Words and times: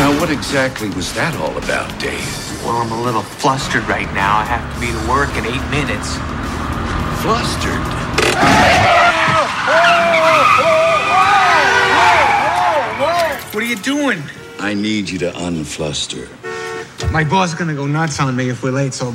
Now, 0.00 0.18
what 0.18 0.30
exactly 0.30 0.88
was 0.88 1.12
that 1.12 1.36
all 1.36 1.54
about, 1.58 2.00
Dave? 2.00 2.24
Well, 2.64 2.78
I'm 2.78 2.90
a 2.90 3.02
little 3.02 3.20
flustered 3.20 3.86
right 3.86 4.10
now. 4.14 4.38
I 4.38 4.44
have 4.44 4.64
to 4.72 4.80
be 4.80 4.86
to 4.86 5.02
work 5.06 5.28
in 5.36 5.44
eight 5.44 5.60
minutes. 5.68 6.16
Flustered? 7.20 7.84
What 13.52 13.62
are 13.62 13.66
you 13.66 13.76
doing? 13.76 14.22
I 14.58 14.72
need 14.72 15.10
you 15.10 15.18
to 15.18 15.32
unfluster. 15.32 16.30
My 17.12 17.22
boss 17.22 17.50
is 17.50 17.54
gonna 17.56 17.74
go 17.74 17.86
nuts 17.86 18.18
on 18.20 18.34
me 18.34 18.48
if 18.48 18.62
we're 18.62 18.70
late, 18.70 18.94
so 18.94 19.14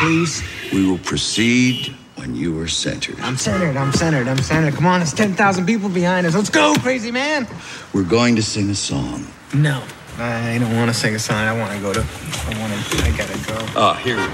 please. 0.00 0.42
We 0.72 0.84
will 0.84 0.98
proceed 0.98 1.94
when 2.16 2.34
you 2.34 2.58
are 2.58 2.66
centered. 2.66 3.20
I'm 3.20 3.36
centered, 3.36 3.76
I'm 3.76 3.92
centered, 3.92 4.26
I'm 4.26 4.38
centered. 4.38 4.74
Come 4.74 4.86
on, 4.86 4.98
there's 4.98 5.14
10,000 5.14 5.64
people 5.64 5.88
behind 5.88 6.26
us. 6.26 6.34
Let's 6.34 6.50
go, 6.50 6.74
crazy 6.80 7.12
man. 7.12 7.46
We're 7.92 8.02
going 8.02 8.34
to 8.34 8.42
sing 8.42 8.68
a 8.70 8.74
song. 8.74 9.28
No. 9.54 9.80
I 10.16 10.58
don't 10.58 10.76
want 10.76 10.90
to 10.90 10.94
sing 10.94 11.14
a 11.14 11.18
song. 11.18 11.36
I 11.36 11.52
want 11.58 11.74
to 11.74 11.80
go 11.80 11.92
to. 11.92 11.98
I 12.00 12.54
want 12.60 12.70
to. 12.70 13.02
I 13.02 13.10
gotta 13.18 13.38
go. 13.50 13.58
Ah, 13.74 13.94
here 13.98 14.14
we 14.14 14.22
go. 14.22 14.30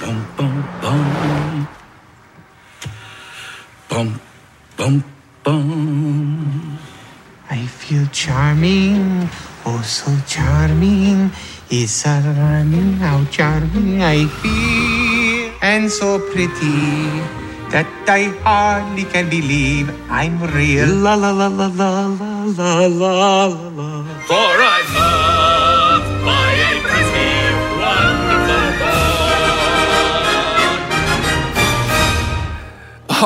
Bum, 0.00 0.26
bum, 0.36 0.54
bum. 0.80 1.68
Bum, 3.88 4.20
bum, 4.76 5.04
bum. 5.44 6.78
I 7.50 7.66
feel 7.66 8.06
charming, 8.06 9.28
oh 9.66 9.82
so 9.84 10.08
charming. 10.26 11.30
It's 11.68 12.06
alarming 12.06 12.94
how 13.04 13.24
charming 13.26 14.02
I 14.02 14.24
feel, 14.40 15.52
and 15.60 15.92
so 15.92 16.18
pretty 16.32 17.20
that 17.68 17.84
I 18.08 18.32
hardly 18.40 19.04
can 19.04 19.28
believe 19.28 19.92
I'm 20.08 20.40
real. 20.56 20.88
La 20.88 21.14
la 21.16 21.32
la 21.32 21.48
la 21.48 21.66
la 21.68 22.06
la 22.08 22.86
la 22.86 22.86
la 22.86 23.46
la. 23.76 24.11
For 24.26 24.34
I 24.34 24.82
love 24.94 26.02
wonderful 26.24 27.02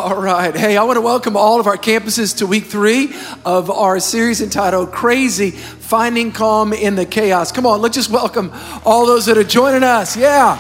All 0.01 0.17
right. 0.21 0.57
Hey, 0.57 0.79
I 0.79 0.85
want 0.85 0.97
to 0.97 1.03
welcome 1.03 1.37
all 1.37 1.61
of 1.61 1.67
our 1.67 1.77
campuses 1.77 2.39
to 2.39 2.47
week 2.47 2.65
three 2.65 3.15
of 3.45 3.71
our 3.71 4.01
series 4.01 4.41
entitled 4.41 4.91
Crazy 4.91 5.51
Finding 5.51 6.33
Calm 6.33 6.73
in 6.73 6.97
the 6.97 7.05
Chaos. 7.05 7.53
Come 7.53 7.67
on, 7.67 7.83
let's 7.83 7.95
just 7.95 8.11
welcome 8.11 8.51
all 8.85 9.05
those 9.05 9.27
that 9.27 9.37
are 9.37 9.45
joining 9.45 9.83
us. 9.83 10.17
Yeah. 10.17 10.57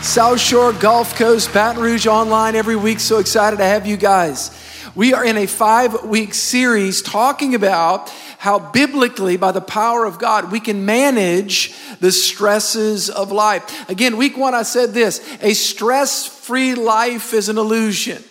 South 0.00 0.40
Shore, 0.40 0.72
Gulf 0.72 1.16
Coast, 1.16 1.52
Baton 1.52 1.82
Rouge 1.82 2.06
online 2.06 2.54
every 2.54 2.76
week. 2.76 3.00
So 3.00 3.18
excited 3.18 3.58
to 3.58 3.64
have 3.64 3.86
you 3.86 3.98
guys. 3.98 4.50
We 4.94 5.12
are 5.12 5.24
in 5.24 5.36
a 5.36 5.46
five 5.46 6.04
week 6.04 6.32
series 6.32 7.02
talking 7.02 7.54
about 7.54 8.10
how 8.38 8.58
biblically, 8.58 9.36
by 9.36 9.52
the 9.52 9.60
power 9.60 10.04
of 10.04 10.18
God, 10.18 10.52
we 10.52 10.60
can 10.60 10.84
manage 10.84 11.74
the 12.00 12.12
stresses 12.12 13.08
of 13.08 13.32
life. 13.32 13.88
Again, 13.88 14.16
week 14.16 14.36
one, 14.36 14.54
I 14.54 14.62
said 14.62 14.92
this 14.92 15.20
a 15.42 15.54
stress 15.54 16.26
free 16.26 16.74
life 16.74 17.32
is 17.32 17.48
an 17.48 17.58
illusion. 17.58 18.22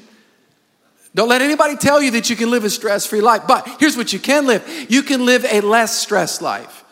Don't 1.15 1.29
let 1.29 1.41
anybody 1.41 1.77
tell 1.77 2.01
you 2.01 2.11
that 2.11 2.29
you 2.29 2.35
can 2.35 2.51
live 2.51 2.65
a 2.65 2.69
stress 2.69 3.05
free 3.05 3.21
life. 3.21 3.43
But 3.47 3.77
here's 3.79 3.95
what 3.95 4.11
you 4.11 4.19
can 4.19 4.45
live 4.45 4.87
you 4.89 5.01
can 5.01 5.25
live 5.25 5.45
a 5.45 5.61
less 5.61 5.97
stressed 5.97 6.41
life. 6.41 6.83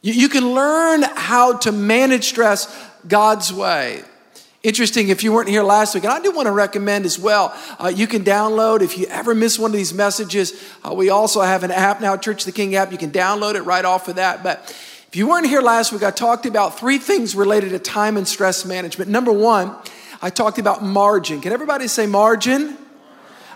You, 0.00 0.12
you 0.12 0.28
can 0.28 0.54
learn 0.54 1.02
how 1.02 1.56
to 1.58 1.72
manage 1.72 2.24
stress 2.24 2.74
God's 3.06 3.52
way. 3.52 4.04
Interesting, 4.62 5.08
if 5.08 5.24
you 5.24 5.32
weren't 5.32 5.48
here 5.48 5.64
last 5.64 5.92
week, 5.92 6.04
and 6.04 6.12
I 6.12 6.20
do 6.20 6.30
want 6.30 6.46
to 6.46 6.52
recommend 6.52 7.04
as 7.04 7.18
well, 7.18 7.52
uh, 7.80 7.88
you 7.88 8.06
can 8.06 8.22
download, 8.22 8.80
if 8.80 8.96
you 8.96 9.06
ever 9.06 9.34
miss 9.34 9.58
one 9.58 9.72
of 9.72 9.76
these 9.76 9.92
messages, 9.92 10.52
uh, 10.84 10.94
we 10.94 11.10
also 11.10 11.40
have 11.40 11.64
an 11.64 11.72
app 11.72 12.00
now, 12.00 12.16
Church 12.16 12.44
the 12.44 12.52
King 12.52 12.76
app. 12.76 12.92
You 12.92 12.98
can 12.98 13.10
download 13.10 13.56
it 13.56 13.62
right 13.62 13.84
off 13.84 14.06
of 14.06 14.14
that. 14.16 14.44
But 14.44 14.60
if 15.08 15.16
you 15.16 15.26
weren't 15.28 15.48
here 15.48 15.62
last 15.62 15.92
week, 15.92 16.04
I 16.04 16.12
talked 16.12 16.46
about 16.46 16.78
three 16.78 16.98
things 16.98 17.34
related 17.34 17.70
to 17.70 17.80
time 17.80 18.16
and 18.16 18.26
stress 18.26 18.64
management. 18.64 19.10
Number 19.10 19.32
one, 19.32 19.74
I 20.22 20.30
talked 20.30 20.60
about 20.60 20.84
margin. 20.84 21.40
Can 21.40 21.52
everybody 21.52 21.88
say 21.88 22.06
margin? 22.06 22.78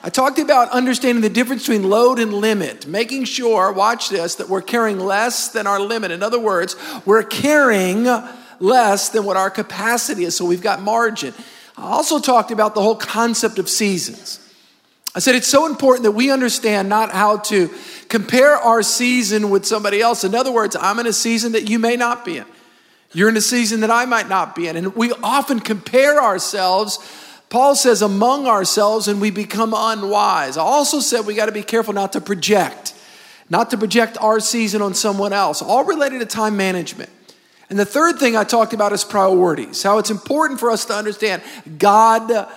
I 0.03 0.11
talked 0.11 0.41
about 0.41 0.71
understanding 0.71 1.23
the 1.23 1.31
difference 1.31 1.63
between 1.69 1.89
load 1.89 2.19
and 2.19 2.35
limit, 2.35 2.89
making 2.89 3.27
sure, 3.27 3.71
watch 3.71 4.09
this, 4.09 4.35
that 4.37 4.49
we're 4.49 4.61
carrying 4.61 4.99
less 4.99 5.51
than 5.51 5.69
our 5.69 5.79
limit. 5.79 6.11
In 6.11 6.25
other 6.25 6.41
words, 6.41 6.75
we're 7.05 7.23
carrying 7.23 8.09
less 8.61 9.09
than 9.09 9.25
what 9.25 9.37
our 9.37 9.51
capacity 9.51 10.25
is, 10.25 10.37
so 10.37 10.45
we've 10.45 10.63
got 10.63 10.83
margin. 10.83 11.35
I 11.77 11.83
also 11.83 12.19
talked 12.19 12.51
about 12.51 12.75
the 12.75 12.83
whole 12.83 12.97
concept 12.97 13.59
of 13.59 13.69
seasons. 13.69 14.41
I 15.15 15.19
said 15.19 15.35
it's 15.35 15.47
so 15.47 15.67
important 15.67 16.05
that 16.05 16.13
we 16.13 16.31
understand 16.31 16.89
not 16.89 17.11
how 17.11 17.39
to 17.39 17.71
compare 18.09 18.55
our 18.55 18.83
season 18.83 19.49
with 19.49 19.65
somebody 19.65 20.01
else. 20.01 20.25
In 20.25 20.35
other 20.35 20.53
words, 20.53 20.77
I'm 20.77 20.99
in 20.99 21.07
a 21.07 21.13
season 21.13 21.53
that 21.53 21.71
you 21.71 21.79
may 21.79 21.97
not 21.97 22.25
be 22.25 22.37
in. 22.37 22.45
You're 23.13 23.31
in 23.31 23.37
a 23.37 23.41
season 23.41 23.81
that 23.81 23.91
I 23.91 24.05
might 24.05 24.29
not 24.29 24.55
be 24.55 24.69
in. 24.69 24.77
And 24.77 24.95
we 24.95 25.13
often 25.23 25.61
compare 25.61 26.23
ourselves, 26.23 26.99
Paul 27.49 27.75
says, 27.75 28.03
among 28.03 28.47
ourselves, 28.47 29.09
and 29.09 29.21
we 29.21 29.31
become 29.31 29.73
unwise. 29.75 30.59
I 30.59 30.63
also 30.63 31.01
said 31.01 31.25
we 31.25 31.35
got 31.35 31.47
to 31.47 31.53
be 31.53 31.63
careful 31.63 31.95
not 31.95 32.13
to 32.13 32.21
project, 32.21 32.93
not 33.49 33.71
to 33.71 33.79
project 33.79 34.19
our 34.21 34.39
season 34.39 34.83
on 34.83 34.93
someone 34.93 35.33
else, 35.33 35.63
all 35.63 35.85
related 35.85 36.21
to 36.21 36.27
time 36.27 36.59
management. 36.59 37.09
And 37.69 37.79
the 37.79 37.85
third 37.85 38.19
thing 38.19 38.37
I 38.37 38.45
talked 38.45 38.73
about 38.73 38.93
is 38.93 39.05
priorities, 39.05 39.83
how 39.83 39.99
it's 39.99 40.11
important 40.11 40.61
for 40.61 40.71
us 40.71 40.85
to 40.87 40.95
understand 40.95 41.43
God 41.79 42.49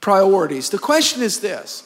priorities. 0.00 0.70
The 0.70 0.78
question 0.78 1.22
is 1.22 1.40
this 1.40 1.82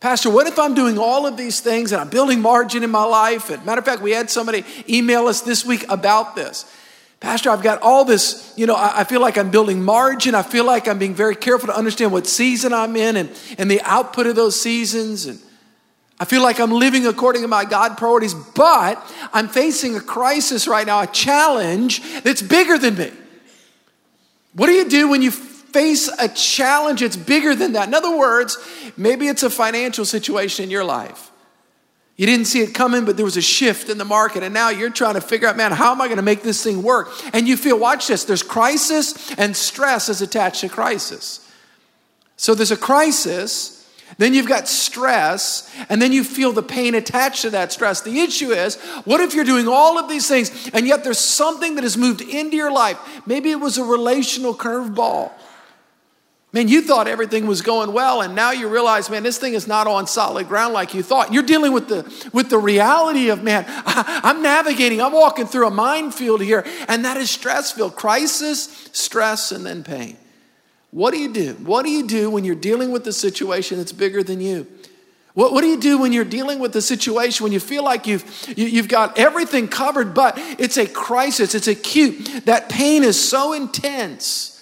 Pastor, 0.00 0.30
what 0.30 0.46
if 0.46 0.58
I'm 0.58 0.74
doing 0.74 0.98
all 0.98 1.26
of 1.26 1.36
these 1.36 1.60
things 1.60 1.90
and 1.92 2.00
I'm 2.00 2.08
building 2.08 2.40
margin 2.40 2.82
in 2.84 2.90
my 2.90 3.04
life? 3.04 3.50
And 3.50 3.64
matter 3.66 3.80
of 3.80 3.84
fact, 3.84 4.00
we 4.00 4.12
had 4.12 4.30
somebody 4.30 4.64
email 4.88 5.26
us 5.26 5.40
this 5.40 5.64
week 5.64 5.84
about 5.88 6.36
this. 6.36 6.72
Pastor, 7.20 7.50
I've 7.50 7.64
got 7.64 7.82
all 7.82 8.04
this, 8.04 8.52
you 8.56 8.66
know, 8.66 8.76
I, 8.76 9.02
feel 9.02 9.20
like 9.20 9.36
I'm 9.36 9.50
building 9.50 9.82
margin. 9.82 10.36
I 10.36 10.42
feel 10.42 10.64
like 10.64 10.86
I'm 10.86 11.00
being 11.00 11.16
very 11.16 11.34
careful 11.34 11.66
to 11.66 11.76
understand 11.76 12.12
what 12.12 12.28
season 12.28 12.72
I'm 12.72 12.94
in 12.94 13.16
and, 13.16 13.30
and 13.58 13.68
the 13.68 13.80
output 13.82 14.28
of 14.28 14.36
those 14.36 14.60
seasons. 14.60 15.26
And 15.26 15.40
I 16.20 16.24
feel 16.24 16.42
like 16.42 16.58
I'm 16.58 16.72
living 16.72 17.06
according 17.06 17.42
to 17.42 17.48
my 17.48 17.64
God 17.64 17.96
priorities, 17.96 18.34
but 18.34 19.00
I'm 19.32 19.48
facing 19.48 19.96
a 19.96 20.00
crisis 20.00 20.66
right 20.66 20.86
now, 20.86 21.00
a 21.00 21.06
challenge 21.06 22.02
that's 22.22 22.42
bigger 22.42 22.76
than 22.76 22.96
me. 22.96 23.12
What 24.54 24.66
do 24.66 24.72
you 24.72 24.88
do 24.88 25.08
when 25.08 25.22
you 25.22 25.30
face 25.30 26.08
a 26.18 26.28
challenge 26.28 27.00
that's 27.00 27.16
bigger 27.16 27.54
than 27.54 27.74
that? 27.74 27.86
In 27.86 27.94
other 27.94 28.16
words, 28.16 28.58
maybe 28.96 29.28
it's 29.28 29.44
a 29.44 29.50
financial 29.50 30.04
situation 30.04 30.64
in 30.64 30.70
your 30.70 30.84
life. 30.84 31.30
You 32.16 32.26
didn't 32.26 32.46
see 32.46 32.62
it 32.62 32.74
coming, 32.74 33.04
but 33.04 33.16
there 33.16 33.24
was 33.24 33.36
a 33.36 33.40
shift 33.40 33.88
in 33.88 33.96
the 33.96 34.04
market, 34.04 34.42
and 34.42 34.52
now 34.52 34.70
you're 34.70 34.90
trying 34.90 35.14
to 35.14 35.20
figure 35.20 35.46
out, 35.46 35.56
man, 35.56 35.70
how 35.70 35.92
am 35.92 36.00
I 36.00 36.06
going 36.08 36.16
to 36.16 36.22
make 36.22 36.42
this 36.42 36.64
thing 36.64 36.82
work? 36.82 37.10
And 37.32 37.46
you 37.46 37.56
feel, 37.56 37.78
watch 37.78 38.08
this, 38.08 38.24
there's 38.24 38.42
crisis 38.42 39.32
and 39.38 39.56
stress 39.56 40.08
is 40.08 40.20
attached 40.20 40.62
to 40.62 40.68
crisis. 40.68 41.48
So 42.36 42.56
there's 42.56 42.72
a 42.72 42.76
crisis, 42.76 43.77
then 44.16 44.32
you've 44.32 44.48
got 44.48 44.66
stress, 44.66 45.70
and 45.88 46.00
then 46.00 46.12
you 46.12 46.24
feel 46.24 46.52
the 46.52 46.62
pain 46.62 46.94
attached 46.94 47.42
to 47.42 47.50
that 47.50 47.72
stress. 47.72 48.00
The 48.00 48.20
issue 48.20 48.50
is, 48.50 48.76
what 49.04 49.20
if 49.20 49.34
you're 49.34 49.44
doing 49.44 49.68
all 49.68 49.98
of 49.98 50.08
these 50.08 50.26
things, 50.26 50.70
and 50.72 50.86
yet 50.86 51.04
there's 51.04 51.18
something 51.18 51.74
that 51.74 51.84
has 51.84 51.98
moved 51.98 52.22
into 52.22 52.56
your 52.56 52.72
life? 52.72 52.98
Maybe 53.26 53.50
it 53.50 53.60
was 53.60 53.76
a 53.76 53.84
relational 53.84 54.54
curveball. 54.54 55.30
Man, 56.50 56.66
you 56.66 56.80
thought 56.80 57.06
everything 57.06 57.46
was 57.46 57.60
going 57.60 57.92
well, 57.92 58.22
and 58.22 58.34
now 58.34 58.52
you 58.52 58.68
realize, 58.68 59.10
man, 59.10 59.22
this 59.22 59.36
thing 59.36 59.52
is 59.52 59.66
not 59.66 59.86
on 59.86 60.06
solid 60.06 60.48
ground 60.48 60.72
like 60.72 60.94
you 60.94 61.02
thought. 61.02 61.30
You're 61.30 61.42
dealing 61.42 61.72
with 61.72 61.88
the, 61.88 62.30
with 62.32 62.48
the 62.48 62.56
reality 62.56 63.28
of, 63.28 63.42
man, 63.42 63.66
I, 63.68 64.20
I'm 64.24 64.42
navigating, 64.42 65.02
I'm 65.02 65.12
walking 65.12 65.44
through 65.44 65.66
a 65.66 65.70
minefield 65.70 66.40
here, 66.40 66.64
and 66.88 67.04
that 67.04 67.18
is 67.18 67.30
stressful 67.30 67.90
crisis, 67.90 68.88
stress, 68.92 69.52
and 69.52 69.66
then 69.66 69.84
pain. 69.84 70.16
What 70.90 71.12
do 71.12 71.18
you 71.18 71.32
do? 71.32 71.52
What 71.54 71.84
do 71.84 71.90
you 71.90 72.06
do 72.06 72.30
when 72.30 72.44
you're 72.44 72.54
dealing 72.54 72.90
with 72.92 73.06
a 73.06 73.12
situation 73.12 73.78
that's 73.78 73.92
bigger 73.92 74.22
than 74.22 74.40
you? 74.40 74.66
What, 75.34 75.52
what 75.52 75.60
do 75.60 75.68
you 75.68 75.78
do 75.78 75.98
when 75.98 76.12
you're 76.12 76.24
dealing 76.24 76.58
with 76.58 76.74
a 76.74 76.82
situation 76.82 77.44
when 77.44 77.52
you 77.52 77.60
feel 77.60 77.84
like 77.84 78.06
you've, 78.06 78.24
you, 78.56 78.64
have 78.64 78.72
you 78.72 78.80
have 78.80 78.88
got 78.88 79.18
everything 79.18 79.68
covered, 79.68 80.14
but 80.14 80.34
it's 80.36 80.76
a 80.76 80.86
crisis, 80.86 81.54
it's 81.54 81.68
acute? 81.68 82.46
That 82.46 82.68
pain 82.68 83.04
is 83.04 83.28
so 83.28 83.52
intense 83.52 84.58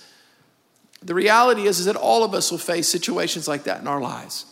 the 1.07 1.15
reality 1.15 1.67
is, 1.67 1.79
is 1.79 1.85
that 1.87 1.95
all 1.95 2.25
of 2.25 2.35
us 2.35 2.51
will 2.51 2.59
face 2.59 2.89
situations 2.89 3.47
like 3.47 3.65
that 3.65 3.81
in 3.81 3.87
our 3.87 4.01
lives. 4.01 4.45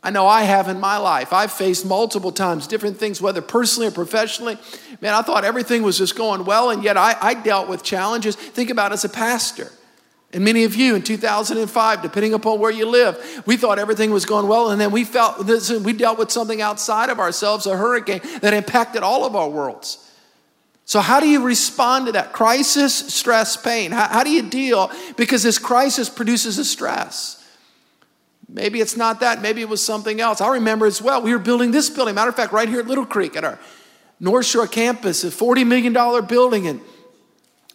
I 0.00 0.10
know 0.10 0.28
I 0.28 0.42
have 0.42 0.68
in 0.68 0.78
my 0.78 0.96
life. 0.96 1.32
I've 1.32 1.50
faced 1.50 1.84
multiple 1.84 2.30
times 2.30 2.68
different 2.68 2.98
things, 2.98 3.20
whether 3.20 3.42
personally 3.42 3.88
or 3.88 3.90
professionally. 3.90 4.56
Man, 5.00 5.12
I 5.12 5.22
thought 5.22 5.44
everything 5.44 5.82
was 5.82 5.98
just 5.98 6.14
going 6.14 6.44
well, 6.44 6.70
and 6.70 6.84
yet 6.84 6.96
I, 6.96 7.16
I 7.20 7.34
dealt 7.34 7.68
with 7.68 7.82
challenges. 7.82 8.36
Think 8.36 8.70
about 8.70 8.92
as 8.92 9.04
a 9.04 9.08
pastor. 9.08 9.72
And 10.32 10.44
many 10.44 10.64
of 10.64 10.74
you 10.74 10.94
in 10.94 11.02
2005, 11.02 12.02
depending 12.02 12.34
upon 12.34 12.60
where 12.60 12.70
you 12.70 12.86
live, 12.86 13.42
we 13.46 13.56
thought 13.56 13.78
everything 13.78 14.10
was 14.10 14.26
going 14.26 14.46
well, 14.46 14.70
and 14.70 14.80
then 14.80 14.90
we 14.90 15.04
felt 15.04 15.46
this, 15.46 15.70
we 15.70 15.94
dealt 15.94 16.18
with 16.18 16.30
something 16.30 16.60
outside 16.60 17.08
of 17.08 17.18
ourselves, 17.18 17.64
a 17.66 17.76
hurricane 17.76 18.20
that 18.42 18.52
impacted 18.52 19.02
all 19.02 19.24
of 19.24 19.34
our 19.34 19.48
worlds. 19.48 20.04
So, 20.84 21.00
how 21.00 21.20
do 21.20 21.28
you 21.28 21.42
respond 21.42 22.06
to 22.06 22.12
that? 22.12 22.32
Crisis, 22.32 22.94
stress, 22.94 23.56
pain. 23.56 23.90
How, 23.90 24.08
how, 24.08 24.24
do 24.24 24.30
you 24.30 24.42
deal? 24.42 24.90
Because 25.16 25.42
this 25.42 25.58
crisis 25.58 26.08
produces 26.08 26.58
a 26.58 26.64
stress. 26.64 27.44
Maybe 28.48 28.80
it's 28.80 28.96
not 28.96 29.20
that, 29.20 29.42
maybe 29.42 29.60
it 29.60 29.68
was 29.68 29.84
something 29.84 30.20
else. 30.20 30.40
I 30.40 30.48
remember 30.54 30.86
as 30.86 31.02
well, 31.02 31.20
we 31.20 31.32
were 31.32 31.38
building 31.38 31.70
this 31.70 31.90
building. 31.90 32.14
Matter 32.14 32.30
of 32.30 32.36
fact, 32.36 32.52
right 32.52 32.68
here 32.68 32.80
at 32.80 32.86
Little 32.86 33.04
Creek 33.04 33.36
at 33.36 33.44
our 33.44 33.58
North 34.20 34.46
Shore 34.46 34.66
campus, 34.66 35.24
a 35.24 35.28
$40 35.28 35.66
million 35.66 35.92
building, 36.26 36.66
and 36.66 36.80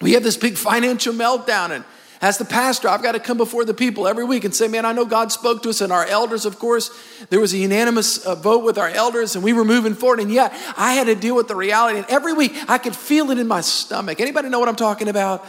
we 0.02 0.14
had 0.14 0.24
this 0.24 0.36
big 0.36 0.58
financial 0.58 1.14
meltdown. 1.14 1.70
And 1.70 1.86
as 2.24 2.38
the 2.38 2.46
pastor, 2.46 2.88
I've 2.88 3.04
got 3.04 3.12
to 3.12 3.20
come 3.20 3.36
before 3.36 3.66
the 3.66 3.74
people 3.74 4.08
every 4.08 4.24
week 4.24 4.46
and 4.46 4.56
say, 4.56 4.70
Man, 4.70 4.86
I 4.86 4.94
know 4.94 5.04
God 5.04 5.30
spoke 5.34 5.62
to 5.64 5.70
us, 5.70 5.82
and 5.82 5.92
our 5.92 6.06
elders, 6.06 6.46
of 6.46 6.58
course, 6.58 6.90
there 7.30 7.42
was 7.42 7.54
a 7.54 7.58
unanimous 7.58 8.26
uh, 8.26 8.34
vote 8.34 8.64
with 8.64 8.78
our 8.78 8.88
elders, 8.88 9.36
and 9.36 9.44
we 9.44 9.52
were 9.52 9.66
moving 9.66 9.94
forward. 9.94 10.22
And 10.22 10.32
yet, 10.32 10.54
I 10.78 10.94
had 10.94 11.08
to 11.08 11.16
deal 11.16 11.36
with 11.36 11.50
the 11.50 11.56
reality. 11.58 11.98
And 11.98 12.08
every 12.08 12.32
week, 12.32 12.54
I 12.70 12.78
could 12.78 12.96
feel 12.96 13.30
it 13.32 13.40
in 13.40 13.48
my 13.48 13.60
stomach. 13.60 14.22
Anybody 14.22 14.48
know 14.48 14.58
what 14.62 14.70
I'm 14.70 14.78
talking 14.78 15.10
about? 15.10 15.46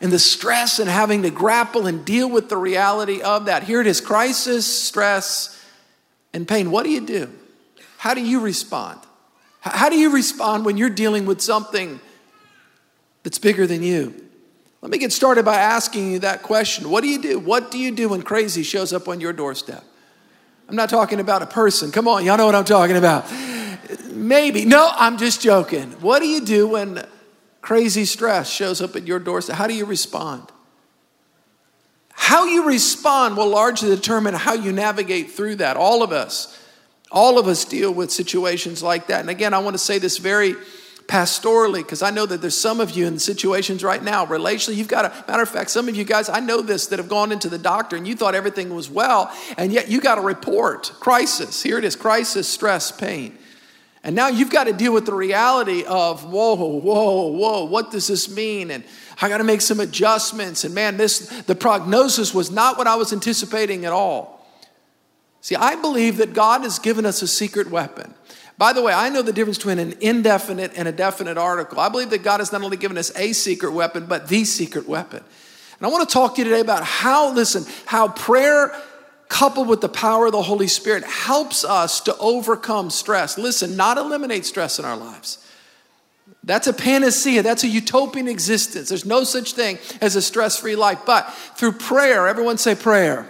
And 0.00 0.10
the 0.10 0.18
stress 0.18 0.80
and 0.80 0.90
having 0.90 1.22
to 1.22 1.30
grapple 1.30 1.86
and 1.86 2.04
deal 2.04 2.28
with 2.28 2.48
the 2.48 2.56
reality 2.56 3.22
of 3.22 3.44
that. 3.44 3.62
Here 3.62 3.80
it 3.80 3.86
is 3.86 4.00
crisis, 4.00 4.66
stress, 4.66 5.64
and 6.34 6.48
pain. 6.48 6.72
What 6.72 6.82
do 6.82 6.90
you 6.90 7.06
do? 7.06 7.30
How 7.96 8.14
do 8.14 8.26
you 8.26 8.40
respond? 8.40 8.98
How 9.60 9.88
do 9.88 9.96
you 9.96 10.12
respond 10.12 10.64
when 10.64 10.78
you're 10.78 10.90
dealing 10.90 11.26
with 11.26 11.40
something 11.40 12.00
that's 13.22 13.38
bigger 13.38 13.68
than 13.68 13.84
you? 13.84 14.27
Let 14.80 14.90
me 14.90 14.98
get 14.98 15.12
started 15.12 15.44
by 15.44 15.56
asking 15.56 16.12
you 16.12 16.18
that 16.20 16.42
question. 16.42 16.90
What 16.90 17.02
do 17.02 17.08
you 17.08 17.20
do? 17.20 17.38
What 17.38 17.70
do 17.70 17.78
you 17.78 17.90
do 17.90 18.10
when 18.10 18.22
crazy 18.22 18.62
shows 18.62 18.92
up 18.92 19.08
on 19.08 19.20
your 19.20 19.32
doorstep? 19.32 19.84
I'm 20.68 20.76
not 20.76 20.88
talking 20.88 21.18
about 21.18 21.42
a 21.42 21.46
person. 21.46 21.90
Come 21.90 22.06
on, 22.06 22.24
y'all 22.24 22.36
know 22.36 22.46
what 22.46 22.54
I'm 22.54 22.64
talking 22.64 22.96
about. 22.96 23.26
Maybe. 24.10 24.64
No, 24.64 24.90
I'm 24.92 25.18
just 25.18 25.40
joking. 25.40 25.92
What 26.00 26.20
do 26.20 26.28
you 26.28 26.42
do 26.42 26.68
when 26.68 27.04
crazy 27.60 28.04
stress 28.04 28.50
shows 28.50 28.80
up 28.80 28.94
at 28.94 29.06
your 29.06 29.18
doorstep? 29.18 29.56
How 29.56 29.66
do 29.66 29.74
you 29.74 29.84
respond? 29.84 30.52
How 32.12 32.44
you 32.44 32.66
respond 32.66 33.36
will 33.36 33.48
largely 33.48 33.88
determine 33.88 34.34
how 34.34 34.52
you 34.52 34.72
navigate 34.72 35.30
through 35.30 35.56
that. 35.56 35.76
All 35.76 36.02
of 36.02 36.12
us 36.12 36.58
all 37.10 37.38
of 37.38 37.48
us 37.48 37.64
deal 37.64 37.92
with 37.92 38.10
situations 38.10 38.82
like 38.82 39.06
that. 39.06 39.20
And 39.20 39.30
again, 39.30 39.54
I 39.54 39.58
want 39.58 39.74
to 39.74 39.78
say 39.78 39.98
this 39.98 40.18
very 40.18 40.54
pastorally 41.08 41.78
because 41.78 42.02
I 42.02 42.10
know 42.10 42.26
that 42.26 42.42
there's 42.42 42.56
some 42.56 42.80
of 42.80 42.90
you 42.90 43.06
in 43.06 43.18
situations 43.18 43.82
right 43.82 44.02
now, 44.02 44.26
relationally, 44.26 44.76
you've 44.76 44.88
got 44.88 45.06
a 45.06 45.24
matter 45.26 45.42
of 45.42 45.48
fact, 45.48 45.70
some 45.70 45.88
of 45.88 45.96
you 45.96 46.04
guys, 46.04 46.28
I 46.28 46.38
know 46.40 46.60
this 46.60 46.86
that 46.88 46.98
have 46.98 47.08
gone 47.08 47.32
into 47.32 47.48
the 47.48 47.58
doctor 47.58 47.96
and 47.96 48.06
you 48.06 48.14
thought 48.14 48.34
everything 48.34 48.74
was 48.74 48.90
well, 48.90 49.34
and 49.56 49.72
yet 49.72 49.88
you 49.88 50.00
got 50.00 50.18
a 50.18 50.20
report 50.20 50.92
crisis. 51.00 51.62
Here 51.62 51.78
it 51.78 51.84
is 51.84 51.96
crisis, 51.96 52.46
stress, 52.46 52.92
pain. 52.92 53.38
And 54.04 54.14
now 54.14 54.28
you've 54.28 54.50
got 54.50 54.64
to 54.64 54.72
deal 54.72 54.92
with 54.92 55.06
the 55.06 55.14
reality 55.14 55.82
of, 55.84 56.30
whoa, 56.30 56.54
whoa, 56.54 57.26
whoa, 57.28 57.64
what 57.64 57.90
does 57.90 58.06
this 58.06 58.30
mean? 58.30 58.70
And 58.70 58.84
I 59.20 59.28
got 59.28 59.38
to 59.38 59.44
make 59.44 59.60
some 59.60 59.80
adjustments. 59.80 60.64
And 60.64 60.74
man, 60.74 60.98
this 60.98 61.28
the 61.42 61.54
prognosis 61.54 62.32
was 62.32 62.50
not 62.50 62.78
what 62.78 62.86
I 62.86 62.94
was 62.96 63.12
anticipating 63.12 63.84
at 63.84 63.92
all. 63.92 64.46
See, 65.40 65.56
I 65.56 65.74
believe 65.74 66.18
that 66.18 66.34
God 66.34 66.62
has 66.62 66.78
given 66.78 67.06
us 67.06 67.22
a 67.22 67.28
secret 67.28 67.70
weapon. 67.70 68.14
By 68.58 68.72
the 68.72 68.82
way, 68.82 68.92
I 68.92 69.08
know 69.08 69.22
the 69.22 69.32
difference 69.32 69.56
between 69.56 69.78
an 69.78 69.94
indefinite 70.00 70.72
and 70.76 70.88
a 70.88 70.92
definite 70.92 71.38
article. 71.38 71.78
I 71.78 71.88
believe 71.88 72.10
that 72.10 72.24
God 72.24 72.40
has 72.40 72.50
not 72.50 72.62
only 72.62 72.76
given 72.76 72.98
us 72.98 73.16
a 73.16 73.32
secret 73.32 73.72
weapon, 73.72 74.06
but 74.06 74.28
the 74.28 74.44
secret 74.44 74.88
weapon. 74.88 75.22
And 75.78 75.86
I 75.86 75.90
want 75.90 76.08
to 76.08 76.12
talk 76.12 76.34
to 76.34 76.40
you 76.40 76.44
today 76.44 76.60
about 76.60 76.82
how, 76.82 77.32
listen, 77.32 77.64
how 77.86 78.08
prayer 78.08 78.74
coupled 79.28 79.68
with 79.68 79.80
the 79.80 79.88
power 79.88 80.26
of 80.26 80.32
the 80.32 80.42
Holy 80.42 80.66
Spirit 80.66 81.04
helps 81.04 81.64
us 81.64 82.00
to 82.00 82.16
overcome 82.16 82.90
stress. 82.90 83.38
Listen, 83.38 83.76
not 83.76 83.96
eliminate 83.96 84.44
stress 84.44 84.80
in 84.80 84.84
our 84.84 84.96
lives. 84.96 85.38
That's 86.42 86.66
a 86.66 86.72
panacea. 86.72 87.44
That's 87.44 87.62
a 87.62 87.68
utopian 87.68 88.26
existence. 88.26 88.88
There's 88.88 89.04
no 89.04 89.22
such 89.22 89.52
thing 89.52 89.78
as 90.00 90.16
a 90.16 90.22
stress 90.22 90.56
free 90.56 90.74
life. 90.74 91.00
But 91.06 91.32
through 91.56 91.72
prayer, 91.72 92.26
everyone 92.26 92.58
say 92.58 92.74
prayer 92.74 93.28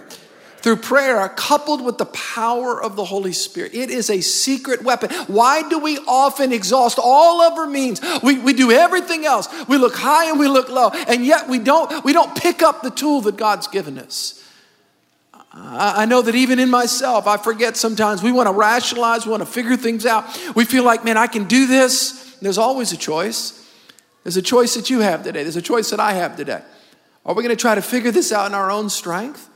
through 0.61 0.77
prayer 0.77 1.27
coupled 1.29 1.83
with 1.83 1.97
the 1.97 2.05
power 2.05 2.81
of 2.81 2.95
the 2.95 3.05
Holy 3.05 3.33
Spirit. 3.33 3.73
It 3.73 3.89
is 3.89 4.09
a 4.09 4.21
secret 4.21 4.83
weapon. 4.83 5.09
Why 5.27 5.67
do 5.67 5.79
we 5.79 5.97
often 5.99 6.51
exhaust 6.51 6.99
all 7.01 7.41
of 7.41 7.57
our 7.57 7.67
means? 7.67 8.01
We, 8.23 8.39
we 8.39 8.53
do 8.53 8.71
everything 8.71 9.25
else. 9.25 9.47
We 9.67 9.77
look 9.77 9.95
high 9.95 10.29
and 10.29 10.39
we 10.39 10.47
look 10.47 10.69
low, 10.69 10.89
and 10.89 11.25
yet 11.25 11.47
we 11.47 11.59
don't, 11.59 12.03
we 12.03 12.13
don't 12.13 12.35
pick 12.35 12.61
up 12.61 12.81
the 12.81 12.91
tool 12.91 13.21
that 13.21 13.37
God's 13.37 13.67
given 13.67 13.97
us. 13.97 14.35
I 15.51 16.05
know 16.05 16.21
that 16.21 16.35
even 16.35 16.59
in 16.59 16.69
myself, 16.69 17.25
I 17.25 17.37
forget 17.37 17.75
sometimes 17.75 18.21
we 18.21 18.31
want 18.31 18.47
to 18.47 18.53
rationalize, 18.53 19.25
we 19.25 19.31
want 19.31 19.41
to 19.41 19.49
figure 19.49 19.75
things 19.75 20.05
out. 20.05 20.25
We 20.55 20.63
feel 20.63 20.83
like, 20.83 21.03
man, 21.03 21.17
I 21.17 21.27
can 21.27 21.45
do 21.45 21.65
this. 21.65 22.37
There's 22.39 22.59
always 22.59 22.91
a 22.91 22.97
choice. 22.97 23.55
There's 24.23 24.37
a 24.37 24.41
choice 24.41 24.75
that 24.75 24.89
you 24.89 24.99
have 24.99 25.23
today, 25.23 25.43
there's 25.43 25.55
a 25.55 25.61
choice 25.61 25.89
that 25.89 25.99
I 25.99 26.13
have 26.13 26.35
today. 26.35 26.61
Are 27.25 27.33
we 27.33 27.43
going 27.43 27.55
to 27.55 27.59
try 27.59 27.75
to 27.75 27.81
figure 27.81 28.11
this 28.11 28.31
out 28.31 28.47
in 28.47 28.53
our 28.53 28.69
own 28.69 28.89
strength? 28.89 29.48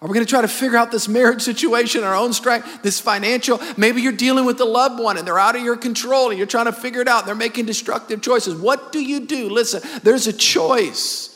Are 0.00 0.06
we 0.06 0.14
going 0.14 0.24
to 0.24 0.30
try 0.30 0.42
to 0.42 0.48
figure 0.48 0.78
out 0.78 0.92
this 0.92 1.08
marriage 1.08 1.42
situation, 1.42 2.04
our 2.04 2.14
own 2.14 2.32
strength, 2.32 2.82
this 2.82 3.00
financial? 3.00 3.60
Maybe 3.76 4.00
you're 4.00 4.12
dealing 4.12 4.44
with 4.44 4.60
a 4.60 4.64
loved 4.64 5.02
one 5.02 5.16
and 5.18 5.26
they're 5.26 5.40
out 5.40 5.56
of 5.56 5.62
your 5.62 5.76
control 5.76 6.28
and 6.28 6.38
you're 6.38 6.46
trying 6.46 6.66
to 6.66 6.72
figure 6.72 7.00
it 7.00 7.08
out. 7.08 7.26
They're 7.26 7.34
making 7.34 7.66
destructive 7.66 8.22
choices. 8.22 8.54
What 8.54 8.92
do 8.92 9.00
you 9.00 9.26
do? 9.26 9.48
Listen, 9.48 9.82
there's 10.04 10.28
a 10.28 10.32
choice. 10.32 11.34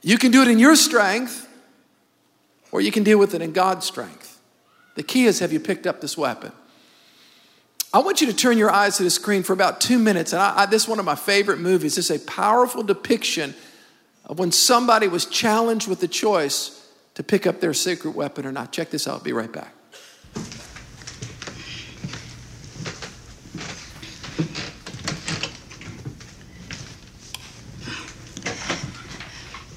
You 0.00 0.16
can 0.16 0.30
do 0.30 0.42
it 0.42 0.48
in 0.48 0.60
your 0.60 0.76
strength 0.76 1.48
or 2.70 2.80
you 2.80 2.92
can 2.92 3.02
deal 3.02 3.18
with 3.18 3.34
it 3.34 3.42
in 3.42 3.52
God's 3.52 3.84
strength. 3.84 4.40
The 4.94 5.02
key 5.02 5.24
is 5.24 5.40
have 5.40 5.52
you 5.52 5.58
picked 5.58 5.88
up 5.88 6.00
this 6.00 6.16
weapon? 6.16 6.52
I 7.92 7.98
want 7.98 8.20
you 8.20 8.28
to 8.28 8.32
turn 8.32 8.58
your 8.58 8.70
eyes 8.70 8.98
to 8.98 9.02
the 9.02 9.10
screen 9.10 9.42
for 9.42 9.52
about 9.54 9.80
two 9.80 9.98
minutes. 9.98 10.32
And 10.32 10.40
I, 10.40 10.58
I, 10.58 10.66
this 10.66 10.84
is 10.84 10.88
one 10.88 11.00
of 11.00 11.04
my 11.04 11.16
favorite 11.16 11.58
movies. 11.58 11.98
It's 11.98 12.10
a 12.10 12.20
powerful 12.20 12.84
depiction 12.84 13.56
of 14.24 14.38
when 14.38 14.52
somebody 14.52 15.08
was 15.08 15.26
challenged 15.26 15.88
with 15.88 15.98
the 15.98 16.06
choice 16.06 16.79
to 17.20 17.24
pick 17.24 17.46
up 17.46 17.60
their 17.60 17.74
secret 17.74 18.12
weapon 18.12 18.46
or 18.46 18.52
not. 18.52 18.72
Check 18.72 18.88
this 18.88 19.06
out. 19.06 19.18
I'll 19.18 19.20
be 19.20 19.34
right 19.34 19.52
back. 19.52 19.74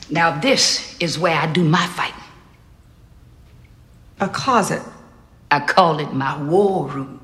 Now, 0.10 0.40
this 0.40 0.96
is 1.02 1.20
where 1.20 1.36
I 1.36 1.52
do 1.52 1.66
my 1.66 1.86
fighting. 1.88 2.16
A 4.22 4.30
closet. 4.30 4.82
I 5.52 5.60
call 5.60 6.00
it 6.00 6.14
my 6.14 6.42
war 6.44 6.88
room. 6.88 7.23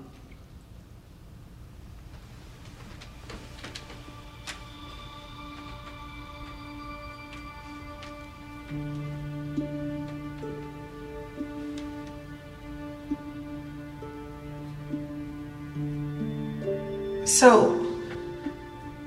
So, 17.39 17.85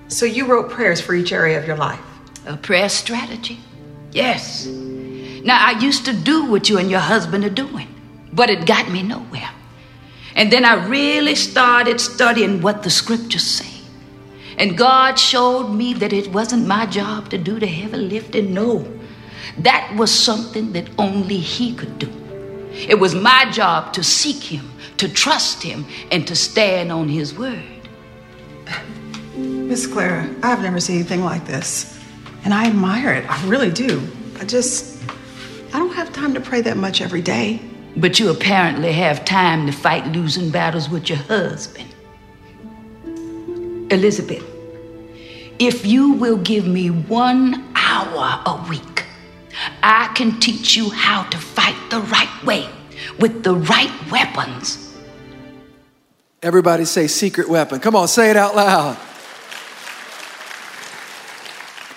so 0.09 0.25
you 0.25 0.47
wrote 0.47 0.71
prayers 0.71 1.03
for 1.03 1.15
each 1.15 1.33
area 1.33 1.59
of 1.59 1.67
your 1.67 1.77
life? 1.77 2.01
A 2.47 2.57
prayer 2.57 2.89
strategy? 2.89 3.61
Yes. 4.11 4.65
Now, 4.65 5.59
I 5.63 5.79
used 5.79 6.07
to 6.07 6.15
do 6.15 6.47
what 6.47 6.71
you 6.71 6.79
and 6.79 6.91
your 6.91 7.01
husband 7.01 7.45
are 7.45 7.51
doing, 7.51 7.89
but 8.33 8.49
it 8.49 8.65
got 8.65 8.91
me 8.91 9.03
nowhere. 9.03 9.51
And 10.35 10.51
then 10.51 10.65
I 10.65 10.87
really 10.87 11.35
started 11.35 12.01
studying 12.01 12.63
what 12.63 12.83
the 12.83 12.89
scriptures 12.89 13.45
say. 13.45 13.83
And 14.57 14.79
God 14.79 15.19
showed 15.19 15.69
me 15.69 15.93
that 15.93 16.15
it 16.15 16.33
wasn't 16.33 16.67
my 16.67 16.87
job 16.87 17.29
to 17.29 17.37
do 17.37 17.61
the 17.61 17.67
heavy 17.67 17.99
lifting. 17.99 18.55
No, 18.55 18.91
that 19.59 19.95
was 19.95 20.11
something 20.11 20.73
that 20.73 20.89
only 20.97 21.37
He 21.37 21.75
could 21.75 21.99
do. 21.99 22.11
It 22.73 22.99
was 22.99 23.15
my 23.15 23.51
job 23.51 23.93
to 23.93 24.03
seek 24.03 24.43
Him, 24.43 24.71
to 24.97 25.07
trust 25.07 25.63
Him, 25.63 25.85
and 26.11 26.27
to 26.27 26.35
stand 26.35 26.91
on 26.91 27.11
His 27.11 27.35
word. 27.35 27.82
Miss 29.37 29.87
Clara, 29.87 30.29
I've 30.43 30.63
never 30.63 30.81
seen 30.81 30.97
anything 30.97 31.25
like 31.25 31.47
this. 31.47 31.99
And 32.45 32.53
I 32.53 32.67
admire 32.67 33.13
it. 33.13 33.29
I 33.29 33.45
really 33.47 33.71
do. 33.71 34.07
I 34.39 34.45
just, 34.45 35.03
I 35.73 35.79
don't 35.79 35.95
have 35.95 36.13
time 36.13 36.35
to 36.35 36.41
pray 36.41 36.61
that 36.63 36.77
much 36.77 37.01
every 37.01 37.23
day. 37.23 37.61
But 37.97 38.19
you 38.19 38.31
apparently 38.31 38.93
have 38.93 39.25
time 39.25 39.67
to 39.67 39.73
fight 39.73 40.07
losing 40.13 40.51
battles 40.51 40.89
with 40.89 41.09
your 41.09 41.19
husband. 41.19 41.89
Elizabeth, 43.91 44.45
if 45.59 45.85
you 45.85 46.13
will 46.13 46.39
give 46.39 46.67
me 46.67 46.89
one 46.91 47.73
hour 47.75 48.43
a 48.47 48.69
week, 48.69 49.05
I 49.83 50.11
can 50.15 50.41
teach 50.41 50.77
you 50.77 50.91
how 50.91 51.25
to 51.25 51.39
fight 51.39 51.77
the 51.91 52.01
right 52.01 52.45
way 52.45 52.69
with 53.19 53.43
the 53.43 53.55
right 53.55 53.93
weapons. 54.11 54.92
Everybody 56.43 56.85
say 56.85 57.07
secret 57.07 57.49
weapon. 57.49 57.79
Come 57.79 57.95
on, 57.95 58.09
say 58.09 58.31
it 58.31 58.37
out 58.37 58.57
loud. 58.57 58.99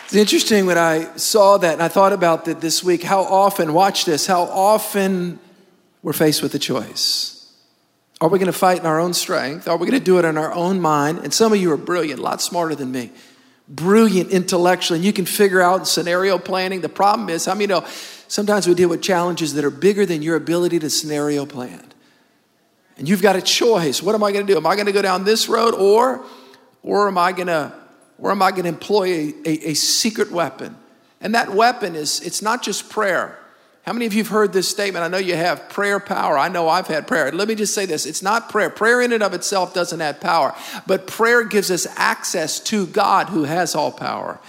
It's 0.05 0.13
interesting 0.13 0.67
when 0.67 0.77
I 0.77 1.15
saw 1.17 1.57
that 1.57 1.73
and 1.73 1.81
I 1.81 1.87
thought 1.87 2.13
about 2.13 2.45
that 2.45 2.61
this 2.61 2.83
week, 2.83 3.01
how 3.01 3.23
often, 3.23 3.73
watch 3.73 4.05
this, 4.05 4.27
how 4.27 4.43
often 4.43 5.39
we're 6.03 6.13
faced 6.13 6.43
with 6.43 6.53
a 6.53 6.59
choice. 6.59 7.51
Are 8.21 8.29
we 8.29 8.37
going 8.37 8.51
to 8.51 8.57
fight 8.57 8.79
in 8.79 8.85
our 8.85 8.99
own 8.99 9.15
strength? 9.15 9.67
Are 9.67 9.77
we 9.77 9.87
going 9.87 9.99
to 9.99 10.05
do 10.05 10.19
it 10.19 10.25
in 10.25 10.37
our 10.37 10.53
own 10.53 10.79
mind? 10.79 11.19
And 11.19 11.33
some 11.33 11.51
of 11.51 11.59
you 11.59 11.71
are 11.71 11.77
brilliant, 11.77 12.19
a 12.19 12.23
lot 12.23 12.39
smarter 12.39 12.75
than 12.75 12.91
me. 12.91 13.11
Brilliant 13.67 14.29
intellectually, 14.29 14.99
and 14.99 15.05
you 15.05 15.11
can 15.11 15.25
figure 15.25 15.59
out 15.59 15.87
scenario 15.87 16.37
planning. 16.37 16.81
The 16.81 16.87
problem 16.87 17.29
is, 17.29 17.47
I 17.47 17.55
mean, 17.55 17.61
you 17.61 17.67
know 17.67 17.85
sometimes 18.27 18.67
we 18.67 18.75
deal 18.75 18.89
with 18.89 19.01
challenges 19.01 19.55
that 19.55 19.65
are 19.65 19.71
bigger 19.71 20.05
than 20.05 20.21
your 20.21 20.35
ability 20.35 20.77
to 20.79 20.89
scenario 20.91 21.47
plan? 21.47 21.83
And 22.97 23.09
you've 23.09 23.21
got 23.21 23.35
a 23.35 23.41
choice. 23.41 24.01
What 24.01 24.15
am 24.15 24.23
I 24.23 24.31
going 24.31 24.45
to 24.45 24.53
do? 24.53 24.57
Am 24.57 24.65
I 24.65 24.75
going 24.75 24.85
to 24.85 24.91
go 24.91 25.01
down 25.01 25.23
this 25.25 25.49
road 25.49 25.73
or, 25.73 26.23
or 26.81 27.07
am 27.07 27.17
I 27.17 27.31
going 27.31 27.47
to, 27.47 27.73
or 28.17 28.31
am 28.31 28.41
I 28.41 28.51
going 28.51 28.63
to 28.63 28.69
employ 28.69 29.07
a, 29.07 29.33
a, 29.45 29.69
a 29.69 29.73
secret 29.73 30.31
weapon? 30.31 30.77
And 31.19 31.35
that 31.35 31.49
weapon 31.49 31.95
is, 31.95 32.21
it's 32.21 32.41
not 32.41 32.63
just 32.63 32.89
prayer. 32.89 33.39
How 33.85 33.93
many 33.93 34.07
of 34.07 34.13
you 34.13 34.23
have 34.23 34.31
heard 34.31 34.51
this 34.51 34.67
statement? 34.67 35.05
I 35.05 35.09
know 35.09 35.17
you 35.17 35.35
have 35.35 35.69
prayer 35.69 35.99
power. 35.99 36.39
I 36.39 36.47
know 36.47 36.67
I've 36.67 36.87
had 36.87 37.07
prayer. 37.07 37.31
Let 37.31 37.47
me 37.47 37.53
just 37.53 37.75
say 37.75 37.85
this 37.85 38.07
it's 38.07 38.23
not 38.23 38.49
prayer. 38.49 38.71
Prayer 38.71 39.01
in 39.01 39.13
and 39.13 39.21
of 39.21 39.33
itself 39.33 39.75
doesn't 39.75 39.99
have 39.99 40.19
power, 40.19 40.55
but 40.87 41.05
prayer 41.05 41.43
gives 41.43 41.69
us 41.69 41.85
access 41.95 42.59
to 42.61 42.87
God 42.87 43.29
who 43.29 43.43
has 43.43 43.75
all 43.75 43.91
power. 43.91 44.39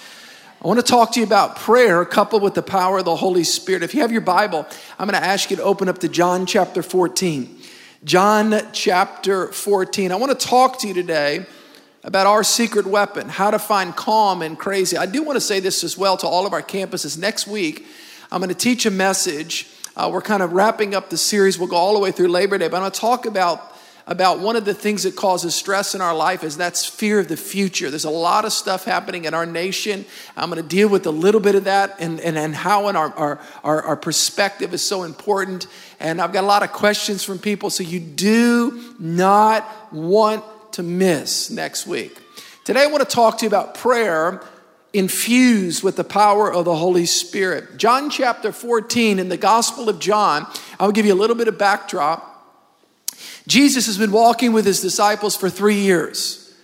I 0.62 0.67
want 0.67 0.81
to 0.81 0.87
talk 0.87 1.12
to 1.12 1.21
you 1.21 1.26
about 1.26 1.57
prayer 1.57 2.05
coupled 2.07 2.43
with 2.43 2.55
the 2.55 2.62
power 2.62 2.99
of 2.99 3.05
the 3.05 3.15
Holy 3.15 3.45
Spirit. 3.45 3.83
If 3.83 3.95
you 3.95 4.00
have 4.00 4.11
your 4.11 4.23
Bible, 4.23 4.67
I'm 4.99 5.07
going 5.07 5.21
to 5.21 5.26
ask 5.26 5.50
you 5.50 5.57
to 5.59 5.62
open 5.62 5.88
up 5.88 5.99
to 5.99 6.09
John 6.09 6.47
chapter 6.47 6.83
14. 6.83 7.56
John 8.07 8.55
chapter 8.71 9.49
14. 9.49 10.13
I 10.13 10.15
want 10.15 10.39
to 10.39 10.47
talk 10.47 10.79
to 10.79 10.87
you 10.87 10.95
today 10.95 11.45
about 12.05 12.29
our 12.29 12.45
secret 12.45 12.87
weapon, 12.87 13.29
how 13.29 13.51
to 13.51 13.59
find 13.59 13.97
calm 13.97 14.43
and 14.43 14.57
crazy. 14.57 14.97
I 14.97 15.07
do 15.07 15.25
want 15.25 15.35
to 15.35 15.41
say 15.41 15.59
this 15.59 15.83
as 15.83 15.99
well 15.99 16.17
to 16.19 16.27
all 16.29 16.47
of 16.47 16.53
our 16.53 16.63
campuses. 16.63 17.19
Next 17.19 17.49
week, 17.49 17.85
I'm 18.31 18.41
going 18.41 18.49
to 18.49 18.55
teach 18.55 18.87
a 18.87 18.93
message. 18.93 19.67
Uh, 19.97 20.09
we're 20.13 20.23
kind 20.23 20.45
of 20.45 20.53
wrapping 20.53 20.95
up 20.95 21.11
the 21.11 21.17
series. 21.17 21.59
We'll 21.59 21.67
go 21.67 21.75
all 21.75 21.95
the 21.95 21.99
way 21.99 22.13
through 22.13 22.29
Labor 22.29 22.59
Day, 22.59 22.69
but 22.69 22.77
I'm 22.77 22.83
going 22.83 22.93
to 22.93 23.01
talk 23.01 23.27
about 23.27 23.77
about 24.09 24.39
one 24.39 24.55
of 24.55 24.65
the 24.65 24.75
things 24.75 25.03
that 25.03 25.17
causes 25.17 25.55
stress 25.55 25.95
in 25.95 26.01
our 26.01 26.15
life 26.15 26.45
is 26.45 26.57
that's 26.57 26.87
fear 26.87 27.19
of 27.19 27.27
the 27.27 27.37
future. 27.37 27.91
There's 27.91 28.05
a 28.05 28.11
lot 28.11 28.45
of 28.45 28.53
stuff 28.53 28.85
happening 28.85 29.25
in 29.25 29.35
our 29.35 29.47
nation. 29.47 30.05
I'm 30.37 30.49
going 30.49 30.63
to 30.63 30.69
deal 30.69 30.89
with 30.89 31.07
a 31.07 31.11
little 31.11 31.41
bit 31.41 31.57
of 31.57 31.65
that 31.65 31.97
and, 31.99 32.21
and, 32.21 32.39
and 32.39 32.55
how 32.55 32.89
in 32.89 32.95
our, 32.95 33.13
our, 33.15 33.41
our, 33.65 33.83
our 33.83 33.97
perspective 33.97 34.73
is 34.73 34.87
so 34.87 35.03
important. 35.03 35.67
And 35.99 36.21
I've 36.21 36.33
got 36.33 36.45
a 36.45 36.47
lot 36.47 36.62
of 36.62 36.73
questions 36.73 37.25
from 37.25 37.38
people, 37.38 37.71
so 37.71 37.83
you 37.83 38.00
do 38.00 38.95
not 38.99 39.93
want 39.93 40.45
to 40.73 40.83
miss 40.83 41.50
next 41.50 41.87
week. 41.87 42.19
Today, 42.65 42.83
I 42.83 42.87
want 42.87 43.09
to 43.09 43.15
talk 43.15 43.38
to 43.38 43.45
you 43.45 43.49
about 43.49 43.75
prayer 43.75 44.43
infused 44.93 45.83
with 45.83 45.97
the 45.97 46.05
power 46.05 46.53
of 46.53 46.65
the 46.65 46.75
Holy 46.75 47.07
Spirit. 47.07 47.76
John 47.76 48.11
chapter 48.11 48.50
14 48.50 49.19
in 49.19 49.29
the 49.29 49.37
Gospel 49.37 49.88
of 49.88 49.99
John, 49.99 50.47
I'll 50.81 50.93
give 50.93 51.07
you 51.07 51.12
a 51.12 51.17
little 51.17 51.37
bit 51.37 51.49
of 51.49 51.59
backdrop. 51.59 52.33
Jesus 53.47 53.87
has 53.87 53.99
been 53.99 54.12
walking 54.12 54.53
with 54.53 54.65
his 54.65 54.81
disciples 54.81 55.37
for 55.37 55.49
three 55.49 55.81
years. 55.81 56.55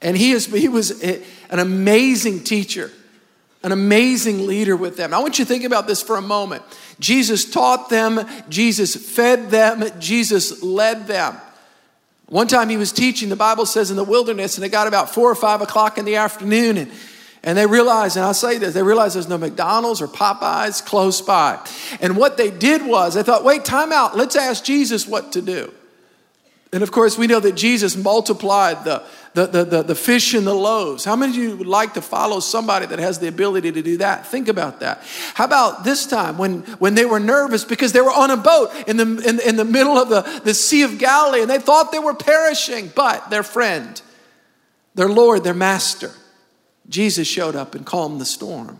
And 0.00 0.16
he, 0.16 0.32
is, 0.32 0.46
he 0.46 0.68
was 0.68 1.02
an 1.02 1.58
amazing 1.58 2.44
teacher, 2.44 2.90
an 3.62 3.72
amazing 3.72 4.46
leader 4.46 4.76
with 4.76 4.96
them. 4.96 5.12
I 5.12 5.18
want 5.18 5.38
you 5.38 5.44
to 5.44 5.48
think 5.48 5.64
about 5.64 5.86
this 5.86 6.02
for 6.02 6.16
a 6.16 6.22
moment. 6.22 6.62
Jesus 7.00 7.50
taught 7.50 7.90
them, 7.90 8.20
Jesus 8.48 8.94
fed 8.94 9.50
them, 9.50 9.84
Jesus 9.98 10.62
led 10.62 11.06
them. 11.06 11.36
One 12.26 12.46
time 12.46 12.68
he 12.68 12.76
was 12.76 12.92
teaching, 12.92 13.30
the 13.30 13.36
Bible 13.36 13.66
says, 13.66 13.90
in 13.90 13.96
the 13.96 14.04
wilderness, 14.04 14.56
and 14.56 14.64
it 14.64 14.68
got 14.68 14.86
about 14.86 15.14
four 15.14 15.30
or 15.30 15.34
five 15.34 15.60
o'clock 15.62 15.98
in 15.98 16.04
the 16.04 16.16
afternoon, 16.16 16.76
and, 16.76 16.92
and 17.42 17.56
they 17.56 17.66
realized, 17.66 18.16
and 18.16 18.24
I'll 18.24 18.34
say 18.34 18.58
this, 18.58 18.74
they 18.74 18.82
realized 18.82 19.16
there's 19.16 19.28
no 19.28 19.38
McDonald's 19.38 20.02
or 20.02 20.08
Popeyes 20.08 20.84
close 20.84 21.22
by. 21.22 21.58
And 22.00 22.16
what 22.16 22.36
they 22.36 22.50
did 22.50 22.86
was, 22.86 23.14
they 23.14 23.22
thought, 23.22 23.44
wait, 23.44 23.64
time 23.64 23.92
out, 23.92 24.16
let's 24.16 24.36
ask 24.36 24.62
Jesus 24.62 25.06
what 25.06 25.32
to 25.32 25.42
do. 25.42 25.72
And 26.70 26.82
of 26.82 26.92
course, 26.92 27.16
we 27.16 27.26
know 27.26 27.40
that 27.40 27.54
Jesus 27.54 27.96
multiplied 27.96 28.84
the, 28.84 29.02
the, 29.34 29.46
the, 29.46 29.64
the, 29.64 29.82
the 29.82 29.94
fish 29.94 30.34
and 30.34 30.46
the 30.46 30.54
loaves. 30.54 31.04
How 31.04 31.16
many 31.16 31.32
of 31.32 31.38
you 31.38 31.56
would 31.56 31.66
like 31.66 31.94
to 31.94 32.02
follow 32.02 32.40
somebody 32.40 32.86
that 32.86 32.98
has 32.98 33.18
the 33.18 33.28
ability 33.28 33.72
to 33.72 33.82
do 33.82 33.98
that? 33.98 34.26
Think 34.26 34.48
about 34.48 34.80
that. 34.80 35.02
How 35.34 35.44
about 35.44 35.84
this 35.84 36.06
time 36.06 36.38
when, 36.38 36.60
when 36.78 36.94
they 36.94 37.04
were 37.04 37.20
nervous 37.20 37.64
because 37.64 37.92
they 37.92 38.00
were 38.00 38.12
on 38.12 38.30
a 38.30 38.36
boat 38.36 38.70
in 38.86 38.96
the, 38.96 39.04
in, 39.28 39.40
in 39.40 39.56
the 39.56 39.64
middle 39.64 39.96
of 39.96 40.08
the, 40.08 40.40
the 40.44 40.54
Sea 40.54 40.82
of 40.82 40.98
Galilee 40.98 41.42
and 41.42 41.50
they 41.50 41.58
thought 41.58 41.92
they 41.92 41.98
were 41.98 42.14
perishing, 42.14 42.90
but 42.94 43.30
their 43.30 43.42
friend, 43.42 44.00
their 44.94 45.08
Lord, 45.08 45.44
their 45.44 45.54
Master, 45.54 46.10
Jesus 46.88 47.28
showed 47.28 47.54
up 47.54 47.74
and 47.74 47.84
calmed 47.84 48.20
the 48.20 48.26
storm. 48.26 48.78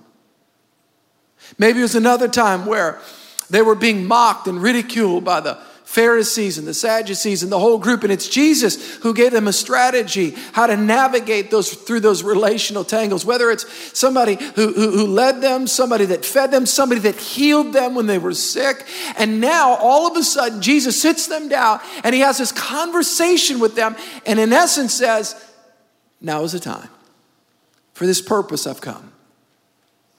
Maybe 1.58 1.78
it 1.78 1.82
was 1.82 1.94
another 1.94 2.28
time 2.28 2.66
where 2.66 3.00
they 3.50 3.62
were 3.62 3.74
being 3.74 4.06
mocked 4.06 4.46
and 4.48 4.60
ridiculed 4.60 5.24
by 5.24 5.40
the 5.40 5.58
Pharisees 5.88 6.58
and 6.58 6.68
the 6.68 6.74
Sadducees 6.74 7.42
and 7.42 7.50
the 7.50 7.58
whole 7.58 7.78
group. 7.78 8.02
And 8.02 8.12
it's 8.12 8.28
Jesus 8.28 8.96
who 8.96 9.14
gave 9.14 9.32
them 9.32 9.48
a 9.48 9.54
strategy 9.54 10.34
how 10.52 10.66
to 10.66 10.76
navigate 10.76 11.50
those 11.50 11.72
through 11.72 12.00
those 12.00 12.22
relational 12.22 12.84
tangles, 12.84 13.24
whether 13.24 13.50
it's 13.50 13.98
somebody 13.98 14.34
who, 14.54 14.70
who, 14.74 14.90
who 14.90 15.06
led 15.06 15.40
them, 15.40 15.66
somebody 15.66 16.04
that 16.04 16.26
fed 16.26 16.50
them, 16.50 16.66
somebody 16.66 17.00
that 17.00 17.16
healed 17.16 17.72
them 17.72 17.94
when 17.94 18.06
they 18.06 18.18
were 18.18 18.34
sick. 18.34 18.86
And 19.16 19.40
now 19.40 19.76
all 19.76 20.06
of 20.06 20.14
a 20.18 20.22
sudden, 20.22 20.60
Jesus 20.60 21.00
sits 21.00 21.26
them 21.26 21.48
down 21.48 21.80
and 22.04 22.14
he 22.14 22.20
has 22.20 22.36
this 22.36 22.52
conversation 22.52 23.58
with 23.58 23.74
them 23.74 23.96
and 24.26 24.38
in 24.38 24.52
essence 24.52 24.92
says, 24.92 25.42
Now 26.20 26.44
is 26.44 26.52
the 26.52 26.60
time. 26.60 26.90
For 27.94 28.04
this 28.04 28.20
purpose 28.20 28.66
I've 28.66 28.82
come. 28.82 29.14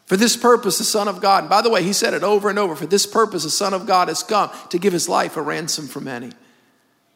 For 0.10 0.18
this 0.18 0.36
purpose, 0.36 0.80
the 0.80 0.84
Son 0.84 1.08
of 1.08 1.22
God, 1.22 1.44
and 1.44 1.50
by 1.52 1.62
the 1.62 1.70
way, 1.70 1.84
he 1.84 1.94
said 1.94 2.16
it 2.16 2.24
over 2.24 2.50
and 2.50 2.58
over 2.58 2.76
for 2.76 2.88
this 2.88 3.06
purpose, 3.06 3.44
the 3.44 3.52
Son 3.52 3.76
of 3.76 3.86
God 3.86 4.08
has 4.08 4.24
come 4.24 4.50
to 4.70 4.80
give 4.80 4.92
his 4.92 5.08
life 5.08 5.38
a 5.38 5.42
ransom 5.42 5.88
for 5.88 6.02
many. 6.02 6.32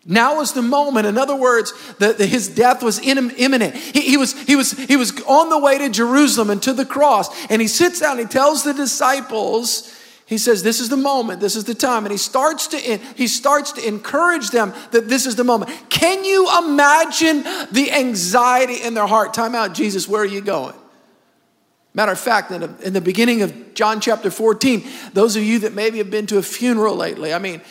Now 0.05 0.41
is 0.41 0.51
the 0.51 0.61
moment. 0.61 1.07
In 1.07 1.17
other 1.17 1.35
words, 1.35 1.73
the, 1.95 2.13
the, 2.13 2.27
his 2.27 2.47
death 2.47 2.83
was 2.83 2.99
imminent. 2.99 3.73
He, 3.73 4.01
he, 4.01 4.17
was, 4.17 4.39
he, 4.43 4.55
was, 4.55 4.73
he 4.73 4.95
was 4.95 5.19
on 5.23 5.49
the 5.49 5.57
way 5.57 5.79
to 5.79 5.89
Jerusalem 5.89 6.51
and 6.51 6.61
to 6.61 6.71
the 6.71 6.85
cross. 6.85 7.49
And 7.49 7.59
he 7.63 7.67
sits 7.67 7.99
down, 7.99 8.19
he 8.19 8.25
tells 8.25 8.63
the 8.63 8.75
disciples, 8.75 9.91
he 10.27 10.37
says, 10.37 10.61
This 10.61 10.79
is 10.79 10.89
the 10.89 10.97
moment, 10.97 11.39
this 11.39 11.55
is 11.55 11.63
the 11.63 11.73
time. 11.73 12.05
And 12.05 12.11
he 12.11 12.19
starts 12.19 12.67
to, 12.67 12.77
he 12.77 13.27
starts 13.27 13.71
to 13.71 13.87
encourage 13.87 14.51
them 14.51 14.71
that 14.91 15.09
this 15.09 15.25
is 15.25 15.35
the 15.35 15.43
moment. 15.43 15.71
Can 15.89 16.23
you 16.23 16.47
imagine 16.59 17.41
the 17.71 17.89
anxiety 17.91 18.83
in 18.83 18.93
their 18.93 19.07
heart? 19.07 19.33
Time 19.33 19.55
out, 19.55 19.73
Jesus, 19.73 20.07
where 20.07 20.21
are 20.21 20.25
you 20.25 20.41
going? 20.41 20.75
Matter 21.93 22.11
of 22.11 22.19
fact, 22.19 22.51
in, 22.51 22.63
a, 22.63 22.75
in 22.81 22.93
the 22.93 23.01
beginning 23.01 23.41
of 23.43 23.73
John 23.75 23.99
chapter 23.99 24.31
14, 24.31 24.83
those 25.13 25.35
of 25.35 25.43
you 25.43 25.59
that 25.59 25.73
maybe 25.73 25.99
have 25.99 26.09
been 26.09 26.25
to 26.27 26.37
a 26.37 26.43
funeral 26.43 26.95
lately, 26.95 27.33
I 27.33 27.39
mean, 27.39 27.61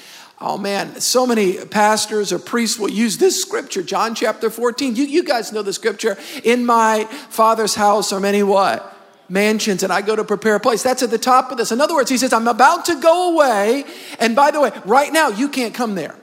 oh 0.41 0.57
man, 0.57 1.01
so 1.01 1.27
many 1.27 1.65
pastors 1.65 2.33
or 2.33 2.39
priests 2.39 2.79
will 2.79 2.91
use 2.91 3.19
this 3.19 3.41
scripture, 3.41 3.83
John 3.83 4.15
chapter 4.15 4.49
14. 4.49 4.95
You, 4.95 5.05
you 5.05 5.25
guys 5.25 5.53
know 5.53 5.63
the 5.63 5.73
scripture. 5.73 6.17
In 6.45 6.65
my 6.65 7.05
father's 7.31 7.75
house 7.75 8.13
are 8.13 8.21
many 8.21 8.43
what? 8.43 8.89
mansions 9.29 9.83
and 9.83 9.91
I 9.91 10.03
go 10.03 10.15
to 10.15 10.25
prepare 10.25 10.57
a 10.57 10.61
place. 10.61 10.83
That's 10.83 11.03
at 11.03 11.11
the 11.11 11.19
top 11.19 11.51
of 11.51 11.57
this. 11.57 11.73
In 11.73 11.81
other 11.81 11.95
words, 11.95 12.11
he 12.11 12.19
says, 12.19 12.35
I'm 12.35 12.49
about 12.49 12.85
to 12.87 13.01
go 13.01 13.33
away. 13.33 13.85
And 14.21 14.37
by 14.37 14.51
the 14.51 14.61
way, 14.61 14.71
right 14.85 15.11
now, 15.11 15.29
you 15.29 15.49
can't 15.49 15.73
come 15.73 15.95
there. 15.95 16.15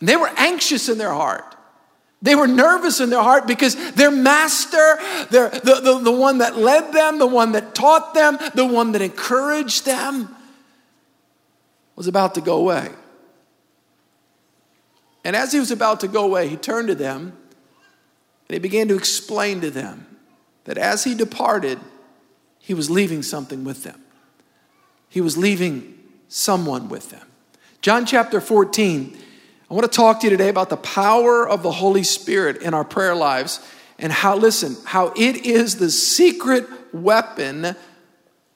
And 0.00 0.08
they 0.08 0.16
were 0.16 0.30
anxious 0.36 0.90
in 0.90 0.98
their 0.98 1.12
heart. 1.12 1.55
They 2.22 2.34
were 2.34 2.46
nervous 2.46 3.00
in 3.00 3.10
their 3.10 3.22
heart 3.22 3.46
because 3.46 3.92
their 3.92 4.10
master, 4.10 4.98
their, 5.30 5.50
the, 5.50 5.80
the, 5.82 5.98
the 6.04 6.12
one 6.12 6.38
that 6.38 6.56
led 6.56 6.92
them, 6.92 7.18
the 7.18 7.26
one 7.26 7.52
that 7.52 7.74
taught 7.74 8.14
them, 8.14 8.38
the 8.54 8.64
one 8.64 8.92
that 8.92 9.02
encouraged 9.02 9.84
them, 9.84 10.34
was 11.94 12.06
about 12.06 12.34
to 12.34 12.40
go 12.40 12.56
away. 12.56 12.90
And 15.24 15.34
as 15.34 15.52
he 15.52 15.58
was 15.58 15.70
about 15.70 16.00
to 16.00 16.08
go 16.08 16.24
away, 16.24 16.48
he 16.48 16.56
turned 16.56 16.88
to 16.88 16.94
them 16.94 17.36
and 18.48 18.54
he 18.54 18.58
began 18.58 18.88
to 18.88 18.96
explain 18.96 19.60
to 19.60 19.70
them 19.70 20.06
that 20.64 20.78
as 20.78 21.04
he 21.04 21.14
departed, 21.14 21.80
he 22.58 22.74
was 22.74 22.90
leaving 22.90 23.22
something 23.22 23.64
with 23.64 23.82
them. 23.82 24.00
He 25.08 25.20
was 25.20 25.36
leaving 25.36 25.98
someone 26.28 26.88
with 26.88 27.10
them. 27.10 27.26
John 27.80 28.06
chapter 28.06 28.40
14 28.40 29.16
I 29.68 29.74
want 29.74 29.90
to 29.90 29.96
talk 29.96 30.20
to 30.20 30.26
you 30.26 30.30
today 30.30 30.48
about 30.48 30.70
the 30.70 30.76
power 30.76 31.48
of 31.48 31.64
the 31.64 31.72
Holy 31.72 32.04
Spirit 32.04 32.62
in 32.62 32.72
our 32.72 32.84
prayer 32.84 33.16
lives 33.16 33.58
and 33.98 34.12
how, 34.12 34.36
listen, 34.36 34.76
how 34.84 35.08
it 35.16 35.44
is 35.44 35.76
the 35.76 35.90
secret 35.90 36.68
weapon 36.94 37.74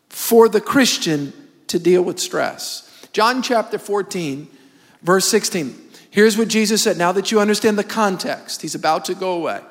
for 0.08 0.48
the 0.48 0.60
Christian 0.60 1.32
to 1.66 1.80
deal 1.80 2.02
with 2.02 2.20
stress. 2.20 3.08
John 3.12 3.42
chapter 3.42 3.76
14, 3.76 4.46
verse 5.02 5.26
16. 5.26 5.76
Here's 6.10 6.38
what 6.38 6.46
Jesus 6.46 6.80
said. 6.82 6.96
Now 6.96 7.10
that 7.10 7.32
you 7.32 7.40
understand 7.40 7.76
the 7.76 7.82
context, 7.82 8.62
he's 8.62 8.76
about 8.76 9.04
to 9.06 9.14
go 9.16 9.32
away. 9.32 9.62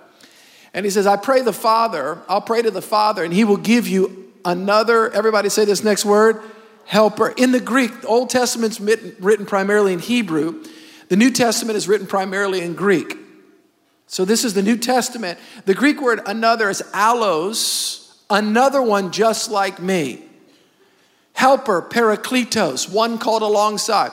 And 0.73 0.85
he 0.85 0.89
says, 0.89 1.07
I 1.07 1.15
pray 1.15 1.41
the 1.41 1.53
Father, 1.53 2.21
I'll 2.27 2.41
pray 2.41 2.61
to 2.63 2.71
the 2.71 2.81
Father, 2.81 3.23
and 3.23 3.33
he 3.33 3.45
will 3.45 3.57
give 3.57 3.87
you 3.87 4.33
another, 4.43 5.09
everybody 5.11 5.47
say 5.47 5.63
this 5.63 5.85
next 5.85 6.03
word, 6.03 6.41
helper. 6.85 7.29
In 7.29 7.53
the 7.53 7.61
Greek, 7.61 8.01
the 8.01 8.07
Old 8.07 8.29
Testament's 8.29 8.81
written 8.81 9.45
primarily 9.45 9.93
in 9.93 9.99
Hebrew. 9.99 10.65
The 11.09 11.17
New 11.17 11.31
Testament 11.31 11.75
is 11.75 11.87
written 11.87 12.07
primarily 12.07 12.61
in 12.61 12.75
Greek. 12.75 13.17
So 14.07 14.25
this 14.25 14.43
is 14.43 14.53
the 14.53 14.63
New 14.63 14.77
Testament. 14.77 15.37
The 15.65 15.75
Greek 15.75 16.01
word 16.01 16.21
another 16.25 16.69
is 16.69 16.81
allos, 16.93 18.15
another 18.29 18.81
one 18.81 19.11
just 19.11 19.51
like 19.51 19.79
me. 19.79 20.23
Helper, 21.33 21.81
parakletos, 21.81 22.89
one 22.91 23.17
called 23.17 23.41
alongside. 23.41 24.11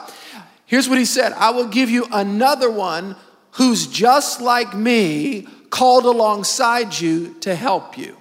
Here's 0.65 0.89
what 0.89 0.97
he 0.97 1.05
said 1.05 1.33
I 1.33 1.51
will 1.51 1.67
give 1.67 1.89
you 1.89 2.07
another 2.11 2.69
one 2.69 3.15
who's 3.51 3.87
just 3.87 4.41
like 4.41 4.75
me, 4.75 5.47
called 5.69 6.05
alongside 6.05 6.99
you 6.99 7.35
to 7.41 7.55
help 7.55 7.97
you. 7.97 8.17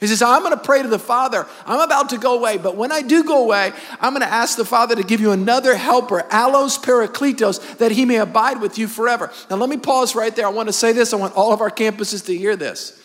He 0.00 0.06
says, 0.06 0.22
I'm 0.22 0.42
going 0.42 0.56
to 0.56 0.64
pray 0.64 0.80
to 0.80 0.88
the 0.88 0.98
Father. 0.98 1.46
I'm 1.66 1.80
about 1.80 2.08
to 2.08 2.18
go 2.18 2.38
away, 2.38 2.56
but 2.56 2.74
when 2.74 2.90
I 2.90 3.02
do 3.02 3.22
go 3.22 3.44
away, 3.44 3.72
I'm 4.00 4.14
going 4.14 4.26
to 4.26 4.32
ask 4.32 4.56
the 4.56 4.64
Father 4.64 4.96
to 4.96 5.02
give 5.02 5.20
you 5.20 5.30
another 5.30 5.76
helper, 5.76 6.22
allos 6.30 6.82
parakletos, 6.82 7.76
that 7.76 7.92
he 7.92 8.06
may 8.06 8.16
abide 8.16 8.62
with 8.62 8.78
you 8.78 8.88
forever. 8.88 9.30
Now, 9.50 9.56
let 9.56 9.68
me 9.68 9.76
pause 9.76 10.14
right 10.14 10.34
there. 10.34 10.46
I 10.46 10.50
want 10.50 10.70
to 10.70 10.72
say 10.72 10.92
this. 10.92 11.12
I 11.12 11.16
want 11.16 11.36
all 11.36 11.52
of 11.52 11.60
our 11.60 11.70
campuses 11.70 12.24
to 12.26 12.36
hear 12.36 12.56
this. 12.56 12.98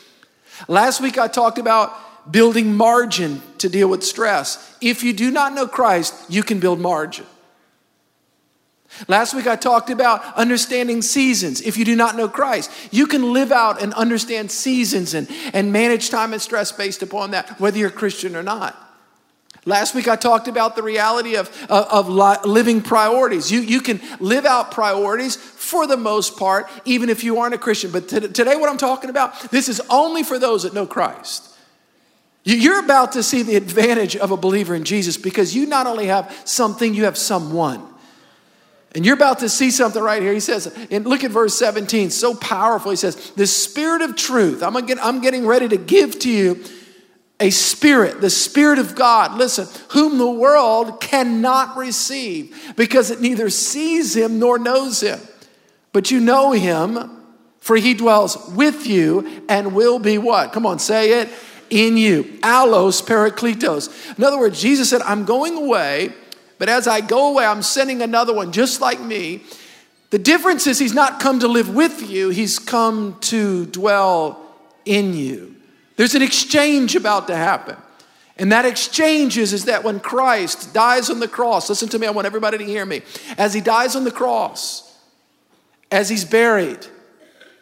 Last 0.69 1.01
week, 1.01 1.17
I 1.17 1.27
talked 1.27 1.57
about 1.57 2.31
building 2.31 2.73
margin 2.75 3.41
to 3.57 3.67
deal 3.67 3.89
with 3.89 4.01
stress. 4.01 4.75
If 4.79 5.03
you 5.03 5.11
do 5.11 5.31
not 5.31 5.53
know 5.53 5.67
Christ, 5.67 6.13
you 6.29 6.43
can 6.43 6.61
build 6.61 6.79
margin. 6.79 7.25
Last 9.07 9.33
week 9.33 9.47
I 9.47 9.55
talked 9.55 9.89
about 9.89 10.23
understanding 10.35 11.01
seasons. 11.01 11.61
If 11.61 11.77
you 11.77 11.85
do 11.85 11.95
not 11.95 12.15
know 12.15 12.27
Christ, 12.27 12.71
you 12.91 13.07
can 13.07 13.33
live 13.33 13.51
out 13.51 13.81
and 13.81 13.93
understand 13.93 14.51
seasons 14.51 15.13
and, 15.13 15.29
and 15.53 15.71
manage 15.71 16.09
time 16.09 16.33
and 16.33 16.41
stress 16.41 16.71
based 16.71 17.03
upon 17.03 17.31
that, 17.31 17.59
whether 17.59 17.77
you're 17.77 17.89
a 17.89 17.91
Christian 17.91 18.35
or 18.35 18.43
not. 18.43 18.81
Last 19.67 19.95
week 19.95 20.07
I 20.07 20.15
talked 20.15 20.47
about 20.47 20.75
the 20.75 20.83
reality 20.83 21.35
of, 21.35 21.49
of, 21.69 22.09
of 22.09 22.45
living 22.45 22.81
priorities. 22.81 23.51
You, 23.51 23.61
you 23.61 23.81
can 23.81 23.99
live 24.19 24.45
out 24.45 24.69
priorities 24.69 25.35
for 25.35 25.87
the 25.87 25.97
most 25.97 26.37
part, 26.37 26.69
even 26.85 27.09
if 27.09 27.23
you 27.23 27.39
aren't 27.39 27.55
a 27.55 27.57
Christian. 27.57 27.91
But 27.91 28.07
today, 28.07 28.55
what 28.55 28.69
I'm 28.69 28.77
talking 28.77 29.09
about, 29.09 29.39
this 29.49 29.67
is 29.67 29.81
only 29.89 30.21
for 30.21 30.37
those 30.37 30.63
that 30.63 30.75
know 30.75 30.85
Christ. 30.85 31.51
You're 32.43 32.77
about 32.77 33.13
to 33.13 33.23
see 33.23 33.41
the 33.41 33.55
advantage 33.55 34.15
of 34.15 34.29
a 34.29 34.37
believer 34.37 34.75
in 34.75 34.83
Jesus 34.83 35.17
because 35.17 35.55
you 35.55 35.65
not 35.65 35.87
only 35.87 36.05
have 36.05 36.31
something, 36.45 36.93
you 36.93 37.05
have 37.05 37.17
someone. 37.17 37.81
And 38.95 39.05
you're 39.05 39.15
about 39.15 39.39
to 39.39 39.49
see 39.49 39.71
something 39.71 40.01
right 40.01 40.21
here. 40.21 40.31
He 40.31 40.39
says, 40.39 40.67
and 40.89 41.05
look 41.05 41.25
at 41.25 41.31
verse 41.31 41.57
17, 41.59 42.09
so 42.09 42.33
powerful. 42.33 42.91
He 42.91 42.97
says, 42.97 43.31
The 43.31 43.45
spirit 43.45 44.01
of 44.01 44.15
truth, 44.15 44.63
I'm, 44.63 44.73
get, 44.85 45.03
I'm 45.03 45.21
getting 45.21 45.45
ready 45.45 45.67
to 45.67 45.77
give 45.77 46.17
to 46.19 46.29
you 46.29 46.63
a 47.39 47.49
spirit, 47.49 48.21
the 48.21 48.29
spirit 48.29 48.79
of 48.79 48.95
God, 48.95 49.37
listen, 49.37 49.67
whom 49.89 50.17
the 50.17 50.29
world 50.31 51.01
cannot 51.01 51.75
receive 51.75 52.73
because 52.77 53.11
it 53.11 53.19
neither 53.19 53.49
sees 53.49 54.15
him 54.15 54.39
nor 54.39 54.57
knows 54.57 55.01
him. 55.01 55.19
But 55.91 56.11
you 56.11 56.21
know 56.21 56.53
him, 56.53 57.21
for 57.59 57.75
he 57.75 57.93
dwells 57.93 58.49
with 58.49 58.87
you 58.87 59.43
and 59.49 59.75
will 59.75 59.99
be 59.99 60.17
what? 60.17 60.53
Come 60.53 60.65
on, 60.65 60.79
say 60.79 61.19
it 61.19 61.29
in 61.69 61.97
you. 61.97 62.23
Allos 62.41 63.01
parakletos. 63.01 64.17
In 64.17 64.23
other 64.23 64.39
words, 64.39 64.61
Jesus 64.61 64.89
said, 64.89 65.01
I'm 65.01 65.25
going 65.25 65.55
away 65.55 66.13
but 66.57 66.69
as 66.69 66.88
I 66.88 67.01
go 67.01 67.29
away, 67.29 67.45
I'm 67.45 67.62
sending 67.62 68.01
another 68.01 68.33
one 68.33 68.51
just 68.51 68.81
like 68.81 69.00
me. 69.00 69.43
The 70.09 70.19
difference 70.19 70.67
is 70.67 70.79
he's 70.79 70.93
not 70.93 71.19
come 71.19 71.39
to 71.39 71.47
live 71.47 71.74
with 71.74 72.09
you, 72.09 72.29
he's 72.29 72.59
come 72.59 73.17
to 73.21 73.65
dwell 73.65 74.39
in 74.85 75.13
you. 75.13 75.55
There's 75.97 76.15
an 76.15 76.21
exchange 76.21 76.95
about 76.95 77.27
to 77.27 77.35
happen. 77.35 77.77
And 78.38 78.51
that 78.51 78.65
exchange 78.65 79.38
is, 79.38 79.53
is 79.53 79.65
that 79.65 79.83
when 79.83 80.00
Christ 80.00 80.74
dies 80.74 81.09
on 81.09 81.19
the 81.19 81.27
cross, 81.27 81.69
listen 81.69 81.88
to 81.89 82.00
me, 82.00 82.05
I 82.05 82.12
want 82.12 82.25
everybody 82.25 82.57
to 82.57 82.65
hear 82.65 82.85
me. 82.85 83.01
As 83.38 83.53
he 83.53 83.62
dies 83.62 83.95
on 83.95 84.03
the 84.03 84.12
cross, 84.12 84.93
as 85.89 86.09
he's 86.09 86.25
buried, 86.25 86.85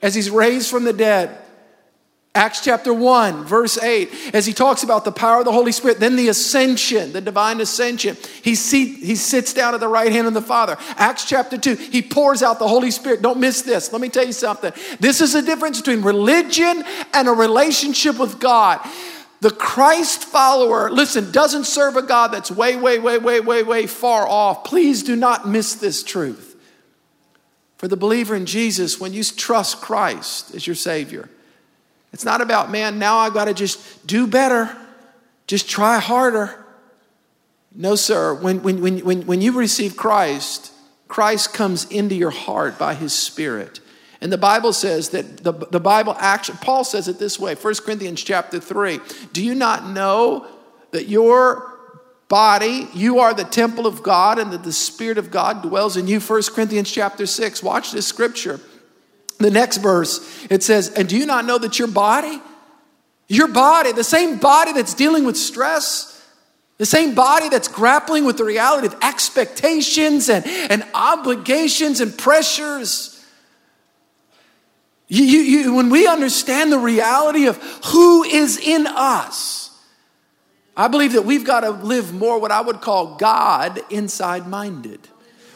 as 0.01 0.15
he's 0.15 0.31
raised 0.31 0.71
from 0.71 0.83
the 0.83 0.93
dead, 0.93 1.37
Acts 2.35 2.61
chapter 2.61 2.91
1, 2.91 3.45
verse 3.45 3.77
8, 3.77 4.31
as 4.33 4.47
he 4.47 4.53
talks 4.53 4.81
about 4.81 5.05
the 5.05 5.11
power 5.11 5.39
of 5.39 5.45
the 5.45 5.51
Holy 5.51 5.71
Spirit, 5.71 5.99
then 5.99 6.15
the 6.15 6.29
ascension, 6.29 7.13
the 7.13 7.21
divine 7.21 7.61
ascension. 7.61 8.17
He, 8.41 8.55
see, 8.55 8.91
he 8.95 9.15
sits 9.15 9.53
down 9.53 9.75
at 9.75 9.79
the 9.79 9.87
right 9.87 10.11
hand 10.11 10.25
of 10.25 10.33
the 10.33 10.41
Father. 10.41 10.75
Acts 10.95 11.25
chapter 11.25 11.59
2, 11.59 11.75
he 11.75 12.01
pours 12.01 12.41
out 12.41 12.57
the 12.57 12.67
Holy 12.67 12.89
Spirit. 12.89 13.21
Don't 13.21 13.39
miss 13.39 13.61
this. 13.61 13.91
Let 13.91 14.01
me 14.01 14.09
tell 14.09 14.25
you 14.25 14.33
something. 14.33 14.73
This 14.99 15.21
is 15.21 15.33
the 15.33 15.43
difference 15.43 15.79
between 15.79 16.01
religion 16.01 16.83
and 17.13 17.27
a 17.27 17.31
relationship 17.31 18.17
with 18.17 18.39
God. 18.39 18.79
The 19.41 19.51
Christ 19.51 20.23
follower, 20.23 20.89
listen, 20.89 21.31
doesn't 21.31 21.65
serve 21.65 21.97
a 21.97 22.01
God 22.01 22.29
that's 22.29 22.49
way, 22.49 22.75
way, 22.75 22.97
way, 22.97 23.19
way, 23.19 23.41
way, 23.41 23.61
way 23.61 23.85
far 23.85 24.27
off. 24.27 24.63
Please 24.63 25.03
do 25.03 25.15
not 25.15 25.47
miss 25.47 25.75
this 25.75 26.01
truth. 26.01 26.55
For 27.77 27.87
the 27.87 27.97
believer 27.97 28.35
in 28.35 28.47
Jesus, 28.47 28.99
when 28.99 29.13
you 29.13 29.23
trust 29.23 29.81
Christ 29.81 30.55
as 30.55 30.65
your 30.65 30.75
Savior, 30.75 31.29
it's 32.13 32.23
not 32.23 32.41
about, 32.41 32.71
man, 32.71 32.99
now 32.99 33.17
I've 33.17 33.33
got 33.33 33.45
to 33.45 33.53
just 33.53 34.05
do 34.05 34.27
better, 34.27 34.75
just 35.47 35.67
try 35.67 35.99
harder. 35.99 36.63
No, 37.75 37.95
sir. 37.95 38.35
When, 38.35 38.61
when, 38.61 39.01
when, 39.03 39.25
when, 39.25 39.41
you 39.41 39.51
receive 39.51 39.97
Christ, 39.97 40.71
Christ 41.07 41.53
comes 41.53 41.85
into 41.85 42.13
your 42.13 42.29
heart 42.29 42.77
by 42.77 42.93
his 42.93 43.13
Spirit. 43.13 43.79
And 44.21 44.31
the 44.31 44.37
Bible 44.37 44.73
says 44.73 45.09
that 45.09 45.43
the, 45.43 45.51
the 45.51 45.79
Bible 45.79 46.15
actually, 46.19 46.59
Paul 46.61 46.83
says 46.83 47.07
it 47.07 47.17
this 47.17 47.39
way 47.39 47.55
1 47.55 47.73
Corinthians 47.83 48.23
chapter 48.23 48.59
3. 48.59 48.99
Do 49.33 49.43
you 49.43 49.55
not 49.55 49.87
know 49.87 50.47
that 50.91 51.07
your 51.07 51.71
body, 52.29 52.87
you 52.93 53.19
are 53.19 53.33
the 53.33 53.43
temple 53.43 53.87
of 53.87 54.03
God 54.03 54.37
and 54.37 54.51
that 54.53 54.63
the 54.63 54.71
Spirit 54.71 55.17
of 55.17 55.31
God 55.31 55.63
dwells 55.63 55.97
in 55.97 56.07
you? 56.07 56.19
1 56.19 56.41
Corinthians 56.53 56.91
chapter 56.91 57.25
6. 57.25 57.63
Watch 57.63 57.91
this 57.91 58.05
scripture. 58.05 58.59
The 59.43 59.51
next 59.51 59.77
verse, 59.79 60.21
it 60.49 60.63
says, 60.63 60.87
And 60.91 61.09
do 61.09 61.17
you 61.17 61.25
not 61.25 61.43
know 61.43 61.57
that 61.57 61.77
your 61.77 61.89
body, 61.89 62.41
your 63.27 63.49
body, 63.49 63.91
the 63.91 64.01
same 64.01 64.37
body 64.37 64.71
that's 64.71 64.93
dealing 64.93 65.25
with 65.25 65.35
stress, 65.35 66.25
the 66.77 66.85
same 66.85 67.13
body 67.13 67.49
that's 67.49 67.67
grappling 67.67 68.23
with 68.23 68.37
the 68.37 68.45
reality 68.45 68.87
of 68.87 68.95
expectations 69.03 70.29
and, 70.29 70.45
and 70.45 70.85
obligations 70.93 71.99
and 71.99 72.17
pressures. 72.17 73.21
You, 75.09 75.25
you, 75.25 75.39
you, 75.39 75.73
when 75.73 75.89
we 75.89 76.07
understand 76.07 76.71
the 76.71 76.79
reality 76.79 77.47
of 77.47 77.57
who 77.87 78.23
is 78.23 78.57
in 78.57 78.87
us, 78.87 79.77
I 80.77 80.87
believe 80.87 81.11
that 81.13 81.25
we've 81.25 81.43
got 81.43 81.59
to 81.61 81.71
live 81.71 82.13
more 82.13 82.39
what 82.39 82.51
I 82.51 82.61
would 82.61 82.79
call 82.79 83.17
God 83.17 83.81
inside 83.89 84.47
minded. 84.47 85.09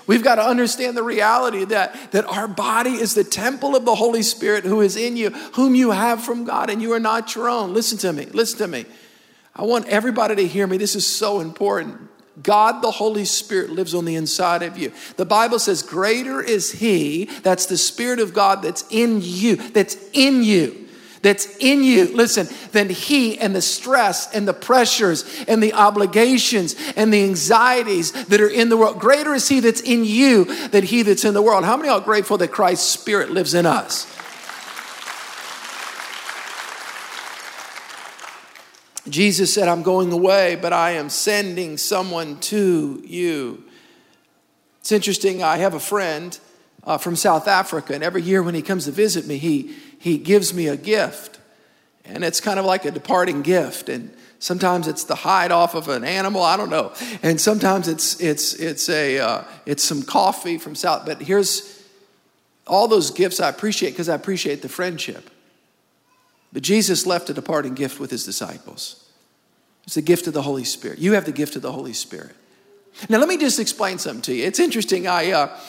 We've 0.08 0.24
got 0.24 0.36
to 0.36 0.44
understand 0.44 0.96
the 0.96 1.04
reality 1.04 1.66
that, 1.66 2.12
that 2.12 2.26
our 2.26 2.48
body 2.48 2.92
is 2.92 3.14
the 3.14 3.26
temple 3.26 3.76
of 3.76 3.84
the 3.86 3.96
Holy 3.96 4.24
Spirit 4.24 4.64
who 4.64 4.82
is 4.82 4.96
in 4.96 5.18
you, 5.18 5.30
whom 5.30 5.76
you 5.76 5.92
have 5.92 6.24
from 6.24 6.46
God, 6.46 6.70
and 6.70 6.82
you 6.82 6.94
are 6.94 7.00
not 7.00 7.36
your 7.36 7.50
own. 7.50 7.74
Listen 7.74 7.98
to 8.00 8.14
me, 8.14 8.26
listen 8.28 8.60
to 8.60 8.68
me. 8.68 8.86
I 9.54 9.64
want 9.64 9.88
everybody 9.88 10.36
to 10.36 10.48
hear 10.48 10.66
me. 10.66 10.78
This 10.78 10.96
is 10.96 11.06
so 11.06 11.42
important. 11.42 12.10
God, 12.42 12.82
the 12.82 12.92
Holy 12.92 13.26
Spirit, 13.26 13.72
lives 13.72 13.94
on 13.94 14.06
the 14.06 14.16
inside 14.16 14.64
of 14.64 14.78
you. 14.78 14.94
The 15.18 15.26
Bible 15.26 15.60
says, 15.60 15.82
Greater 15.84 16.42
is 16.42 16.72
He, 16.72 17.26
that's 17.44 17.66
the 17.66 17.78
Spirit 17.78 18.20
of 18.20 18.34
God 18.34 18.62
that's 18.62 18.86
in 18.90 19.20
you, 19.22 19.56
that's 19.56 19.98
in 20.14 20.44
you 20.44 20.87
that's 21.28 21.58
in 21.58 21.84
you, 21.84 22.06
listen, 22.16 22.48
than 22.72 22.88
he 22.88 23.38
and 23.38 23.54
the 23.54 23.62
stress 23.62 24.34
and 24.34 24.48
the 24.48 24.54
pressures 24.54 25.26
and 25.46 25.62
the 25.62 25.74
obligations 25.74 26.74
and 26.96 27.12
the 27.12 27.22
anxieties 27.26 28.14
that 28.28 28.40
are 28.40 28.48
in 28.48 28.70
the 28.70 28.78
world. 28.78 28.98
Greater 28.98 29.34
is 29.34 29.50
he 29.50 29.60
that's 29.60 29.82
in 29.82 30.06
you 30.06 30.46
than 30.70 30.86
he 30.86 31.02
that's 31.02 31.26
in 31.26 31.34
the 31.34 31.42
world. 31.42 31.66
How 31.66 31.76
many 31.76 31.90
are 31.90 32.00
grateful 32.00 32.38
that 32.38 32.54
Christ's 32.54 32.88
spirit 32.88 33.30
lives 33.30 33.54
in 33.54 33.66
us? 33.66 34.06
Jesus 39.10 39.54
said, 39.54 39.68
I'm 39.68 39.84
going 39.84 40.14
away, 40.14 40.56
but 40.56 40.72
I 40.72 40.92
am 40.92 41.10
sending 41.10 41.76
someone 41.76 42.40
to 42.40 43.04
you. 43.06 43.66
It's 44.80 44.94
interesting, 44.94 45.44
I 45.44 45.58
have 45.58 45.74
a 45.74 45.80
friend 45.82 46.40
uh, 46.86 46.98
from 46.98 47.18
South 47.18 47.50
Africa, 47.50 47.94
and 47.94 48.02
every 48.02 48.22
year 48.22 48.42
when 48.42 48.56
he 48.56 48.62
comes 48.62 48.86
to 48.86 48.92
visit 48.92 49.28
me, 49.28 49.38
he 49.38 49.76
he 50.08 50.18
gives 50.18 50.54
me 50.54 50.68
a 50.68 50.78
gift. 50.78 51.40
And 52.06 52.24
it's 52.24 52.40
kind 52.40 52.58
of 52.58 52.66
like 52.66 52.86
a 52.86 52.92
departing 52.92 53.42
gift. 53.42 53.90
And 53.90 54.16
sometimes 54.40 54.88
it's 54.88 55.04
the 55.04 55.16
hide 55.16 55.52
off 55.52 55.76
of 55.76 55.90
an 55.90 56.06
animal, 56.06 56.42
I 56.42 56.56
don't 56.56 56.70
know. 56.70 56.94
And 57.22 57.40
sometimes 57.40 57.88
it's, 57.88 58.20
it's, 58.22 58.54
it's, 58.54 58.88
a, 58.88 59.20
uh, 59.20 59.44
it's 59.66 59.84
some 59.84 60.04
coffee 60.04 60.58
from 60.58 60.76
South. 60.76 61.06
But 61.06 61.22
here's 61.22 61.84
all 62.66 62.88
those 62.88 63.12
gifts 63.12 63.40
I 63.42 63.50
appreciate 63.50 63.92
because 63.92 64.08
I 64.08 64.16
appreciate 64.16 64.62
the 64.62 64.70
friendship. 64.70 65.30
But 66.54 66.64
Jesus 66.64 67.06
left 67.06 67.30
a 67.30 67.34
departing 67.34 67.74
gift 67.74 68.00
with 68.00 68.10
his 68.10 68.24
disciples. 68.24 69.04
It's 69.84 69.96
the 69.96 70.02
gift 70.02 70.28
of 70.28 70.34
the 70.34 70.42
Holy 70.42 70.64
Spirit. 70.64 71.00
You 71.00 71.14
have 71.14 71.26
the 71.26 71.32
gift 71.32 71.56
of 71.58 71.62
the 71.62 71.72
Holy 71.72 71.94
Spirit. 71.94 72.36
Now, 73.10 73.20
let 73.20 73.30
me 73.30 73.38
just 73.38 73.60
explain 73.60 74.00
something 74.00 74.22
to 74.24 74.34
you. 74.34 74.46
It's 74.46 74.60
interesting. 74.60 75.08
I, 75.08 75.32
uh, 75.32 75.60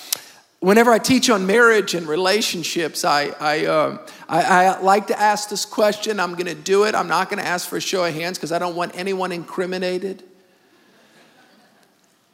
Whenever 0.61 0.91
I 0.91 0.99
teach 0.99 1.31
on 1.31 1.47
marriage 1.47 1.95
and 1.95 2.09
relationships, 2.09 3.05
I, 3.05 3.27
I, 3.39 3.67
uh, 3.67 3.99
I, 4.29 4.43
I, 4.43 4.81
like 4.81 5.07
to 5.07 5.19
ask 5.19 5.49
this 5.49 5.65
question. 5.65 6.19
I'm 6.19 6.33
going 6.33 6.47
to 6.47 6.55
do 6.57 6.83
it. 6.85 6.97
I'm 6.97 7.07
not 7.07 7.31
going 7.31 7.41
to 7.41 7.47
ask 7.47 7.69
for 7.69 7.77
a 7.77 7.81
show 7.81 8.05
of 8.05 8.13
hands 8.13 8.39
because 8.39 8.51
I 8.51 8.59
don't 8.59 8.75
want 8.75 8.97
anyone 8.97 9.31
incriminated. 9.31 10.25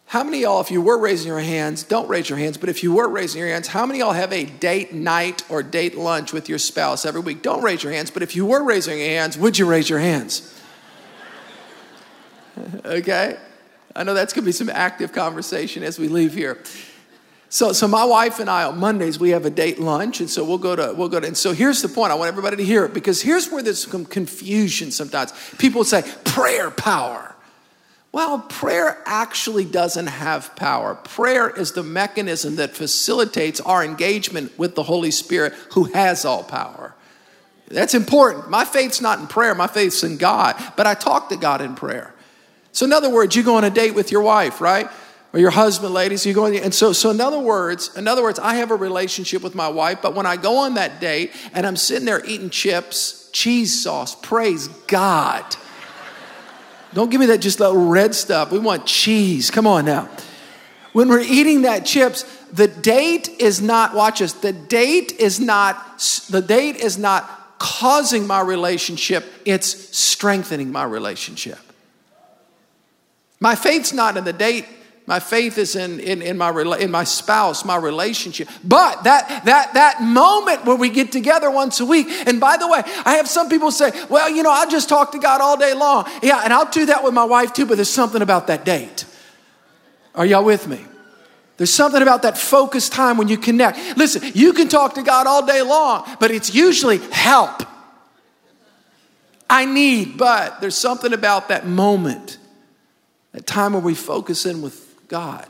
How 0.06 0.22
many 0.24 0.38
of 0.38 0.42
y'all, 0.42 0.60
if 0.60 0.70
you 0.70 0.80
were 0.80 0.96
raising 0.96 1.26
your 1.26 1.40
hands, 1.40 1.82
don't 1.82 2.08
raise 2.08 2.30
your 2.30 2.38
hands, 2.38 2.56
but 2.56 2.70
if 2.70 2.82
you 2.82 2.94
were 2.94 3.08
raising 3.08 3.40
your 3.40 3.48
hands, 3.48 3.66
how 3.66 3.84
many 3.84 4.00
of 4.00 4.06
y'all 4.06 4.14
have 4.14 4.32
a 4.32 4.44
date 4.44 4.94
night 4.94 5.42
or 5.50 5.62
date 5.62 5.96
lunch 5.98 6.32
with 6.32 6.48
your 6.48 6.58
spouse 6.58 7.04
every 7.04 7.20
week? 7.20 7.42
Don't 7.42 7.62
raise 7.62 7.82
your 7.82 7.92
hands, 7.92 8.10
but 8.10 8.22
if 8.22 8.36
you 8.36 8.46
were 8.46 8.62
raising 8.62 8.98
your 8.98 9.08
hands, 9.08 9.36
would 9.36 9.58
you 9.58 9.66
raise 9.66 9.90
your 9.90 9.98
hands? 9.98 10.58
okay? 12.86 13.36
I 13.94 14.02
know 14.02 14.14
that's 14.14 14.32
going 14.32 14.44
to 14.44 14.48
be 14.48 14.52
some 14.52 14.70
active 14.70 15.12
conversation 15.12 15.82
as 15.82 15.98
we 15.98 16.08
leave 16.08 16.32
here. 16.32 16.62
So, 17.54 17.72
so 17.72 17.86
my 17.86 18.04
wife 18.04 18.40
and 18.40 18.50
I 18.50 18.64
on 18.64 18.80
Mondays 18.80 19.20
we 19.20 19.30
have 19.30 19.46
a 19.46 19.50
date 19.50 19.78
lunch, 19.78 20.18
and 20.18 20.28
so 20.28 20.42
we'll 20.42 20.58
go 20.58 20.74
to 20.74 20.92
we'll 20.92 21.08
go 21.08 21.20
to. 21.20 21.26
And 21.28 21.36
so 21.36 21.52
here's 21.52 21.82
the 21.82 21.88
point: 21.88 22.10
I 22.10 22.16
want 22.16 22.26
everybody 22.26 22.56
to 22.56 22.64
hear 22.64 22.84
it 22.84 22.92
because 22.92 23.22
here's 23.22 23.48
where 23.48 23.62
there's 23.62 23.86
some 23.86 24.04
confusion. 24.04 24.90
Sometimes 24.90 25.32
people 25.56 25.84
say 25.84 26.02
prayer 26.24 26.72
power. 26.72 27.32
Well, 28.10 28.40
prayer 28.40 29.00
actually 29.06 29.66
doesn't 29.66 30.08
have 30.08 30.56
power. 30.56 30.96
Prayer 30.96 31.48
is 31.48 31.70
the 31.70 31.84
mechanism 31.84 32.56
that 32.56 32.74
facilitates 32.74 33.60
our 33.60 33.84
engagement 33.84 34.58
with 34.58 34.74
the 34.74 34.82
Holy 34.82 35.12
Spirit, 35.12 35.52
who 35.74 35.84
has 35.84 36.24
all 36.24 36.42
power. 36.42 36.92
That's 37.68 37.94
important. 37.94 38.50
My 38.50 38.64
faith's 38.64 39.00
not 39.00 39.20
in 39.20 39.28
prayer, 39.28 39.54
my 39.54 39.68
faith's 39.68 40.02
in 40.02 40.16
God, 40.16 40.56
but 40.76 40.88
I 40.88 40.94
talk 40.94 41.28
to 41.28 41.36
God 41.36 41.60
in 41.60 41.76
prayer. 41.76 42.12
So, 42.72 42.84
in 42.84 42.92
other 42.92 43.10
words, 43.10 43.36
you 43.36 43.44
go 43.44 43.54
on 43.54 43.62
a 43.62 43.70
date 43.70 43.94
with 43.94 44.10
your 44.10 44.22
wife, 44.22 44.60
right? 44.60 44.90
Or 45.34 45.40
your 45.40 45.50
husband, 45.50 45.92
ladies. 45.92 46.24
You 46.24 46.32
go 46.32 46.46
and 46.46 46.72
so 46.72 46.92
so 46.92 47.10
in 47.10 47.20
other 47.20 47.40
words, 47.40 47.94
in 47.96 48.06
other 48.06 48.22
words, 48.22 48.38
I 48.38 48.54
have 48.54 48.70
a 48.70 48.76
relationship 48.76 49.42
with 49.42 49.56
my 49.56 49.68
wife, 49.68 49.98
but 50.00 50.14
when 50.14 50.26
I 50.26 50.36
go 50.36 50.58
on 50.58 50.74
that 50.74 51.00
date 51.00 51.32
and 51.52 51.66
I'm 51.66 51.76
sitting 51.76 52.06
there 52.06 52.24
eating 52.24 52.50
chips, 52.50 53.28
cheese 53.32 53.82
sauce, 53.82 54.14
praise 54.14 54.68
God. 54.86 55.44
Don't 56.94 57.10
give 57.10 57.18
me 57.18 57.26
that 57.26 57.38
just 57.38 57.58
little 57.58 57.88
red 57.88 58.14
stuff. 58.14 58.52
We 58.52 58.60
want 58.60 58.86
cheese. 58.86 59.50
Come 59.50 59.66
on 59.66 59.84
now. 59.84 60.08
When 60.92 61.08
we're 61.08 61.18
eating 61.18 61.62
that 61.62 61.84
chips, 61.84 62.22
the 62.52 62.68
date 62.68 63.28
is 63.40 63.60
not 63.60 63.92
watch 63.92 64.22
us. 64.22 64.34
The 64.34 64.52
date 64.52 65.14
is 65.18 65.40
not 65.40 65.98
the 66.30 66.42
date 66.42 66.76
is 66.76 66.96
not 66.96 67.58
causing 67.58 68.28
my 68.28 68.40
relationship, 68.40 69.24
it's 69.44 69.96
strengthening 69.96 70.70
my 70.70 70.84
relationship. 70.84 71.58
My 73.40 73.56
faith's 73.56 73.92
not 73.92 74.16
in 74.16 74.22
the 74.22 74.32
date 74.32 74.66
my 75.06 75.20
faith 75.20 75.58
is 75.58 75.76
in, 75.76 76.00
in, 76.00 76.22
in, 76.22 76.38
my, 76.38 76.50
in 76.80 76.90
my 76.90 77.04
spouse, 77.04 77.62
my 77.62 77.76
relationship. 77.76 78.48
But 78.64 79.04
that, 79.04 79.44
that, 79.44 79.74
that 79.74 80.02
moment 80.02 80.64
where 80.64 80.76
we 80.76 80.88
get 80.88 81.12
together 81.12 81.50
once 81.50 81.78
a 81.80 81.84
week, 81.84 82.06
and 82.08 82.40
by 82.40 82.56
the 82.56 82.66
way, 82.66 82.80
I 83.04 83.16
have 83.16 83.28
some 83.28 83.50
people 83.50 83.70
say, 83.70 83.92
well, 84.08 84.30
you 84.30 84.42
know, 84.42 84.50
I 84.50 84.64
just 84.64 84.88
talk 84.88 85.12
to 85.12 85.18
God 85.18 85.42
all 85.42 85.58
day 85.58 85.74
long. 85.74 86.08
Yeah, 86.22 86.40
and 86.42 86.54
I'll 86.54 86.70
do 86.70 86.86
that 86.86 87.04
with 87.04 87.12
my 87.12 87.24
wife 87.24 87.52
too, 87.52 87.66
but 87.66 87.74
there's 87.74 87.90
something 87.90 88.22
about 88.22 88.46
that 88.46 88.64
date. 88.64 89.04
Are 90.14 90.24
y'all 90.24 90.44
with 90.44 90.66
me? 90.66 90.82
There's 91.58 91.72
something 91.72 92.00
about 92.00 92.22
that 92.22 92.38
focused 92.38 92.92
time 92.92 93.18
when 93.18 93.28
you 93.28 93.36
connect. 93.36 93.78
Listen, 93.98 94.22
you 94.34 94.54
can 94.54 94.68
talk 94.68 94.94
to 94.94 95.02
God 95.02 95.26
all 95.26 95.44
day 95.44 95.60
long, 95.60 96.08
but 96.18 96.30
it's 96.30 96.54
usually 96.54 96.98
help. 96.98 97.62
I 99.50 99.66
need, 99.66 100.16
but 100.16 100.62
there's 100.62 100.76
something 100.76 101.12
about 101.12 101.48
that 101.48 101.66
moment, 101.66 102.38
that 103.32 103.46
time 103.46 103.74
where 103.74 103.82
we 103.82 103.94
focus 103.94 104.46
in 104.46 104.62
with 104.62 104.83
God. 105.14 105.46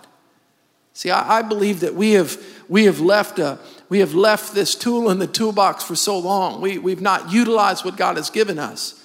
See, 0.93 1.11
I, 1.11 1.39
I 1.39 1.41
believe 1.41 1.81
that 1.81 1.95
we 1.95 2.13
have, 2.13 2.37
we, 2.69 2.85
have 2.85 3.01
left 3.01 3.39
a, 3.39 3.59
we 3.89 4.01
have 4.01 4.13
left 4.13 4.55
this 4.55 4.75
tool 4.75 5.09
in 5.09 5.21
the 5.21 5.27
toolbox 5.27 5.83
for 5.83 5.97
so 5.97 6.19
long. 6.19 6.61
We, 6.61 6.77
we've 6.77 7.01
not 7.01 7.33
utilized 7.33 7.83
what 7.83 7.97
God 7.97 8.19
has 8.19 8.29
given 8.29 8.59
us. 8.59 9.03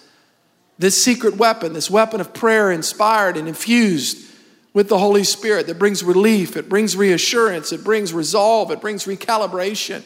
This 0.78 1.02
secret 1.02 1.38
weapon, 1.38 1.72
this 1.72 1.90
weapon 1.90 2.20
of 2.20 2.34
prayer 2.34 2.74
inspired 2.74 3.38
and 3.38 3.48
infused 3.48 4.30
with 4.74 4.90
the 4.90 4.98
Holy 4.98 5.24
Spirit 5.24 5.68
that 5.68 5.80
brings 5.80 6.04
relief, 6.04 6.58
it 6.58 6.68
brings 6.68 6.98
reassurance, 6.98 7.72
it 7.72 7.86
brings 7.86 8.12
resolve, 8.12 8.70
it 8.70 8.82
brings 8.82 9.06
recalibration. 9.06 10.04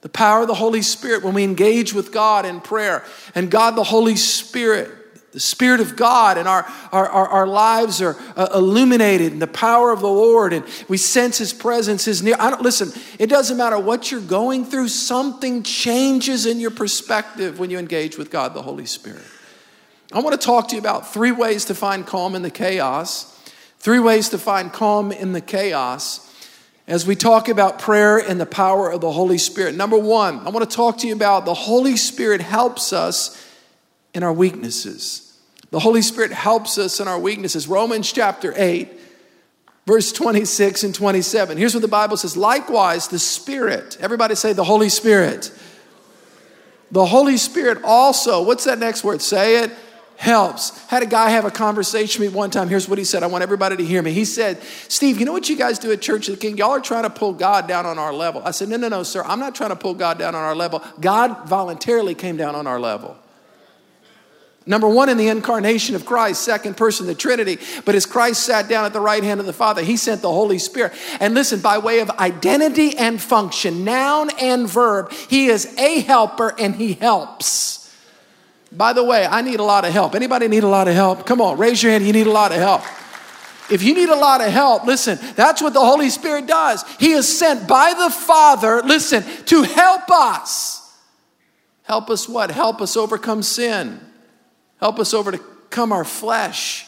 The 0.00 0.08
power 0.08 0.40
of 0.40 0.48
the 0.48 0.54
Holy 0.54 0.80
Spirit 0.80 1.22
when 1.22 1.34
we 1.34 1.44
engage 1.44 1.92
with 1.92 2.12
God 2.12 2.46
in 2.46 2.62
prayer, 2.62 3.04
and 3.34 3.50
God 3.50 3.76
the 3.76 3.84
Holy 3.84 4.16
Spirit 4.16 4.88
the 5.36 5.40
Spirit 5.40 5.80
of 5.80 5.96
God 5.96 6.38
and 6.38 6.48
our, 6.48 6.66
our, 6.92 7.06
our, 7.06 7.28
our 7.28 7.46
lives 7.46 8.00
are 8.00 8.16
uh, 8.36 8.48
illuminated 8.54 9.34
in 9.34 9.38
the 9.38 9.46
power 9.46 9.92
of 9.92 10.00
the 10.00 10.08
Lord 10.08 10.54
and 10.54 10.64
we 10.88 10.96
sense 10.96 11.36
His 11.36 11.52
presence 11.52 12.08
is 12.08 12.22
near. 12.22 12.36
I 12.38 12.48
don't, 12.48 12.62
listen, 12.62 12.90
it 13.18 13.26
doesn't 13.26 13.58
matter 13.58 13.78
what 13.78 14.10
you're 14.10 14.22
going 14.22 14.64
through, 14.64 14.88
something 14.88 15.62
changes 15.62 16.46
in 16.46 16.58
your 16.58 16.70
perspective 16.70 17.58
when 17.58 17.68
you 17.68 17.78
engage 17.78 18.16
with 18.16 18.30
God, 18.30 18.54
the 18.54 18.62
Holy 18.62 18.86
Spirit. 18.86 19.26
I 20.10 20.20
want 20.20 20.40
to 20.40 20.42
talk 20.42 20.68
to 20.68 20.74
you 20.74 20.80
about 20.80 21.12
three 21.12 21.32
ways 21.32 21.66
to 21.66 21.74
find 21.74 22.06
calm 22.06 22.34
in 22.34 22.40
the 22.40 22.50
chaos. 22.50 23.38
Three 23.78 24.00
ways 24.00 24.30
to 24.30 24.38
find 24.38 24.72
calm 24.72 25.12
in 25.12 25.32
the 25.32 25.42
chaos 25.42 26.34
as 26.88 27.06
we 27.06 27.14
talk 27.14 27.50
about 27.50 27.78
prayer 27.78 28.16
and 28.16 28.40
the 28.40 28.46
power 28.46 28.90
of 28.90 29.02
the 29.02 29.12
Holy 29.12 29.36
Spirit. 29.36 29.74
Number 29.74 29.98
one, 29.98 30.38
I 30.46 30.48
want 30.48 30.70
to 30.70 30.74
talk 30.74 30.96
to 31.00 31.06
you 31.06 31.14
about 31.14 31.44
the 31.44 31.52
Holy 31.52 31.98
Spirit 31.98 32.40
helps 32.40 32.94
us 32.94 33.42
in 34.14 34.22
our 34.22 34.32
weaknesses. 34.32 35.25
The 35.76 35.80
Holy 35.80 36.00
Spirit 36.00 36.32
helps 36.32 36.78
us 36.78 37.00
in 37.00 37.06
our 37.06 37.18
weaknesses. 37.18 37.68
Romans 37.68 38.10
chapter 38.10 38.54
8, 38.56 38.88
verse 39.84 40.10
26 40.10 40.84
and 40.84 40.94
27. 40.94 41.58
Here's 41.58 41.74
what 41.74 41.82
the 41.82 41.86
Bible 41.86 42.16
says 42.16 42.34
Likewise, 42.34 43.08
the 43.08 43.18
Spirit, 43.18 43.98
everybody 44.00 44.34
say 44.36 44.54
the 44.54 44.64
Holy 44.64 44.88
Spirit. 44.88 45.52
The 46.92 47.04
Holy 47.04 47.36
Spirit 47.36 47.82
also, 47.84 48.42
what's 48.42 48.64
that 48.64 48.78
next 48.78 49.04
word? 49.04 49.20
Say 49.20 49.64
it 49.64 49.70
helps. 50.16 50.82
Had 50.86 51.02
a 51.02 51.06
guy 51.06 51.28
have 51.28 51.44
a 51.44 51.50
conversation 51.50 52.22
with 52.22 52.32
me 52.32 52.38
one 52.38 52.50
time. 52.50 52.70
Here's 52.70 52.88
what 52.88 52.96
he 52.96 53.04
said. 53.04 53.22
I 53.22 53.26
want 53.26 53.42
everybody 53.42 53.76
to 53.76 53.84
hear 53.84 54.00
me. 54.00 54.12
He 54.12 54.24
said, 54.24 54.62
Steve, 54.88 55.20
you 55.20 55.26
know 55.26 55.32
what 55.32 55.50
you 55.50 55.58
guys 55.58 55.78
do 55.78 55.92
at 55.92 56.00
Church 56.00 56.26
of 56.30 56.36
the 56.36 56.40
King? 56.40 56.56
Y'all 56.56 56.70
are 56.70 56.80
trying 56.80 57.02
to 57.02 57.10
pull 57.10 57.34
God 57.34 57.68
down 57.68 57.84
on 57.84 57.98
our 57.98 58.14
level. 58.14 58.40
I 58.46 58.52
said, 58.52 58.70
No, 58.70 58.78
no, 58.78 58.88
no, 58.88 59.02
sir. 59.02 59.22
I'm 59.26 59.40
not 59.40 59.54
trying 59.54 59.68
to 59.68 59.76
pull 59.76 59.92
God 59.92 60.18
down 60.18 60.34
on 60.34 60.42
our 60.42 60.56
level. 60.56 60.82
God 61.00 61.46
voluntarily 61.46 62.14
came 62.14 62.38
down 62.38 62.54
on 62.54 62.66
our 62.66 62.80
level. 62.80 63.18
Number 64.68 64.88
one, 64.88 65.08
in 65.08 65.16
the 65.16 65.28
incarnation 65.28 65.94
of 65.94 66.04
Christ, 66.04 66.42
second 66.42 66.76
person, 66.76 67.06
the 67.06 67.14
Trinity. 67.14 67.58
But 67.84 67.94
as 67.94 68.04
Christ 68.04 68.42
sat 68.42 68.68
down 68.68 68.84
at 68.84 68.92
the 68.92 69.00
right 69.00 69.22
hand 69.22 69.38
of 69.38 69.46
the 69.46 69.52
Father, 69.52 69.80
he 69.80 69.96
sent 69.96 70.22
the 70.22 70.32
Holy 70.32 70.58
Spirit. 70.58 70.92
And 71.20 71.34
listen, 71.34 71.60
by 71.60 71.78
way 71.78 72.00
of 72.00 72.10
identity 72.10 72.98
and 72.98 73.22
function, 73.22 73.84
noun 73.84 74.28
and 74.40 74.68
verb, 74.68 75.12
he 75.12 75.46
is 75.46 75.72
a 75.78 76.00
helper 76.00 76.52
and 76.58 76.74
he 76.74 76.94
helps. 76.94 77.94
By 78.72 78.92
the 78.92 79.04
way, 79.04 79.24
I 79.24 79.40
need 79.40 79.60
a 79.60 79.64
lot 79.64 79.84
of 79.84 79.92
help. 79.92 80.16
Anybody 80.16 80.48
need 80.48 80.64
a 80.64 80.68
lot 80.68 80.88
of 80.88 80.94
help? 80.94 81.26
Come 81.26 81.40
on, 81.40 81.58
raise 81.58 81.80
your 81.80 81.92
hand. 81.92 82.04
You 82.04 82.12
need 82.12 82.26
a 82.26 82.32
lot 82.32 82.50
of 82.50 82.58
help. 82.58 82.82
If 83.70 83.84
you 83.84 83.94
need 83.94 84.08
a 84.08 84.16
lot 84.16 84.40
of 84.40 84.48
help, 84.48 84.84
listen, 84.84 85.18
that's 85.36 85.62
what 85.62 85.74
the 85.74 85.80
Holy 85.80 86.10
Spirit 86.10 86.48
does. 86.48 86.84
He 86.98 87.12
is 87.12 87.38
sent 87.38 87.68
by 87.68 87.94
the 87.96 88.10
Father, 88.10 88.82
listen, 88.82 89.22
to 89.46 89.62
help 89.62 90.10
us. 90.10 90.92
Help 91.84 92.10
us 92.10 92.28
what? 92.28 92.50
Help 92.50 92.80
us 92.80 92.96
overcome 92.96 93.44
sin 93.44 94.00
Help 94.80 94.98
us 94.98 95.14
overcome 95.14 95.92
our 95.92 96.04
flesh. 96.04 96.86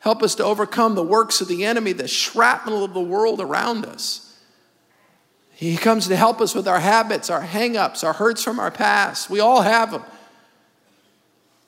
Help 0.00 0.22
us 0.22 0.34
to 0.36 0.44
overcome 0.44 0.94
the 0.94 1.02
works 1.02 1.40
of 1.40 1.48
the 1.48 1.64
enemy, 1.64 1.92
the 1.92 2.08
shrapnel 2.08 2.84
of 2.84 2.94
the 2.94 3.00
world 3.00 3.40
around 3.40 3.84
us. 3.84 4.24
He 5.52 5.76
comes 5.76 6.06
to 6.06 6.16
help 6.16 6.40
us 6.40 6.54
with 6.54 6.68
our 6.68 6.78
habits, 6.78 7.30
our 7.30 7.42
hangups, 7.42 8.04
our 8.04 8.12
hurts 8.12 8.44
from 8.44 8.60
our 8.60 8.70
past. 8.70 9.28
We 9.28 9.40
all 9.40 9.62
have 9.62 9.90
them. 9.90 10.04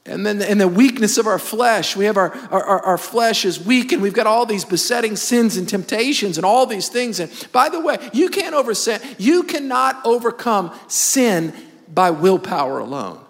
And 0.06 0.24
then 0.24 0.40
in 0.40 0.58
the 0.58 0.68
weakness 0.68 1.18
of 1.18 1.26
our 1.26 1.38
flesh, 1.38 1.96
we 1.96 2.06
have 2.06 2.16
our, 2.16 2.32
our, 2.50 2.80
our 2.80 2.98
flesh 2.98 3.44
is 3.44 3.60
weak 3.60 3.92
and 3.92 4.00
we've 4.00 4.14
got 4.14 4.26
all 4.26 4.46
these 4.46 4.64
besetting 4.64 5.16
sins 5.16 5.56
and 5.56 5.68
temptations 5.68 6.38
and 6.38 6.44
all 6.44 6.66
these 6.66 6.88
things. 6.88 7.20
And 7.20 7.30
by 7.52 7.68
the 7.68 7.80
way, 7.80 7.98
you 8.12 8.30
can't 8.30 8.54
over 8.54 8.74
sin, 8.74 9.00
you 9.18 9.42
cannot 9.42 10.00
overcome 10.06 10.72
sin 10.88 11.52
by 11.92 12.10
willpower 12.10 12.78
alone 12.78 13.24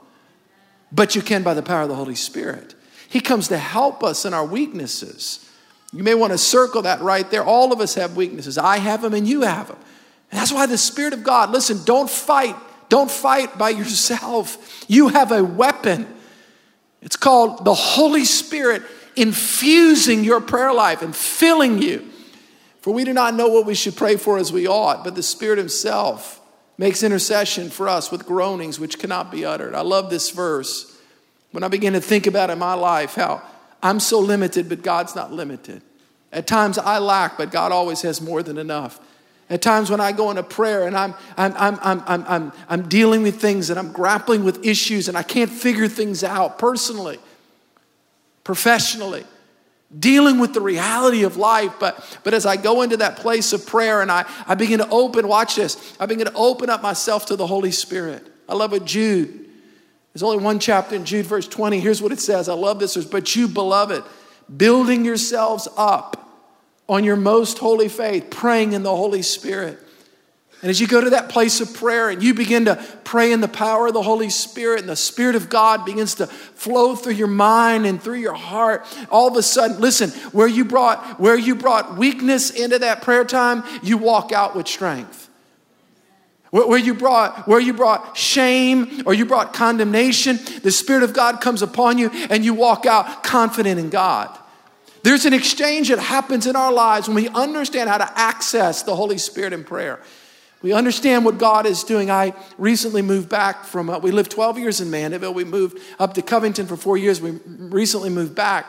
but 0.92 1.14
you 1.14 1.22
can 1.22 1.42
by 1.42 1.55
the 1.55 1.62
power 1.62 1.83
of 1.83 1.88
the 1.88 1.94
Holy 1.94 2.14
Spirit. 2.14 2.74
He 3.09 3.20
comes 3.20 3.48
to 3.48 3.59
help 3.59 4.03
us 4.03 4.24
in 4.24 4.35
our 4.35 4.44
weaknesses. 4.44 5.48
You 5.92 6.03
may 6.03 6.14
want 6.14 6.33
to 6.33 6.38
circle 6.38 6.83
that 6.83 7.00
right 7.00 7.29
there. 7.31 7.44
All 7.44 7.72
of 7.72 7.81
us 7.81 7.94
have 7.94 8.16
weaknesses. 8.16 8.57
I 8.57 8.79
have 8.79 9.03
them 9.03 9.14
and 9.14 9.26
you 9.26 9.42
have 9.42 9.68
them. 9.68 9.79
And 10.31 10.40
that's 10.40 10.53
why 10.53 10.66
the 10.66 10.79
Spirit 10.79 11.12
of 11.12 11.24
God, 11.24 11.50
listen, 11.50 11.81
don't 11.85 12.09
fight. 12.09 12.57
Don't 12.88 13.11
fight 13.11 13.59
by 13.59 13.70
yourself. 13.70 14.85
You 14.88 15.09
have 15.09 15.33
a 15.33 15.42
weapon. 15.42 16.07
It's 17.03 17.16
called 17.16 17.64
the 17.64 17.74
Holy 17.74 18.24
Spirit 18.24 18.83
infusing 19.16 20.22
your 20.22 20.40
prayer 20.40 20.72
life 20.72 21.03
and 21.03 21.14
filling 21.14 21.83
you. 21.83 22.09
For 22.81 22.94
we 22.94 23.05
do 23.05 23.12
not 23.12 23.35
know 23.35 23.48
what 23.48 23.66
we 23.66 23.74
should 23.74 23.96
pray 23.96 24.16
for 24.16 24.38
as 24.38 24.53
we 24.53 24.66
ought, 24.66 25.05
but 25.05 25.14
the 25.14 25.22
Spirit 25.22 25.59
Himself 25.59 26.39
makes 26.80 27.02
intercession 27.02 27.68
for 27.68 27.90
us 27.90 28.10
with 28.10 28.24
groanings 28.24 28.80
which 28.80 28.98
cannot 28.98 29.30
be 29.30 29.44
uttered. 29.44 29.74
I 29.74 29.82
love 29.82 30.08
this 30.08 30.30
verse. 30.30 30.98
When 31.52 31.62
I 31.62 31.68
begin 31.68 31.92
to 31.92 32.00
think 32.00 32.26
about 32.26 32.48
in 32.48 32.58
my 32.58 32.72
life 32.72 33.16
how 33.16 33.42
I'm 33.82 34.00
so 34.00 34.18
limited, 34.18 34.66
but 34.66 34.80
God's 34.80 35.14
not 35.14 35.30
limited. 35.30 35.82
At 36.32 36.46
times 36.46 36.78
I 36.78 36.98
lack, 36.98 37.36
but 37.36 37.50
God 37.52 37.70
always 37.70 38.00
has 38.00 38.22
more 38.22 38.42
than 38.42 38.56
enough. 38.56 38.98
At 39.50 39.60
times 39.60 39.90
when 39.90 40.00
I 40.00 40.12
go 40.12 40.30
into 40.30 40.42
prayer 40.42 40.86
and 40.86 40.96
I'm, 40.96 41.12
I'm, 41.36 41.52
I'm, 41.58 41.78
I'm, 41.82 42.02
I'm, 42.06 42.24
I'm, 42.26 42.52
I'm 42.66 42.88
dealing 42.88 43.22
with 43.22 43.38
things 43.38 43.68
and 43.68 43.78
I'm 43.78 43.92
grappling 43.92 44.42
with 44.42 44.64
issues 44.64 45.06
and 45.06 45.18
I 45.18 45.22
can't 45.22 45.50
figure 45.50 45.86
things 45.86 46.24
out 46.24 46.58
personally, 46.58 47.18
professionally, 48.42 49.24
dealing 49.98 50.38
with 50.38 50.55
the 50.55 50.61
reality 50.61 51.24
of 51.24 51.37
life. 51.37 51.74
But, 51.81 52.18
but 52.22 52.35
as 52.35 52.46
I 52.46 52.57
go 52.57 52.83
into 52.83 52.98
that 52.98 53.16
place 53.16 53.53
of 53.53 53.66
prayer 53.66 54.03
and 54.03 54.11
I, 54.11 54.24
I 54.46 54.55
begin 54.55 54.79
to 54.79 54.88
open, 54.88 55.26
watch 55.26 55.57
this, 55.57 55.96
I 55.98 56.07
begin 56.07 56.26
to 56.26 56.35
open 56.35 56.70
up 56.70 56.83
myself 56.83 57.26
to 57.26 57.37
the 57.37 57.46
Holy 57.46 57.72
Spirit. 57.72 58.26
I 58.48 58.55
love 58.55 58.72
what 58.72 58.85
Jude, 58.85 59.48
there's 60.12 60.22
only 60.22 60.42
one 60.42 60.59
chapter 60.59 60.96
in 60.96 61.05
Jude, 61.05 61.26
verse 61.26 61.46
20. 61.46 61.81
Here's 61.81 62.03
what 62.03 62.12
it 62.12 62.20
says. 62.20 62.48
I 62.48 62.55
love 62.55 62.79
this. 62.81 62.94
verse. 62.94 63.07
But 63.07 63.37
you, 63.37 63.48
beloved, 63.48 64.03
building 64.55 65.05
yourselves 65.05 65.68
up 65.76 66.16
on 66.88 67.05
your 67.05 67.16
most 67.16 67.59
holy 67.59 67.88
faith, 67.88 68.31
praying 68.31 68.72
in 68.72 68.83
the 68.83 68.94
Holy 68.94 69.22
Spirit. 69.22 69.79
And 70.62 70.68
as 70.68 70.79
you 70.79 70.87
go 70.87 71.01
to 71.01 71.11
that 71.11 71.31
place 71.31 71.62
of 71.62 71.73
prayer 71.73 72.11
and 72.11 72.23
you 72.23 72.35
begin 72.35 72.66
to 72.66 72.77
pray 73.05 73.33
in 73.33 73.40
the 73.40 73.49
power 73.49 73.87
of 73.87 73.94
the 73.94 74.03
Holy 74.03 74.29
Spirit, 74.29 74.81
and 74.81 74.88
the 74.88 74.96
Spirit 74.96 75.35
of 75.35 75.49
God 75.49 75.87
begins 75.87 76.16
to 76.16 76.27
flow 76.27 76.94
through 76.94 77.14
your 77.14 77.29
mind 77.29 77.87
and 77.87 78.03
through 78.03 78.18
your 78.18 78.35
heart, 78.35 78.87
all 79.11 79.29
of 79.29 79.37
a 79.37 79.42
sudden, 79.42 79.81
listen, 79.81 80.11
where 80.33 80.46
you 80.46 80.66
brought, 80.66 81.18
where 81.18 81.38
you 81.38 81.55
brought 81.55 81.96
weakness 81.96 82.51
into 82.51 82.79
that 82.79 83.01
prayer 83.01 83.25
time, 83.25 83.64
you 83.83 83.96
walk 83.96 84.33
out 84.33 84.55
with 84.55 84.68
strength. 84.68 85.29
Where 86.51 86.79
you 86.79 86.94
brought, 86.94 87.46
where 87.46 87.61
you 87.61 87.73
brought 87.73 88.16
shame 88.16 89.05
or 89.07 89.14
you 89.14 89.25
brought 89.25 89.55
condemnation, 89.55 90.38
the 90.62 90.73
Spirit 90.73 91.05
of 91.05 91.14
God 91.14 91.40
comes 91.40 91.62
upon 91.62 91.96
you 91.96 92.11
and 92.29 92.44
you 92.44 92.55
walk 92.55 92.87
out 92.87 93.23
confident 93.23 93.79
in 93.79 93.88
God. 93.88 94.37
There's 95.05 95.25
an 95.25 95.33
exchange 95.33 95.88
that 95.88 96.01
happens 96.01 96.46
in 96.46 96.57
our 96.57 96.73
lives 96.73 97.09
when 97.09 97.14
we 97.14 97.29
understand 97.29 97.88
how 97.88 97.99
to 97.99 98.18
access 98.18 98.83
the 98.83 98.96
Holy 98.96 99.16
Spirit 99.16 99.53
in 99.53 99.64
prayer. 99.64 100.01
We 100.62 100.73
understand 100.73 101.25
what 101.25 101.38
God 101.38 101.64
is 101.64 101.85
doing. 101.85 102.11
I 102.11 102.35
recently 102.59 103.01
moved 103.01 103.29
back 103.29 103.64
from, 103.64 103.88
uh, 103.88 103.99
we 103.99 104.11
lived 104.11 104.31
12 104.31 104.59
years 104.59 104.81
in 104.81 104.90
Mandeville. 104.90 105.33
We 105.33 105.44
moved 105.44 105.79
up 105.99 106.14
to 106.14 106.23
Covington 106.23 106.66
for 106.66 106.77
four 106.77 106.99
years. 106.99 107.20
We 107.20 107.31
recently 107.46 108.11
moved 108.11 108.35
back 108.35 108.66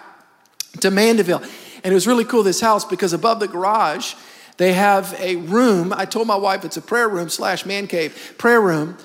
to 0.80 0.90
Mandeville. 0.90 1.44
And 1.84 1.92
it 1.92 1.94
was 1.94 2.08
really 2.08 2.24
cool, 2.24 2.44
this 2.44 2.62
house, 2.62 2.86
because 2.86 3.12
above 3.12 3.42
the 3.42 3.48
garage, 3.48 4.14
they 4.58 4.74
have 4.74 5.14
a 5.20 5.36
room. 5.38 5.92
I 5.92 6.06
told 6.06 6.28
my 6.28 6.36
wife 6.36 6.64
it's 6.64 6.78
a 6.78 6.82
prayer 6.82 7.10
room 7.10 7.30
slash 7.30 7.66
man 7.66 7.88
cave, 7.88 8.36
prayer 8.38 8.62
room. 8.62 8.98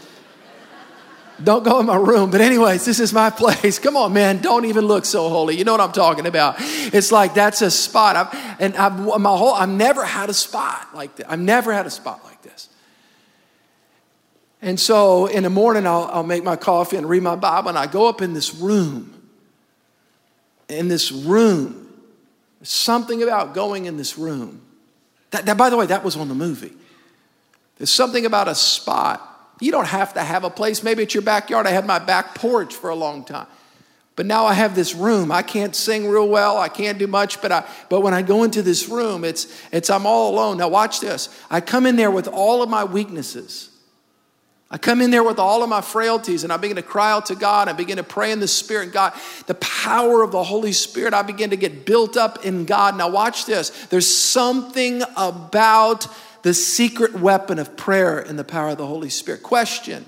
Don't 1.43 1.65
go 1.65 1.81
in 1.81 1.87
my 1.87 1.97
room. 1.97 2.31
But, 2.31 2.41
anyways, 2.41 2.85
this 2.85 3.01
is 3.01 3.13
my 3.13 3.31
place. 3.37 3.79
Come 3.79 3.97
on, 3.97 4.13
man. 4.13 4.39
Don't 4.39 4.65
even 4.65 4.87
look 4.87 5.05
so 5.05 5.29
holy. 5.29 5.57
You 5.57 5.65
know 5.65 5.73
what 5.73 5.81
I'm 5.81 5.93
talking 5.93 6.27
about. 6.27 6.57
It's 6.59 7.13
like 7.13 7.35
that's 7.35 7.63
a 7.63 7.71
spot. 7.71 8.17
I've, 8.17 8.61
and 8.61 8.77
I've, 8.77 9.21
my 9.21 9.37
whole, 9.37 9.55
I've 9.55 9.69
never 9.69 10.05
had 10.05 10.31
a 10.31 10.35
spot 10.35 10.95
like 10.95 11.17
that. 11.17 11.31
I've 11.31 11.41
never 11.41 11.73
had 11.73 11.87
a 11.87 11.91
spot 11.91 12.21
like 12.25 12.31
this. 12.33 12.36
And 14.67 14.81
so 14.81 15.27
in 15.27 15.45
the 15.45 15.49
morning, 15.49 15.87
I'll, 15.87 16.11
I'll 16.13 16.25
make 16.25 16.43
my 16.43 16.57
coffee 16.57 16.97
and 16.97 17.09
read 17.09 17.23
my 17.23 17.37
Bible, 17.37 17.69
and 17.69 17.79
I 17.79 17.87
go 17.87 18.09
up 18.09 18.21
in 18.21 18.35
this 18.35 18.53
room. 18.53 19.15
In 20.69 20.89
this 20.89 21.13
room, 21.13 21.89
there's 22.59 22.69
something 22.69 23.23
about 23.23 23.55
going 23.55 23.85
in 23.85 23.97
this 23.97 24.19
room. 24.19 24.61
That, 25.31 25.47
that, 25.47 25.57
by 25.57 25.71
the 25.71 25.77
way, 25.77 25.87
that 25.87 26.03
was 26.03 26.17
on 26.17 26.27
the 26.27 26.35
movie. 26.35 26.73
There's 27.79 27.91
something 27.91 28.27
about 28.27 28.49
a 28.49 28.57
spot. 28.57 29.55
You 29.61 29.71
don't 29.71 29.87
have 29.87 30.15
to 30.15 30.21
have 30.21 30.43
a 30.43 30.51
place. 30.51 30.83
Maybe 30.83 31.05
it's 31.05 31.15
your 31.15 31.23
backyard. 31.23 31.69
I 31.69 31.71
had 31.71 31.87
my 31.87 32.01
back 32.01 32.35
porch 32.35 32.75
for 32.75 32.91
a 32.91 32.97
long 32.97 33.25
time. 33.25 33.47
But 34.17 34.27
now 34.27 34.47
I 34.47 34.55
have 34.55 34.75
this 34.75 34.97
room. 34.97 35.31
I 35.31 35.43
can't 35.43 35.77
sing 35.77 36.09
real 36.09 36.27
well. 36.27 36.59
I 36.59 36.69
can't 36.69 36.99
do 36.99 37.07
much, 37.07 37.41
but 37.41 37.53
I 37.53 37.69
but 37.89 38.01
when 38.01 38.15
I 38.15 38.23
go 38.23 38.43
into 38.43 38.63
this 38.63 38.89
room, 38.89 39.23
it's 39.23 39.47
it's 39.71 39.91
I'm 39.91 40.07
all 40.07 40.35
alone. 40.35 40.57
Now 40.57 40.69
watch 40.69 40.99
this. 40.99 41.29
I 41.51 41.61
come 41.61 41.87
in 41.87 41.95
there 41.95 42.11
with 42.11 42.27
all 42.27 42.65
of 42.65 42.69
my 42.69 42.83
weaknesses. 42.83 43.71
I 44.71 44.79
come 44.79 45.01
in 45.01 45.11
there 45.13 45.23
with 45.23 45.39
all 45.39 45.63
of 45.63 45.69
my 45.69 45.81
frailties 45.81 46.43
and 46.43 46.53
I 46.53 46.57
begin 46.57 46.77
to 46.77 46.83
cry 46.83 47.13
out 47.13 47.27
to 47.27 47.37
God. 47.37 47.69
I 47.69 47.73
begin 47.73 47.99
to 47.99 48.03
pray 48.03 48.33
in 48.33 48.41
the 48.41 48.49
Spirit. 48.49 48.93
God, 48.93 49.13
the 49.47 49.55
power 49.55 50.23
of 50.23 50.33
the 50.33 50.43
Holy 50.43 50.73
Spirit, 50.73 51.15
I 51.15 51.23
begin 51.23 51.51
to 51.51 51.57
get 51.57 51.87
built 51.87 52.17
up 52.17 52.45
in 52.45 52.65
God. 52.65 52.97
Now, 52.97 53.09
watch 53.09 53.47
this. 53.47 53.71
There's 53.87 54.13
something 54.13 55.03
about 55.17 56.09
the 56.43 56.53
secret 56.53 57.15
weapon 57.15 57.59
of 57.59 57.77
prayer 57.77 58.19
and 58.19 58.39
the 58.39 58.45
power 58.45 58.71
of 58.71 58.79
the 58.79 58.87
Holy 58.87 59.11
Spirit. 59.11 59.43
Question 59.43 60.05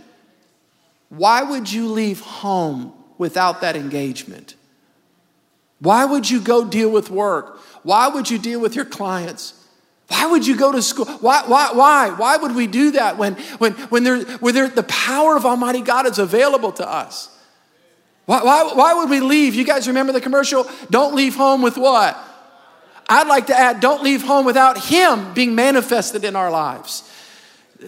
Why 1.09 1.43
would 1.43 1.73
you 1.73 1.89
leave 1.89 2.21
home 2.21 2.93
without 3.17 3.61
that 3.61 3.77
engagement? 3.77 4.57
Why 5.81 6.05
would 6.05 6.29
you 6.29 6.41
go 6.41 6.65
deal 6.65 6.91
with 6.91 7.11
work? 7.11 7.61
Why 7.85 8.09
would 8.09 8.29
you 8.29 8.39
deal 8.39 8.61
with 8.61 8.75
your 8.75 8.85
clients? 8.85 9.55
Why 10.09 10.27
would 10.27 10.47
you 10.47 10.57
go 10.57 10.73
to 10.73 10.81
school? 10.81 11.05
Why, 11.05 11.43
why, 11.47 11.73
why? 11.73 12.11
Why 12.11 12.37
would 12.39 12.55
we 12.55 12.67
do 12.67 12.93
that 12.93 13.19
when, 13.19 13.35
when, 13.59 13.75
when, 13.75 14.05
there, 14.05 14.21
when 14.39 14.55
there, 14.55 14.69
the 14.69 14.83
power 14.85 15.37
of 15.37 15.45
Almighty 15.45 15.83
God 15.83 16.07
is 16.07 16.19
available 16.19 16.73
to 16.73 16.89
us? 16.89 17.35
Why, 18.25 18.43
why, 18.43 18.73
why 18.75 18.95
would 18.95 19.11
we 19.11 19.21
leave? 19.21 19.55
You 19.55 19.65
guys 19.65 19.87
remember 19.87 20.13
the 20.13 20.21
commercial? 20.21 20.69
Don't 20.91 21.15
leave 21.15 21.35
home 21.35 21.63
with 21.63 21.77
what? 21.77 22.19
I'd 23.09 23.27
like 23.27 23.47
to 23.47 23.59
add, 23.59 23.81
don't 23.81 24.03
leave 24.03 24.23
home 24.23 24.45
without 24.45 24.79
Him 24.79 25.33
being 25.35 25.55
manifested 25.55 26.25
in 26.25 26.37
our 26.37 26.51
lives. 26.51 27.11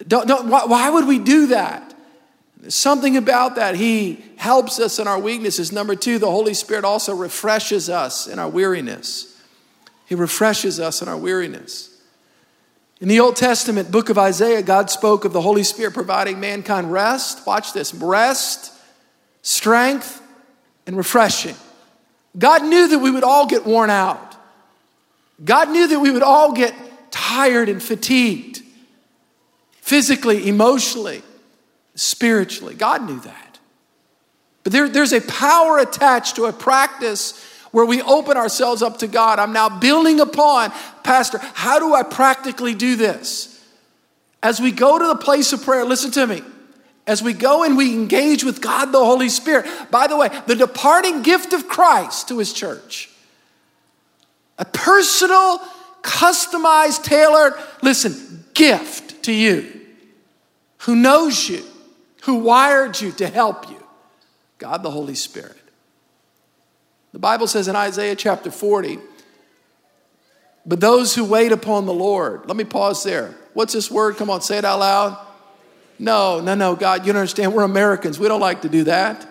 Don't, 0.07 0.27
don't, 0.29 0.49
why, 0.49 0.65
why 0.67 0.91
would 0.91 1.07
we 1.07 1.19
do 1.19 1.49
that? 1.49 1.95
Something 2.69 3.17
about 3.17 3.57
that. 3.57 3.75
He 3.75 4.23
helps 4.37 4.79
us 4.79 4.99
in 4.99 5.09
our 5.09 5.19
weaknesses. 5.19 5.73
Number 5.73 5.95
two, 5.95 6.19
the 6.19 6.31
Holy 6.31 6.53
Spirit 6.55 6.85
also 6.85 7.15
refreshes 7.15 7.89
us 7.89 8.27
in 8.27 8.39
our 8.39 8.49
weariness. 8.49 9.39
He 10.07 10.15
refreshes 10.15 10.79
us 10.79 11.01
in 11.01 11.09
our 11.09 11.17
weariness. 11.17 11.90
In 13.01 13.09
the 13.09 13.21
Old 13.21 13.37
Testament 13.37 13.91
book 13.91 14.11
of 14.11 14.19
Isaiah, 14.19 14.63
God 14.63 14.91
spoke 14.91 15.25
of 15.25 15.33
the 15.33 15.41
Holy 15.41 15.63
Spirit 15.63 15.95
providing 15.95 16.39
mankind 16.39 16.93
rest. 16.93 17.47
Watch 17.47 17.73
this 17.73 17.95
rest, 17.95 18.73
strength, 19.41 20.21
and 20.87 20.97
refreshing. 20.97 21.57
God 22.39 22.63
knew 22.63 22.89
that 22.89 22.99
we 22.99 23.11
would 23.11 23.25
all 23.25 23.47
get 23.47 23.65
worn 23.65 23.89
out. 23.89 24.37
God 25.43 25.71
knew 25.71 25.89
that 25.89 25.99
we 25.99 26.11
would 26.11 26.23
all 26.23 26.53
get 26.53 26.75
tired 27.11 27.71
and 27.71 27.83
fatigued, 27.83 28.61
physically, 29.81 30.47
emotionally, 30.47 31.23
spiritually. 31.95 32.75
God 32.75 33.05
knew 33.05 33.19
that. 33.21 33.59
But 34.63 34.73
there, 34.73 34.91
there's 34.91 35.15
a 35.15 35.23
power 35.23 35.79
attached 35.79 36.37
to 36.37 36.45
a 36.45 36.53
practice 36.53 37.33
where 37.71 37.85
we 37.85 38.03
open 38.03 38.37
ourselves 38.37 38.83
up 38.83 38.99
to 38.99 39.07
God. 39.07 39.39
I'm 39.39 39.53
now 39.53 39.79
building 39.79 40.21
upon, 40.21 40.73
Pastor, 41.03 41.39
how 41.55 41.79
do 41.79 41.95
I 41.95 42.03
practically 42.03 42.75
do 42.75 42.97
this? 42.97 43.65
As 44.43 44.61
we 44.61 44.73
go 44.73 44.99
to 44.99 45.07
the 45.07 45.17
place 45.17 45.53
of 45.53 45.63
prayer, 45.63 45.85
listen 45.85 46.11
to 46.13 46.27
me. 46.27 46.43
As 47.07 47.23
we 47.23 47.33
go 47.33 47.65
and 47.65 47.77
we 47.77 47.93
engage 47.95 48.45
with 48.45 48.61
God 48.61 48.87
the 48.87 49.05
Holy 49.05 49.29
Spirit, 49.29 49.67
by 49.91 50.07
the 50.07 50.17
way, 50.17 50.29
the 50.47 50.55
departing 50.55 51.23
gift 51.23 51.53
of 51.53 51.69
Christ 51.69 52.29
to 52.29 52.39
his 52.39 52.53
church, 52.53 53.11
a 54.59 54.65
personal, 54.65 55.59
customized, 56.03 57.03
tailored, 57.03 57.55
listen, 57.83 58.45
gift 58.55 59.25
to 59.25 59.33
you 59.33 59.81
who 60.81 60.97
knows 60.97 61.49
you, 61.49 61.63
who 62.23 62.37
wired 62.37 63.01
you 63.01 63.13
to 63.13 63.27
help 63.27 63.69
you, 63.69 63.83
God 64.59 64.83
the 64.83 64.91
Holy 64.91 65.15
Spirit. 65.15 65.60
The 67.13 67.19
Bible 67.19 67.47
says 67.47 67.69
in 67.69 67.77
Isaiah 67.77 68.15
chapter 68.15 68.51
40, 68.51 68.99
but 70.65 70.81
those 70.81 71.15
who 71.15 71.25
wait 71.25 71.53
upon 71.53 71.87
the 71.87 71.93
Lord, 71.93 72.47
let 72.47 72.57
me 72.57 72.65
pause 72.65 73.03
there. 73.03 73.35
What's 73.55 73.73
this 73.73 73.91
word? 73.91 74.17
Come 74.17 74.31
on, 74.31 74.41
say 74.43 74.59
it 74.59 74.65
out 74.65 74.79
loud. 74.79 75.27
No, 75.99 76.41
no, 76.41 76.55
no, 76.55 76.77
God, 76.77 77.05
you 77.05 77.13
don't 77.13 77.21
understand. 77.21 77.53
We're 77.53 77.63
Americans. 77.63 78.19
We 78.19 78.29
don't 78.29 78.41
like 78.41 78.63
to 78.63 78.69
do 78.69 78.85
that. 78.85 79.27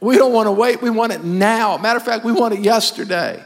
We 0.00 0.16
don't 0.16 0.32
want 0.32 0.48
to 0.48 0.52
wait. 0.52 0.82
We 0.82 0.90
want 0.90 1.12
it 1.12 1.24
now. 1.24 1.78
Matter 1.78 1.96
of 1.96 2.04
fact, 2.04 2.24
we 2.24 2.32
want 2.32 2.54
it 2.54 2.60
yesterday. 2.60 3.42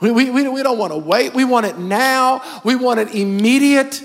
We, 0.00 0.10
we, 0.10 0.30
we, 0.30 0.46
we 0.48 0.62
don't 0.62 0.76
want 0.76 0.92
to 0.92 0.98
wait. 0.98 1.32
We 1.32 1.44
want 1.44 1.66
it 1.66 1.78
now. 1.78 2.42
We 2.62 2.76
want 2.76 3.00
it 3.00 3.14
immediate. 3.14 4.02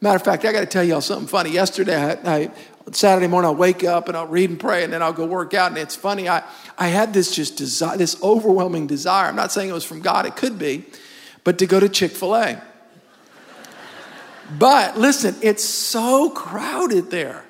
Matter 0.00 0.16
of 0.16 0.22
fact, 0.22 0.44
I 0.44 0.52
got 0.52 0.60
to 0.60 0.66
tell 0.66 0.84
y'all 0.84 1.00
something 1.00 1.28
funny. 1.28 1.50
Yesterday, 1.50 1.96
I, 1.96 2.36
I, 2.36 2.50
Saturday 2.92 3.26
morning, 3.26 3.48
I'll 3.48 3.54
wake 3.54 3.84
up 3.84 4.08
and 4.08 4.16
I'll 4.16 4.26
read 4.26 4.50
and 4.50 4.60
pray, 4.60 4.84
and 4.84 4.92
then 4.92 5.02
I'll 5.02 5.12
go 5.12 5.26
work 5.26 5.54
out. 5.54 5.70
And 5.70 5.78
it's 5.78 5.96
funny, 5.96 6.28
I, 6.28 6.42
I 6.76 6.88
had 6.88 7.12
this 7.12 7.34
just 7.34 7.56
desire, 7.56 7.96
this 7.96 8.20
overwhelming 8.22 8.86
desire. 8.86 9.28
I'm 9.28 9.36
not 9.36 9.52
saying 9.52 9.68
it 9.68 9.72
was 9.72 9.84
from 9.84 10.00
God, 10.00 10.26
it 10.26 10.36
could 10.36 10.58
be, 10.58 10.84
but 11.44 11.58
to 11.58 11.66
go 11.66 11.80
to 11.80 11.88
Chick 11.88 12.12
fil 12.12 12.36
A. 12.36 12.62
but 14.58 14.98
listen, 14.98 15.34
it's 15.42 15.64
so 15.64 16.30
crowded 16.30 17.10
there. 17.10 17.44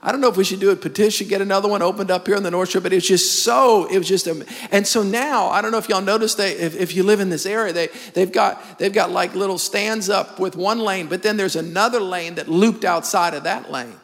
I 0.00 0.12
don't 0.12 0.20
know 0.20 0.28
if 0.28 0.36
we 0.36 0.44
should 0.44 0.60
do 0.60 0.70
a 0.70 0.76
petition, 0.76 1.26
get 1.26 1.42
another 1.42 1.68
one 1.68 1.82
opened 1.82 2.12
up 2.12 2.26
here 2.28 2.36
in 2.36 2.44
the 2.44 2.52
North 2.52 2.70
Shore, 2.70 2.80
but 2.80 2.92
it's 2.92 3.06
just 3.06 3.42
so, 3.42 3.86
it 3.86 3.98
was 3.98 4.06
just, 4.06 4.28
a, 4.28 4.46
and 4.70 4.86
so 4.86 5.02
now, 5.02 5.48
I 5.48 5.60
don't 5.60 5.72
know 5.72 5.78
if 5.78 5.88
y'all 5.88 6.00
noticed, 6.00 6.38
they, 6.38 6.52
if, 6.52 6.76
if 6.76 6.94
you 6.94 7.02
live 7.02 7.18
in 7.18 7.30
this 7.30 7.44
area, 7.44 7.72
they, 7.72 7.88
they've, 8.14 8.30
got, 8.30 8.78
they've 8.78 8.92
got 8.92 9.10
like 9.10 9.34
little 9.34 9.58
stands 9.58 10.08
up 10.08 10.38
with 10.38 10.54
one 10.54 10.78
lane, 10.78 11.08
but 11.08 11.24
then 11.24 11.36
there's 11.36 11.56
another 11.56 11.98
lane 11.98 12.36
that 12.36 12.46
looped 12.46 12.84
outside 12.84 13.34
of 13.34 13.42
that 13.42 13.72
lane. 13.72 13.94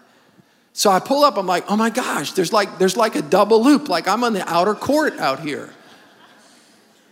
So 0.77 0.91
I 0.91 0.99
pull 0.99 1.23
up, 1.23 1.39
I'm 1.39 1.47
like, 1.47 1.65
oh 1.69 1.77
my 1.77 1.89
gosh, 1.89 2.33
there's 2.33 2.53
like, 2.53 2.79
there's 2.79 2.97
like 2.97 3.15
a 3.15 3.23
double 3.23 3.63
loop, 3.63 3.89
like 3.89 4.09
I'm 4.09 4.25
on 4.25 4.33
the 4.33 4.47
outer 4.51 4.75
court 4.75 5.17
out 5.19 5.39
here. 5.39 5.73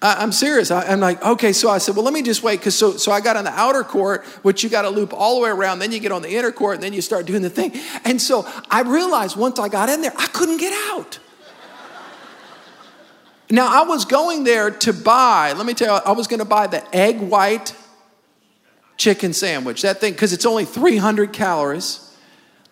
I, 0.02 0.24
am 0.24 0.32
serious. 0.32 0.72
I, 0.72 0.84
am 0.86 0.98
like, 0.98 1.24
okay, 1.24 1.52
so 1.52 1.70
I 1.70 1.78
said, 1.78 1.94
well, 1.94 2.04
let 2.04 2.12
me 2.12 2.22
just 2.22 2.42
wait. 2.42 2.60
Cause 2.60 2.74
so, 2.74 2.96
so 2.96 3.12
I 3.12 3.20
got 3.20 3.36
on 3.36 3.44
the 3.44 3.52
outer 3.52 3.84
court, 3.84 4.24
which 4.42 4.64
you 4.64 4.68
got 4.68 4.82
to 4.82 4.90
loop 4.90 5.14
all 5.14 5.36
the 5.36 5.42
way 5.42 5.50
around. 5.50 5.78
Then 5.78 5.92
you 5.92 6.00
get 6.00 6.10
on 6.10 6.22
the 6.22 6.30
inner 6.30 6.50
court 6.50 6.74
and 6.74 6.82
then 6.82 6.92
you 6.92 7.00
start 7.00 7.24
doing 7.24 7.40
the 7.40 7.50
thing. 7.50 7.72
And 8.04 8.20
so 8.20 8.44
I 8.68 8.82
realized 8.82 9.36
once 9.36 9.60
I 9.60 9.68
got 9.68 9.88
in 9.88 10.02
there, 10.02 10.12
I 10.18 10.26
couldn't 10.26 10.58
get 10.58 10.72
out. 10.90 11.20
now 13.48 13.68
I 13.68 13.86
was 13.86 14.04
going 14.04 14.42
there 14.42 14.72
to 14.72 14.92
buy, 14.92 15.52
let 15.52 15.66
me 15.66 15.74
tell 15.74 15.98
you, 15.98 16.02
I 16.04 16.10
was 16.10 16.26
going 16.26 16.40
to 16.40 16.44
buy 16.44 16.66
the 16.66 16.84
egg 16.94 17.20
white 17.20 17.76
chicken 18.96 19.32
sandwich, 19.32 19.82
that 19.82 20.00
thing, 20.00 20.14
because 20.14 20.32
it's 20.32 20.46
only 20.46 20.64
300 20.64 21.32
calories. 21.32 22.11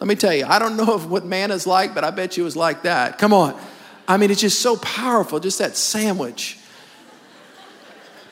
Let 0.01 0.07
me 0.07 0.15
tell 0.15 0.35
you, 0.35 0.47
I 0.47 0.59
don't 0.59 0.77
know 0.77 0.99
what 1.09 1.25
manna's 1.25 1.67
like, 1.67 1.95
but 1.95 2.03
I 2.03 2.11
bet 2.11 2.37
you 2.37 2.43
it 2.43 2.47
was 2.47 2.57
like 2.57 2.83
that. 2.83 3.19
Come 3.19 3.33
on. 3.33 3.61
I 4.09 4.17
mean, 4.17 4.31
it's 4.31 4.41
just 4.41 4.61
so 4.61 4.77
powerful, 4.77 5.39
just 5.39 5.59
that 5.59 5.77
sandwich. 5.77 6.59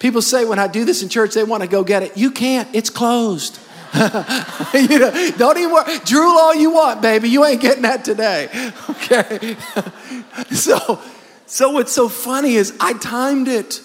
People 0.01 0.23
say 0.23 0.45
when 0.45 0.59
I 0.59 0.67
do 0.67 0.85
this 0.85 1.03
in 1.03 1.09
church, 1.09 1.35
they 1.35 1.45
want 1.45 1.63
to 1.63 1.69
go 1.69 1.85
get 1.85 2.03
it. 2.03 2.17
You 2.17 2.31
can't, 2.31 2.69
it's 2.75 2.91
closed. 2.91 3.59
you 3.95 4.99
know, 4.99 5.31
don't 5.37 5.57
even 5.57 5.73
worry. 5.73 5.99
Drool 6.05 6.39
all 6.39 6.55
you 6.55 6.71
want, 6.71 7.01
baby. 7.01 7.29
You 7.29 7.45
ain't 7.45 7.61
getting 7.61 7.83
that 7.83 8.05
today. 8.05 8.49
Okay. 9.11 9.57
so, 10.51 11.01
so 11.47 11.71
what's 11.71 11.93
so 11.93 12.09
funny 12.09 12.57
is 12.57 12.77
I 12.79 12.93
timed 12.95 13.49
it 13.49 13.81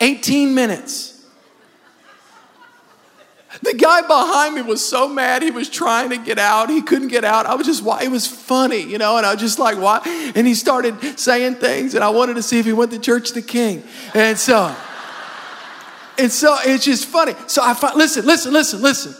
18 0.00 0.54
minutes. 0.54 1.15
The 3.62 3.74
guy 3.74 4.02
behind 4.02 4.54
me 4.54 4.62
was 4.62 4.86
so 4.86 5.08
mad. 5.08 5.42
He 5.42 5.50
was 5.50 5.68
trying 5.68 6.10
to 6.10 6.18
get 6.18 6.38
out. 6.38 6.68
He 6.68 6.82
couldn't 6.82 7.08
get 7.08 7.24
out. 7.24 7.46
I 7.46 7.54
was 7.54 7.66
just? 7.66 7.82
It 8.02 8.10
was 8.10 8.26
funny, 8.26 8.82
you 8.82 8.98
know, 8.98 9.16
and 9.16 9.24
I 9.24 9.32
was 9.32 9.40
just 9.40 9.58
like, 9.58 9.78
why? 9.78 10.02
And 10.34 10.46
he 10.46 10.54
started 10.54 11.18
saying 11.18 11.56
things, 11.56 11.94
and 11.94 12.04
I 12.04 12.10
wanted 12.10 12.34
to 12.34 12.42
see 12.42 12.58
if 12.58 12.66
he 12.66 12.72
went 12.72 12.90
to 12.92 12.98
church 12.98 13.30
the 13.30 13.42
king. 13.42 13.82
And 14.14 14.38
so, 14.38 14.74
and 16.18 16.30
so 16.30 16.56
it's 16.60 16.84
just 16.84 17.06
funny. 17.06 17.34
So 17.46 17.62
I, 17.62 17.74
fi- 17.74 17.94
listen, 17.94 18.26
listen, 18.26 18.52
listen, 18.52 18.82
listen. 18.82 19.14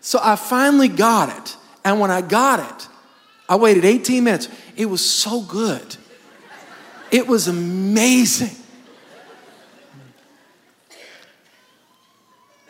So 0.00 0.18
I 0.22 0.36
finally 0.36 0.88
got 0.88 1.36
it. 1.36 1.56
And 1.84 2.00
when 2.00 2.10
I 2.10 2.20
got 2.20 2.60
it, 2.60 2.88
I 3.48 3.56
waited 3.56 3.84
18 3.84 4.24
minutes. 4.24 4.48
It 4.76 4.86
was 4.86 5.08
so 5.08 5.42
good. 5.42 5.96
It 7.10 7.26
was 7.26 7.48
amazing. 7.48 8.56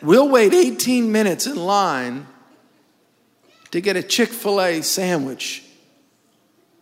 We'll 0.01 0.29
wait 0.29 0.53
18 0.53 1.11
minutes 1.11 1.45
in 1.45 1.55
line 1.55 2.25
to 3.71 3.81
get 3.81 3.95
a 3.95 4.03
Chick 4.03 4.29
fil 4.29 4.61
A 4.61 4.81
sandwich 4.81 5.63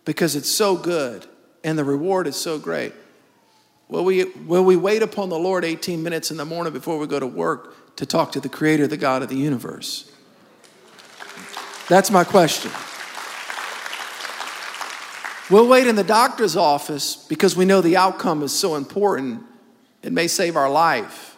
because 0.06 0.36
it's 0.36 0.50
so 0.50 0.76
good 0.76 1.26
and 1.64 1.78
the 1.78 1.84
reward 1.84 2.28
is 2.28 2.36
so 2.36 2.58
great. 2.58 2.94
Will 3.90 4.06
we, 4.06 4.24
will 4.24 4.64
we 4.64 4.76
wait 4.76 5.02
upon 5.02 5.30
the 5.30 5.38
Lord 5.38 5.66
18 5.66 6.02
minutes 6.02 6.32
in 6.32 6.38
the 6.38 6.46
morning 6.46 6.72
before 6.72 6.98
we 6.98 7.08
go 7.08 7.20
to 7.20 7.28
work 7.28 7.96
to 7.98 8.06
talk 8.06 8.32
to 8.34 8.40
the 8.40 8.50
Creator, 8.50 8.88
the 8.88 8.98
God 8.98 9.22
of 9.24 9.30
the 9.30 9.36
universe? 9.36 10.12
That's 11.90 12.12
my 12.12 12.24
question. 12.24 12.72
We'll 15.50 15.68
wait 15.68 15.88
in 15.88 15.96
the 15.96 16.04
doctor's 16.04 16.56
office 16.56 17.16
because 17.16 17.56
we 17.56 17.66
know 17.66 17.82
the 17.82 17.98
outcome 17.98 18.44
is 18.44 18.54
so 18.54 18.76
important, 18.76 19.44
it 20.04 20.14
may 20.14 20.28
save 20.28 20.56
our 20.56 20.70
life. 20.70 21.29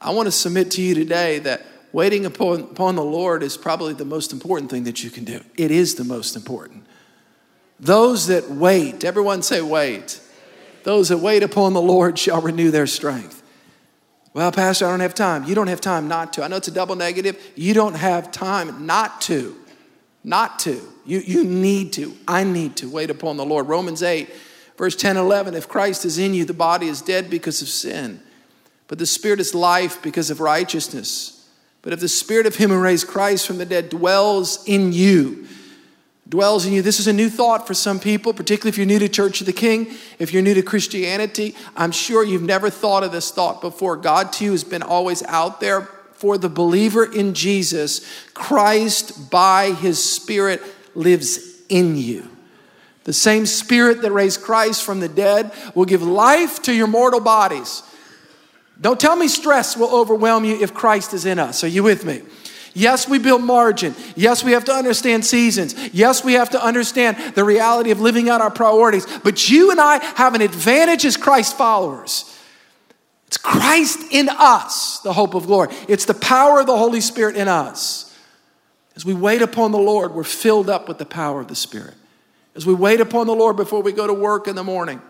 I 0.00 0.10
want 0.10 0.26
to 0.26 0.32
submit 0.32 0.70
to 0.72 0.82
you 0.82 0.94
today 0.94 1.40
that 1.40 1.66
waiting 1.92 2.24
upon, 2.24 2.60
upon 2.60 2.96
the 2.96 3.04
Lord 3.04 3.42
is 3.42 3.56
probably 3.56 3.92
the 3.92 4.04
most 4.04 4.32
important 4.32 4.70
thing 4.70 4.84
that 4.84 5.04
you 5.04 5.10
can 5.10 5.24
do. 5.24 5.40
It 5.56 5.70
is 5.70 5.96
the 5.96 6.04
most 6.04 6.36
important. 6.36 6.84
Those 7.78 8.26
that 8.28 8.50
wait, 8.50 9.04
everyone 9.04 9.42
say, 9.42 9.60
wait. 9.60 10.20
Those 10.84 11.10
that 11.10 11.18
wait 11.18 11.42
upon 11.42 11.74
the 11.74 11.82
Lord 11.82 12.18
shall 12.18 12.40
renew 12.40 12.70
their 12.70 12.86
strength. 12.86 13.42
Well, 14.32 14.52
Pastor, 14.52 14.86
I 14.86 14.90
don't 14.90 15.00
have 15.00 15.14
time. 15.14 15.44
You 15.44 15.54
don't 15.54 15.66
have 15.66 15.80
time 15.80 16.08
not 16.08 16.32
to. 16.34 16.44
I 16.44 16.48
know 16.48 16.56
it's 16.56 16.68
a 16.68 16.72
double 16.72 16.94
negative. 16.94 17.52
You 17.56 17.74
don't 17.74 17.94
have 17.94 18.30
time 18.30 18.86
not 18.86 19.20
to. 19.22 19.56
Not 20.22 20.60
to. 20.60 20.80
You, 21.04 21.18
you 21.18 21.44
need 21.44 21.92
to. 21.94 22.16
I 22.28 22.44
need 22.44 22.76
to 22.76 22.88
wait 22.88 23.10
upon 23.10 23.36
the 23.36 23.44
Lord. 23.44 23.66
Romans 23.66 24.02
8, 24.02 24.30
verse 24.78 24.94
10 24.94 25.16
11. 25.16 25.54
If 25.54 25.68
Christ 25.68 26.04
is 26.04 26.16
in 26.16 26.32
you, 26.32 26.44
the 26.44 26.54
body 26.54 26.86
is 26.86 27.02
dead 27.02 27.28
because 27.28 27.60
of 27.60 27.68
sin 27.68 28.22
but 28.90 28.98
the 28.98 29.06
Spirit 29.06 29.38
is 29.38 29.54
life 29.54 30.02
because 30.02 30.30
of 30.30 30.40
righteousness. 30.40 31.48
But 31.80 31.92
if 31.92 32.00
the 32.00 32.08
Spirit 32.08 32.44
of 32.44 32.56
Him 32.56 32.70
who 32.70 32.80
raised 32.80 33.06
Christ 33.06 33.46
from 33.46 33.58
the 33.58 33.64
dead 33.64 33.88
dwells 33.88 34.66
in 34.66 34.92
you, 34.92 35.46
dwells 36.28 36.66
in 36.66 36.72
you. 36.72 36.82
This 36.82 36.98
is 36.98 37.06
a 37.06 37.12
new 37.12 37.30
thought 37.30 37.68
for 37.68 37.72
some 37.72 38.00
people, 38.00 38.34
particularly 38.34 38.70
if 38.70 38.76
you're 38.76 38.86
new 38.86 38.98
to 38.98 39.08
Church 39.08 39.40
of 39.40 39.46
the 39.46 39.52
King, 39.52 39.94
if 40.18 40.32
you're 40.32 40.42
new 40.42 40.54
to 40.54 40.62
Christianity. 40.62 41.54
I'm 41.76 41.92
sure 41.92 42.24
you've 42.24 42.42
never 42.42 42.68
thought 42.68 43.04
of 43.04 43.12
this 43.12 43.30
thought 43.30 43.60
before. 43.60 43.96
God 43.96 44.32
to 44.34 44.44
you 44.44 44.50
has 44.50 44.64
been 44.64 44.82
always 44.82 45.22
out 45.22 45.60
there 45.60 45.82
for 46.14 46.36
the 46.36 46.48
believer 46.48 47.04
in 47.04 47.32
Jesus. 47.32 48.04
Christ, 48.34 49.30
by 49.30 49.70
His 49.70 50.02
Spirit, 50.02 50.62
lives 50.96 51.38
in 51.68 51.94
you. 51.94 52.28
The 53.04 53.12
same 53.12 53.46
Spirit 53.46 54.02
that 54.02 54.10
raised 54.10 54.42
Christ 54.42 54.82
from 54.82 54.98
the 54.98 55.08
dead 55.08 55.52
will 55.76 55.84
give 55.84 56.02
life 56.02 56.60
to 56.62 56.74
your 56.74 56.88
mortal 56.88 57.20
bodies 57.20 57.84
don't 58.80 58.98
tell 58.98 59.16
me 59.16 59.28
stress 59.28 59.76
will 59.76 59.94
overwhelm 59.94 60.44
you 60.44 60.60
if 60.60 60.72
Christ 60.72 61.12
is 61.12 61.26
in 61.26 61.38
us. 61.38 61.62
Are 61.62 61.68
you 61.68 61.82
with 61.82 62.04
me? 62.04 62.22
Yes, 62.72 63.08
we 63.08 63.18
build 63.18 63.42
margin. 63.42 63.94
Yes, 64.14 64.44
we 64.44 64.52
have 64.52 64.64
to 64.66 64.72
understand 64.72 65.24
seasons. 65.24 65.74
Yes, 65.92 66.24
we 66.24 66.34
have 66.34 66.50
to 66.50 66.64
understand 66.64 67.34
the 67.34 67.44
reality 67.44 67.90
of 67.90 68.00
living 68.00 68.30
out 68.30 68.40
our 68.40 68.50
priorities. 68.50 69.06
But 69.24 69.50
you 69.50 69.70
and 69.70 69.80
I 69.80 70.02
have 70.16 70.34
an 70.34 70.40
advantage 70.40 71.04
as 71.04 71.16
Christ 71.16 71.58
followers. 71.58 72.36
It's 73.26 73.36
Christ 73.36 73.98
in 74.12 74.28
us, 74.28 75.00
the 75.00 75.12
hope 75.12 75.34
of 75.34 75.46
glory. 75.46 75.74
It's 75.88 76.04
the 76.04 76.14
power 76.14 76.60
of 76.60 76.66
the 76.66 76.76
Holy 76.76 77.00
Spirit 77.00 77.36
in 77.36 77.48
us. 77.48 78.16
As 78.96 79.04
we 79.04 79.14
wait 79.14 79.42
upon 79.42 79.72
the 79.72 79.78
Lord, 79.78 80.14
we're 80.14 80.24
filled 80.24 80.68
up 80.68 80.88
with 80.88 80.98
the 80.98 81.06
power 81.06 81.40
of 81.40 81.48
the 81.48 81.54
Spirit. 81.54 81.94
As 82.54 82.66
we 82.66 82.74
wait 82.74 83.00
upon 83.00 83.26
the 83.26 83.34
Lord 83.34 83.56
before 83.56 83.82
we 83.82 83.92
go 83.92 84.06
to 84.06 84.12
work 84.12 84.48
in 84.48 84.56
the 84.56 84.64
morning, 84.64 85.00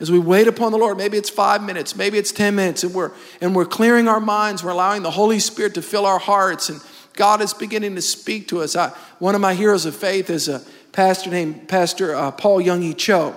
as 0.00 0.10
we 0.10 0.18
wait 0.18 0.48
upon 0.48 0.72
the 0.72 0.78
Lord, 0.78 0.96
maybe 0.96 1.18
it's 1.18 1.30
five 1.30 1.62
minutes, 1.62 1.94
maybe 1.94 2.16
it's 2.16 2.32
10 2.32 2.54
minutes, 2.54 2.82
and 2.82 2.94
we're, 2.94 3.12
and 3.40 3.54
we're 3.54 3.66
clearing 3.66 4.08
our 4.08 4.20
minds, 4.20 4.64
we're 4.64 4.70
allowing 4.70 5.02
the 5.02 5.10
Holy 5.10 5.38
Spirit 5.38 5.74
to 5.74 5.82
fill 5.82 6.06
our 6.06 6.18
hearts, 6.18 6.70
and 6.70 6.80
God 7.12 7.42
is 7.42 7.52
beginning 7.52 7.94
to 7.96 8.02
speak 8.02 8.48
to 8.48 8.62
us. 8.62 8.74
I, 8.74 8.88
one 9.18 9.34
of 9.34 9.42
my 9.42 9.54
heroes 9.54 9.84
of 9.84 9.94
faith 9.94 10.30
is 10.30 10.48
a 10.48 10.62
pastor 10.92 11.30
named 11.30 11.68
Pastor 11.68 12.14
uh, 12.14 12.30
Paul 12.30 12.62
Yonggi 12.62 12.96
Cho. 12.96 13.36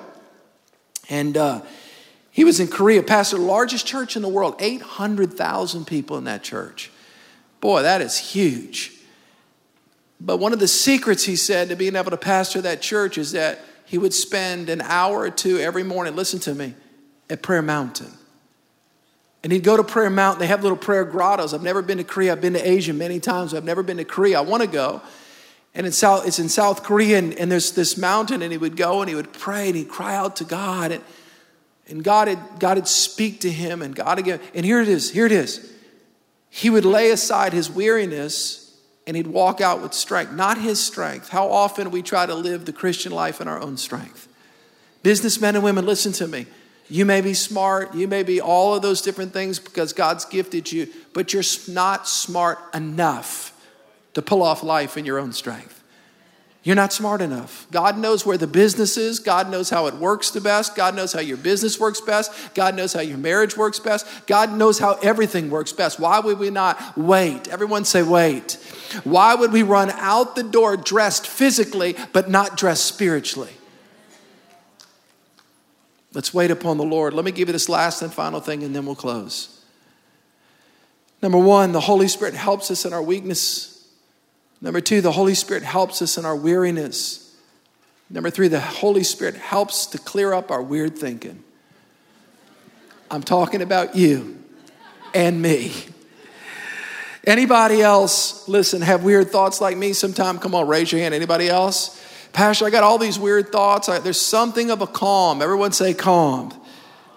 And 1.09 1.35
uh, 1.35 1.61
he 2.31 2.45
was 2.45 2.59
in 2.59 2.67
Korea, 2.67 3.03
pastor 3.03 3.37
the 3.37 3.43
largest 3.43 3.85
church 3.85 4.15
in 4.15 4.21
the 4.21 4.29
world, 4.29 4.55
800,000 4.59 5.85
people 5.85 6.17
in 6.17 6.23
that 6.23 6.43
church. 6.43 6.91
Boy, 7.59 7.81
that 7.81 8.01
is 8.01 8.17
huge. 8.17 8.93
But 10.19 10.37
one 10.37 10.53
of 10.53 10.59
the 10.59 10.67
secrets, 10.67 11.25
he 11.25 11.35
said, 11.35 11.69
to 11.69 11.75
being 11.75 11.95
able 11.95 12.11
to 12.11 12.17
pastor 12.17 12.61
that 12.61 12.81
church 12.81 13.17
is 13.17 13.33
that 13.33 13.59
he 13.93 13.99
would 13.99 14.11
spend 14.11 14.71
an 14.71 14.81
hour 14.81 15.19
or 15.19 15.29
two 15.29 15.59
every 15.59 15.83
morning, 15.83 16.15
listen 16.15 16.39
to 16.39 16.55
me, 16.55 16.73
at 17.29 17.43
Prayer 17.43 17.61
Mountain. 17.61 18.11
And 19.43 19.51
he'd 19.51 19.63
go 19.63 19.77
to 19.77 19.83
Prayer 19.83 20.09
Mountain. 20.09 20.39
They 20.39 20.47
have 20.47 20.63
little 20.63 20.79
prayer 20.79 21.05
grottos. 21.05 21.53
I've 21.53 21.61
never 21.61 21.83
been 21.83 21.99
to 21.99 22.03
Korea. 22.03 22.31
I've 22.31 22.41
been 22.41 22.53
to 22.53 22.67
Asia 22.67 22.91
many 22.91 23.19
times, 23.19 23.53
I've 23.53 23.63
never 23.63 23.83
been 23.83 23.97
to 23.97 24.03
Korea. 24.03 24.39
I 24.39 24.41
want 24.41 24.63
to 24.63 24.67
go. 24.67 24.99
And 25.75 25.85
in 25.85 25.91
South, 25.91 26.25
it's 26.25 26.39
in 26.39 26.49
South 26.49 26.81
Korea, 26.81 27.19
and, 27.19 27.35
and, 27.35 27.51
there's 27.51 27.73
this 27.73 27.95
mountain, 27.95 28.41
and 28.41 28.51
he 28.51 28.57
would 28.57 28.75
go 28.75 29.01
and 29.01 29.09
he 29.09 29.13
would 29.13 29.31
pray 29.31 29.67
and 29.67 29.75
he'd 29.75 29.89
cry 29.89 30.15
out 30.15 30.37
to 30.37 30.43
God. 30.43 30.91
And, 30.91 31.03
and 31.87 32.03
God 32.03 32.29
had 32.29 32.39
God 32.57 32.77
would 32.77 32.87
speak 32.87 33.41
to 33.41 33.51
him, 33.51 33.83
and 33.83 33.95
God 33.95 34.17
again. 34.17 34.39
And 34.55 34.65
here 34.65 34.81
it 34.81 34.87
is, 34.87 35.11
here 35.11 35.27
it 35.27 35.31
is. 35.31 35.71
He 36.49 36.71
would 36.71 36.83
lay 36.83 37.11
aside 37.11 37.53
his 37.53 37.69
weariness 37.69 38.62
and 39.05 39.17
he'd 39.17 39.27
walk 39.27 39.61
out 39.61 39.81
with 39.81 39.93
strength, 39.93 40.31
not 40.31 40.57
his 40.57 40.83
strength. 40.83 41.29
How 41.29 41.49
often 41.49 41.91
we 41.91 42.01
try 42.01 42.25
to 42.25 42.33
live 42.35 42.65
the 42.65 42.73
Christian 42.73 43.11
life 43.11 43.41
in 43.41 43.47
our 43.47 43.59
own 43.59 43.77
strength. 43.77 44.27
Businessmen 45.01 45.55
and 45.55 45.63
women, 45.63 45.85
listen 45.85 46.13
to 46.13 46.27
me. 46.27 46.47
You 46.89 47.05
may 47.05 47.21
be 47.21 47.33
smart, 47.33 47.93
you 47.95 48.07
may 48.07 48.23
be 48.23 48.39
all 48.39 48.75
of 48.75 48.81
those 48.81 49.01
different 49.01 49.33
things 49.33 49.59
because 49.59 49.93
God's 49.93 50.25
gifted 50.25 50.71
you, 50.71 50.87
but 51.13 51.33
you're 51.33 51.43
not 51.67 52.07
smart 52.07 52.59
enough 52.73 53.53
to 54.13 54.21
pull 54.21 54.41
off 54.41 54.63
life 54.63 54.97
in 54.97 55.05
your 55.05 55.19
own 55.19 55.33
strength. 55.33 55.82
You're 56.63 56.77
not 56.77 56.93
smart 56.93 57.19
enough. 57.19 57.67
God 57.71 57.97
knows 57.97 58.25
where 58.25 58.37
the 58.37 58.47
business 58.47 58.95
is. 58.95 59.19
God 59.19 59.51
knows 59.51 59.69
how 59.69 59.87
it 59.87 59.95
works 59.95 60.29
the 60.29 60.39
best. 60.39 60.77
God 60.77 60.95
knows 60.95 61.11
how 61.11 61.19
your 61.19 61.35
business 61.35 61.77
works 61.77 61.99
best. 61.99 62.31
God 62.53 62.73
knows 62.75 62.93
how 62.93 63.01
your 63.01 63.17
marriage 63.17 63.57
works 63.57 63.79
best. 63.79 64.07
God 64.27 64.53
knows 64.53 64.79
how 64.79 64.93
everything 65.03 65.49
works 65.49 65.73
best. 65.73 65.99
Why 65.99 66.21
would 66.21 66.39
we 66.39 66.49
not 66.49 66.97
wait? 66.97 67.49
Everyone 67.49 67.83
say, 67.83 68.01
wait. 68.01 68.53
Why 69.03 69.35
would 69.35 69.51
we 69.51 69.61
run 69.61 69.91
out 69.91 70.37
the 70.37 70.43
door 70.43 70.77
dressed 70.77 71.27
physically 71.27 71.97
but 72.13 72.29
not 72.29 72.55
dressed 72.55 72.85
spiritually? 72.85 73.51
Let's 76.13 76.33
wait 76.33 76.49
upon 76.49 76.77
the 76.77 76.85
Lord. 76.85 77.13
Let 77.13 77.25
me 77.25 77.31
give 77.31 77.49
you 77.49 77.53
this 77.53 77.67
last 77.67 78.01
and 78.01 78.13
final 78.13 78.39
thing 78.39 78.63
and 78.63 78.73
then 78.73 78.85
we'll 78.85 78.95
close. 78.95 79.65
Number 81.21 81.39
one, 81.39 81.73
the 81.73 81.81
Holy 81.81 82.07
Spirit 82.07 82.35
helps 82.35 82.71
us 82.71 82.85
in 82.85 82.93
our 82.93 83.01
weakness 83.01 83.72
Number 84.63 84.79
two, 84.79 85.01
the 85.01 85.11
Holy 85.11 85.35
Spirit 85.35 85.63
helps 85.63 86.01
us 86.01 86.17
in 86.17 86.23
our 86.23 86.37
weariness. 86.37 87.35
Number 88.09 88.29
three, 88.29 88.47
the 88.47 88.61
Holy 88.61 89.03
Spirit 89.03 89.35
helps 89.35 89.87
to 89.87 89.97
clear 89.97 90.33
up 90.33 90.51
our 90.51 90.61
weird 90.61 90.97
thinking. 90.97 91.43
I'm 93.11 93.23
talking 93.23 93.61
about 93.61 93.97
you 93.97 94.41
and 95.13 95.41
me. 95.41 95.73
Anybody 97.27 97.81
else, 97.81 98.47
listen, 98.47 98.81
have 98.81 99.03
weird 99.03 99.31
thoughts 99.31 99.59
like 99.59 99.75
me 99.75 99.91
sometime? 99.91 100.39
Come 100.39 100.55
on, 100.55 100.65
raise 100.65 100.93
your 100.93 101.01
hand. 101.01 101.13
Anybody 101.13 101.49
else? 101.49 102.01
Pastor, 102.31 102.65
I 102.65 102.69
got 102.69 102.83
all 102.83 102.97
these 102.97 103.19
weird 103.19 103.51
thoughts. 103.51 103.89
I, 103.89 103.99
there's 103.99 104.19
something 104.19 104.71
of 104.71 104.81
a 104.81 104.87
calm. 104.87 105.41
Everyone 105.41 105.73
say 105.73 105.93
calm. 105.93 106.53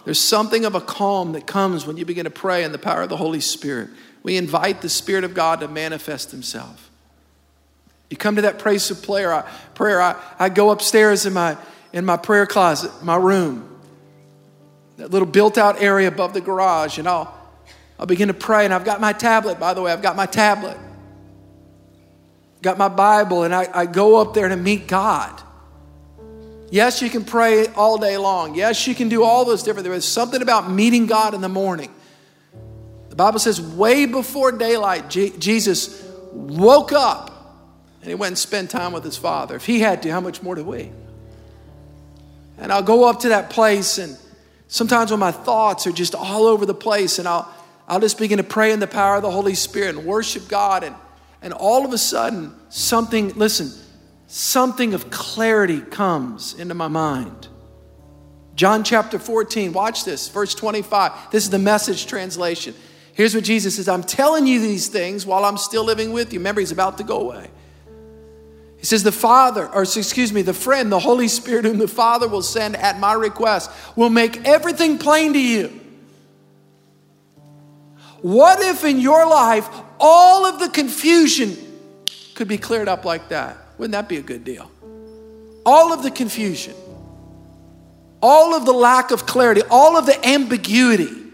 There's 0.04 0.18
something 0.18 0.64
of 0.64 0.74
a 0.74 0.80
calm 0.80 1.30
that 1.32 1.46
comes 1.46 1.86
when 1.86 1.96
you 1.96 2.04
begin 2.04 2.24
to 2.24 2.30
pray 2.30 2.64
in 2.64 2.72
the 2.72 2.78
power 2.78 3.02
of 3.02 3.08
the 3.08 3.16
Holy 3.16 3.40
Spirit. 3.40 3.90
We 4.24 4.36
invite 4.36 4.82
the 4.82 4.88
Spirit 4.88 5.22
of 5.22 5.32
God 5.32 5.60
to 5.60 5.68
manifest 5.68 6.32
Himself. 6.32 6.90
You 8.10 8.16
come 8.16 8.36
to 8.36 8.42
that 8.42 8.58
place 8.58 8.90
of 8.90 9.02
prayer. 9.02 9.32
I, 9.32 9.42
prayer. 9.74 10.00
I, 10.00 10.16
I 10.38 10.48
go 10.48 10.70
upstairs 10.70 11.26
in 11.26 11.32
my 11.32 11.56
in 11.92 12.04
my 12.04 12.16
prayer 12.18 12.44
closet, 12.44 12.90
my 13.02 13.16
room, 13.16 13.66
that 14.98 15.10
little 15.10 15.26
built 15.26 15.56
out 15.56 15.80
area 15.80 16.08
above 16.08 16.34
the 16.34 16.42
garage, 16.42 16.98
and 16.98 17.08
I'll, 17.08 17.34
I'll 17.98 18.04
begin 18.04 18.28
to 18.28 18.34
pray. 18.34 18.66
And 18.66 18.74
I've 18.74 18.84
got 18.84 19.00
my 19.00 19.14
tablet, 19.14 19.58
by 19.58 19.72
the 19.72 19.80
way, 19.80 19.92
I've 19.92 20.02
got 20.02 20.14
my 20.14 20.26
tablet, 20.26 20.76
got 22.60 22.76
my 22.76 22.88
Bible, 22.88 23.44
and 23.44 23.54
I, 23.54 23.68
I 23.72 23.86
go 23.86 24.20
up 24.20 24.34
there 24.34 24.48
to 24.48 24.56
meet 24.56 24.86
God. 24.88 25.42
Yes, 26.68 27.00
you 27.00 27.08
can 27.08 27.24
pray 27.24 27.68
all 27.68 27.96
day 27.96 28.18
long. 28.18 28.54
Yes, 28.54 28.86
you 28.86 28.94
can 28.94 29.08
do 29.08 29.22
all 29.22 29.44
those 29.44 29.62
different 29.62 29.84
things. 29.84 29.92
There's 29.94 30.04
something 30.04 30.42
about 30.42 30.70
meeting 30.70 31.06
God 31.06 31.32
in 31.32 31.40
the 31.40 31.48
morning. 31.48 31.94
The 33.08 33.16
Bible 33.16 33.38
says, 33.38 33.58
way 33.60 34.04
before 34.04 34.52
daylight, 34.52 35.08
G- 35.08 35.32
Jesus 35.38 36.04
woke 36.32 36.92
up 36.92 37.32
and 38.06 38.12
he 38.12 38.14
went 38.14 38.28
and 38.28 38.38
spent 38.38 38.70
time 38.70 38.92
with 38.92 39.02
his 39.02 39.16
Father. 39.16 39.56
If 39.56 39.66
he 39.66 39.80
had 39.80 40.00
to, 40.04 40.12
how 40.12 40.20
much 40.20 40.40
more 40.40 40.54
do 40.54 40.62
we? 40.62 40.92
And 42.56 42.72
I'll 42.72 42.80
go 42.80 43.08
up 43.08 43.18
to 43.22 43.30
that 43.30 43.50
place, 43.50 43.98
and 43.98 44.16
sometimes 44.68 45.10
when 45.10 45.18
my 45.18 45.32
thoughts 45.32 45.88
are 45.88 45.92
just 45.92 46.14
all 46.14 46.46
over 46.46 46.64
the 46.64 46.72
place, 46.72 47.18
and 47.18 47.26
I'll, 47.26 47.52
I'll 47.88 47.98
just 47.98 48.16
begin 48.16 48.38
to 48.38 48.44
pray 48.44 48.70
in 48.70 48.78
the 48.78 48.86
power 48.86 49.16
of 49.16 49.22
the 49.22 49.30
Holy 49.32 49.56
Spirit 49.56 49.96
and 49.96 50.06
worship 50.06 50.46
God. 50.46 50.84
And, 50.84 50.94
and 51.42 51.52
all 51.52 51.84
of 51.84 51.92
a 51.92 51.98
sudden, 51.98 52.54
something, 52.68 53.30
listen, 53.30 53.72
something 54.28 54.94
of 54.94 55.10
clarity 55.10 55.80
comes 55.80 56.54
into 56.54 56.74
my 56.74 56.86
mind. 56.86 57.48
John 58.54 58.84
chapter 58.84 59.18
14, 59.18 59.72
watch 59.72 60.04
this, 60.04 60.28
verse 60.28 60.54
25. 60.54 61.32
This 61.32 61.42
is 61.42 61.50
the 61.50 61.58
message 61.58 62.06
translation. 62.06 62.72
Here's 63.14 63.34
what 63.34 63.42
Jesus 63.42 63.74
says 63.74 63.88
I'm 63.88 64.04
telling 64.04 64.46
you 64.46 64.60
these 64.60 64.86
things 64.86 65.26
while 65.26 65.44
I'm 65.44 65.56
still 65.56 65.82
living 65.82 66.12
with 66.12 66.32
you. 66.32 66.38
Remember, 66.38 66.60
he's 66.60 66.70
about 66.70 66.98
to 66.98 67.04
go 67.04 67.22
away. 67.22 67.50
He 68.86 68.88
says, 68.88 69.02
The 69.02 69.10
Father, 69.10 69.66
or 69.66 69.82
excuse 69.82 70.32
me, 70.32 70.42
the 70.42 70.54
friend, 70.54 70.92
the 70.92 71.00
Holy 71.00 71.26
Spirit, 71.26 71.64
whom 71.64 71.78
the 71.78 71.88
Father 71.88 72.28
will 72.28 72.40
send 72.40 72.76
at 72.76 73.00
my 73.00 73.14
request, 73.14 73.68
will 73.96 74.10
make 74.10 74.46
everything 74.46 74.96
plain 74.98 75.32
to 75.32 75.40
you. 75.40 75.80
What 78.22 78.60
if 78.62 78.84
in 78.84 79.00
your 79.00 79.28
life 79.28 79.68
all 79.98 80.46
of 80.46 80.60
the 80.60 80.68
confusion 80.68 81.56
could 82.36 82.46
be 82.46 82.58
cleared 82.58 82.86
up 82.86 83.04
like 83.04 83.30
that? 83.30 83.56
Wouldn't 83.76 83.90
that 83.90 84.08
be 84.08 84.18
a 84.18 84.22
good 84.22 84.44
deal? 84.44 84.70
All 85.64 85.92
of 85.92 86.04
the 86.04 86.10
confusion, 86.12 86.76
all 88.22 88.54
of 88.54 88.66
the 88.66 88.72
lack 88.72 89.10
of 89.10 89.26
clarity, 89.26 89.62
all 89.68 89.96
of 89.96 90.06
the 90.06 90.24
ambiguity 90.24 91.25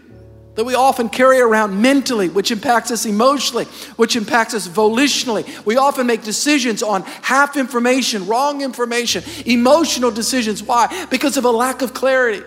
that 0.55 0.65
we 0.65 0.75
often 0.75 1.09
carry 1.09 1.39
around 1.39 1.81
mentally, 1.81 2.29
which 2.29 2.51
impacts 2.51 2.91
us 2.91 3.05
emotionally, 3.05 3.65
which 3.95 4.15
impacts 4.15 4.53
us 4.53 4.67
volitionally. 4.67 5.65
We 5.65 5.77
often 5.77 6.05
make 6.05 6.23
decisions 6.23 6.83
on 6.83 7.01
half 7.23 7.57
information, 7.57 8.27
wrong 8.27 8.61
information, 8.61 9.23
emotional 9.45 10.11
decisions. 10.11 10.61
Why? 10.61 11.07
Because 11.09 11.37
of 11.37 11.45
a 11.45 11.51
lack 11.51 11.81
of 11.81 11.93
clarity. 11.93 12.43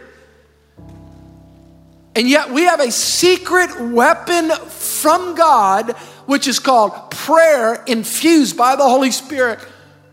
And 2.14 2.28
yet 2.28 2.50
we 2.50 2.62
have 2.62 2.80
a 2.80 2.92
secret 2.92 3.78
weapon 3.80 4.50
from 4.50 5.34
God, 5.34 5.92
which 6.26 6.46
is 6.46 6.60
called 6.60 7.10
prayer, 7.10 7.82
infused 7.86 8.56
by 8.56 8.76
the 8.76 8.88
Holy 8.88 9.10
Spirit, 9.10 9.58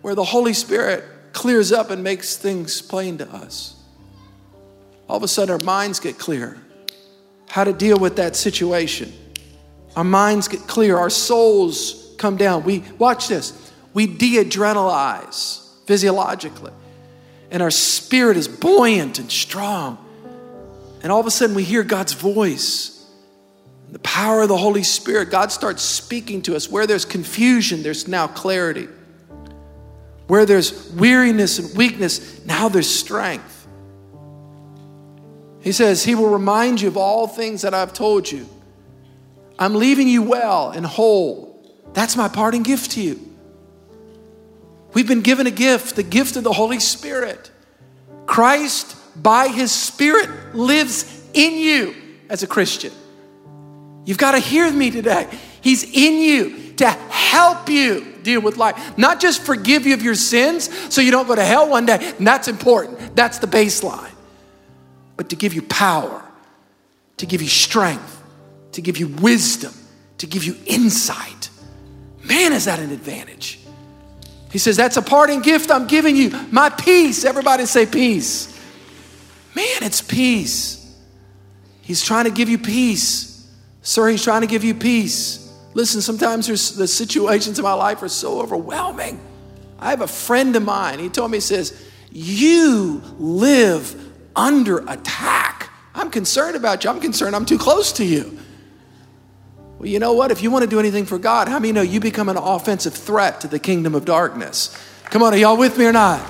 where 0.02 0.16
the 0.16 0.24
Holy 0.24 0.54
Spirit 0.54 1.06
clears 1.32 1.72
up 1.72 1.92
and 1.92 2.04
makes 2.04 2.36
things 2.36 2.82
plain 2.82 3.20
to 3.20 3.30
us. 3.32 3.76
All 5.08 5.18
of 5.18 5.24
a 5.24 5.28
sudden, 5.28 5.54
our 5.54 5.64
minds 5.64 6.00
get 6.00 6.18
clear 6.18 6.58
how 7.54 7.64
to 7.64 7.72
deal 7.72 8.00
with 8.00 8.16
that 8.16 8.36
situation. 8.36 9.14
Our 9.96 10.04
minds 10.04 10.48
get 10.48 10.62
clear, 10.62 10.98
our 10.98 11.12
souls 11.12 12.16
come 12.18 12.36
down. 12.36 12.64
We 12.64 12.80
watch 12.98 13.28
this. 13.28 13.72
We 13.94 14.08
de-adrenalize 14.08 15.86
physiologically. 15.86 16.72
And 17.52 17.62
our 17.62 17.70
spirit 17.70 18.38
is 18.38 18.48
buoyant 18.48 19.20
and 19.20 19.32
strong. 19.32 20.04
And 21.04 21.12
all 21.12 21.20
of 21.20 21.28
a 21.28 21.30
sudden 21.30 21.56
we 21.56 21.64
hear 21.64 21.84
God's 21.84 22.14
voice. 22.14 23.08
The 23.92 24.00
power 24.00 24.42
of 24.42 24.50
the 24.50 24.58
Holy 24.58 24.82
Spirit, 24.82 25.30
God 25.30 25.52
starts 25.52 25.84
speaking 25.84 26.42
to 26.44 26.56
us. 26.56 26.68
Where 26.68 26.88
there's 26.88 27.06
confusion, 27.06 27.84
there's 27.84 28.08
now 28.08 28.26
clarity. 28.26 28.88
Where 30.26 30.48
there's 30.48 30.92
weariness 30.94 31.60
and 31.60 31.78
weakness, 31.78 32.44
now 32.48 32.68
there's 32.68 32.90
strength. 32.90 33.53
He 35.64 35.72
says, 35.72 36.04
He 36.04 36.14
will 36.14 36.30
remind 36.30 36.82
you 36.82 36.90
of 36.90 36.98
all 36.98 37.26
things 37.26 37.62
that 37.62 37.74
I've 37.74 37.94
told 37.94 38.30
you. 38.30 38.48
I'm 39.58 39.76
leaving 39.76 40.10
you 40.10 40.22
well 40.22 40.72
and 40.72 40.86
whole. 40.86 41.50
That's 41.94 42.18
my 42.18 42.28
parting 42.28 42.64
gift 42.64 42.92
to 42.92 43.02
you. 43.02 43.20
We've 44.94 45.08
been 45.08 45.22
given 45.22 45.48
a 45.48 45.52
gift, 45.52 45.96
the 45.96 46.04
gift 46.04 46.36
of 46.36 46.44
the 46.44 46.52
Holy 46.52 46.80
Spirit. 46.80 47.50
Christ, 48.26 48.96
by 49.22 49.48
His 49.48 49.72
Spirit, 49.72 50.54
lives 50.54 51.06
in 51.34 51.54
you 51.54 51.96
as 52.30 52.44
a 52.44 52.48
Christian. 52.48 52.92
You've 54.06 54.18
got 54.18 54.34
to 54.34 54.40
hear 54.40 54.72
me 54.72 54.92
today. 54.92 55.30
He's 55.62 55.84
in 55.84 56.20
you 56.20 56.74
to 56.74 56.90
help 56.90 57.70
you 57.70 58.18
deal 58.22 58.42
with 58.42 58.58
life, 58.58 58.98
not 58.98 59.22
just 59.22 59.42
forgive 59.42 59.86
you 59.86 59.94
of 59.94 60.02
your 60.02 60.16
sins 60.16 60.70
so 60.94 61.00
you 61.00 61.12
don't 61.12 61.28
go 61.28 61.36
to 61.36 61.44
hell 61.44 61.70
one 61.70 61.86
day. 61.86 62.14
And 62.18 62.28
that's 62.28 62.50
important, 62.50 63.16
that's 63.16 63.38
the 63.38 63.48
baseline 63.48 64.13
but 65.24 65.30
to 65.30 65.38
give 65.38 65.54
you 65.54 65.62
power, 65.62 66.22
to 67.16 67.26
give 67.26 67.42
you 67.42 67.48
strength, 67.48 68.22
to 68.74 68.82
give 68.82 68.98
you 68.98 69.08
wisdom, 69.08 69.74
to 70.18 70.28
give 70.28 70.44
you 70.44 70.54
insight. 70.66 71.50
Man, 72.26 72.52
is 72.52 72.66
that 72.66 72.80
an 72.80 72.92
advantage? 72.92 73.58
He 74.52 74.58
says, 74.58 74.76
That's 74.76 74.98
a 74.98 75.02
parting 75.02 75.42
gift 75.42 75.72
I'm 75.72 75.88
giving 75.88 76.18
you. 76.18 76.32
My 76.52 76.70
peace. 76.70 77.24
Everybody 77.24 77.66
say 77.68 77.86
peace. 77.86 78.50
Man, 79.56 79.84
it's 79.84 80.02
peace. 80.02 80.94
He's 81.84 82.04
trying 82.04 82.26
to 82.26 82.32
give 82.32 82.50
you 82.50 82.58
peace. 82.58 83.50
Sir, 83.82 84.10
he's 84.10 84.26
trying 84.26 84.42
to 84.42 84.48
give 84.48 84.66
you 84.66 84.76
peace. 84.76 85.58
Listen, 85.74 86.02
sometimes 86.02 86.48
the 86.76 86.86
situations 86.86 87.60
in 87.60 87.64
my 87.64 87.72
life 87.72 88.04
are 88.04 88.10
so 88.10 88.42
overwhelming. 88.42 89.22
I 89.80 89.92
have 89.92 90.02
a 90.02 90.08
friend 90.08 90.54
of 90.58 90.64
mine. 90.64 91.00
He 91.00 91.08
told 91.08 91.32
me, 91.32 91.38
he 91.38 91.42
says, 91.42 91.82
You 92.12 93.02
live 93.18 94.03
under 94.36 94.80
attack. 94.88 95.70
I'm 95.96 96.10
concerned 96.10 96.56
about 96.56 96.84
you. 96.84 96.90
I'm 96.90 97.00
concerned 97.00 97.36
I'm 97.36 97.46
too 97.46 97.58
close 97.58 97.92
to 97.94 98.06
you. 98.06 98.40
Well, 99.78 99.88
you 99.88 100.00
know 100.00 100.14
what? 100.14 100.32
If 100.32 100.42
you 100.42 100.50
want 100.50 100.64
to 100.64 100.70
do 100.70 100.80
anything 100.80 101.06
for 101.06 101.18
God, 101.18 101.48
how 101.48 101.60
many 101.60 101.74
know 101.74 101.82
you 101.82 102.00
become 102.00 102.30
an 102.30 102.38
offensive 102.38 102.94
threat 102.94 103.42
to 103.42 103.48
the 103.48 103.60
kingdom 103.60 103.96
of 103.96 104.06
darkness? 104.06 104.76
Come 105.06 105.22
on, 105.22 105.34
are 105.34 105.38
y'all 105.38 105.58
with 105.58 105.78
me 105.78 105.86
or 105.86 105.92
not? 105.92 106.22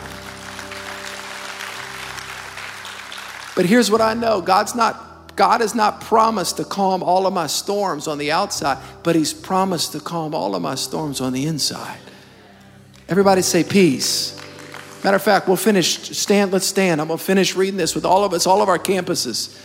But 3.55 3.65
here's 3.65 3.91
what 3.91 4.01
I 4.01 4.13
know 4.13 4.41
God's 4.41 4.75
not, 4.75 5.35
God 5.35 5.61
has 5.61 5.75
not 5.75 6.01
promised 6.01 6.57
to 6.57 6.65
calm 6.65 7.03
all 7.03 7.27
of 7.27 7.33
my 7.33 7.47
storms 7.47 8.07
on 8.07 8.17
the 8.17 8.31
outside, 8.31 8.79
but 9.03 9.15
He's 9.15 9.33
promised 9.33 9.91
to 9.91 9.99
calm 9.99 10.33
all 10.33 10.55
of 10.55 10.61
my 10.61 10.75
storms 10.75 11.21
on 11.21 11.33
the 11.33 11.45
inside. 11.45 11.99
Everybody 13.07 13.41
say 13.41 13.63
peace. 13.63 14.39
Matter 15.03 15.17
of 15.17 15.23
fact, 15.23 15.47
we'll 15.47 15.57
finish. 15.57 16.17
Stand, 16.17 16.51
let's 16.51 16.65
stand. 16.65 17.01
I'm 17.01 17.07
going 17.07 17.19
to 17.19 17.23
finish 17.23 17.55
reading 17.55 17.77
this 17.77 17.93
with 17.93 18.05
all 18.05 18.23
of 18.23 18.33
us, 18.33 18.47
all 18.47 18.61
of 18.61 18.69
our 18.69 18.79
campuses. 18.79 19.59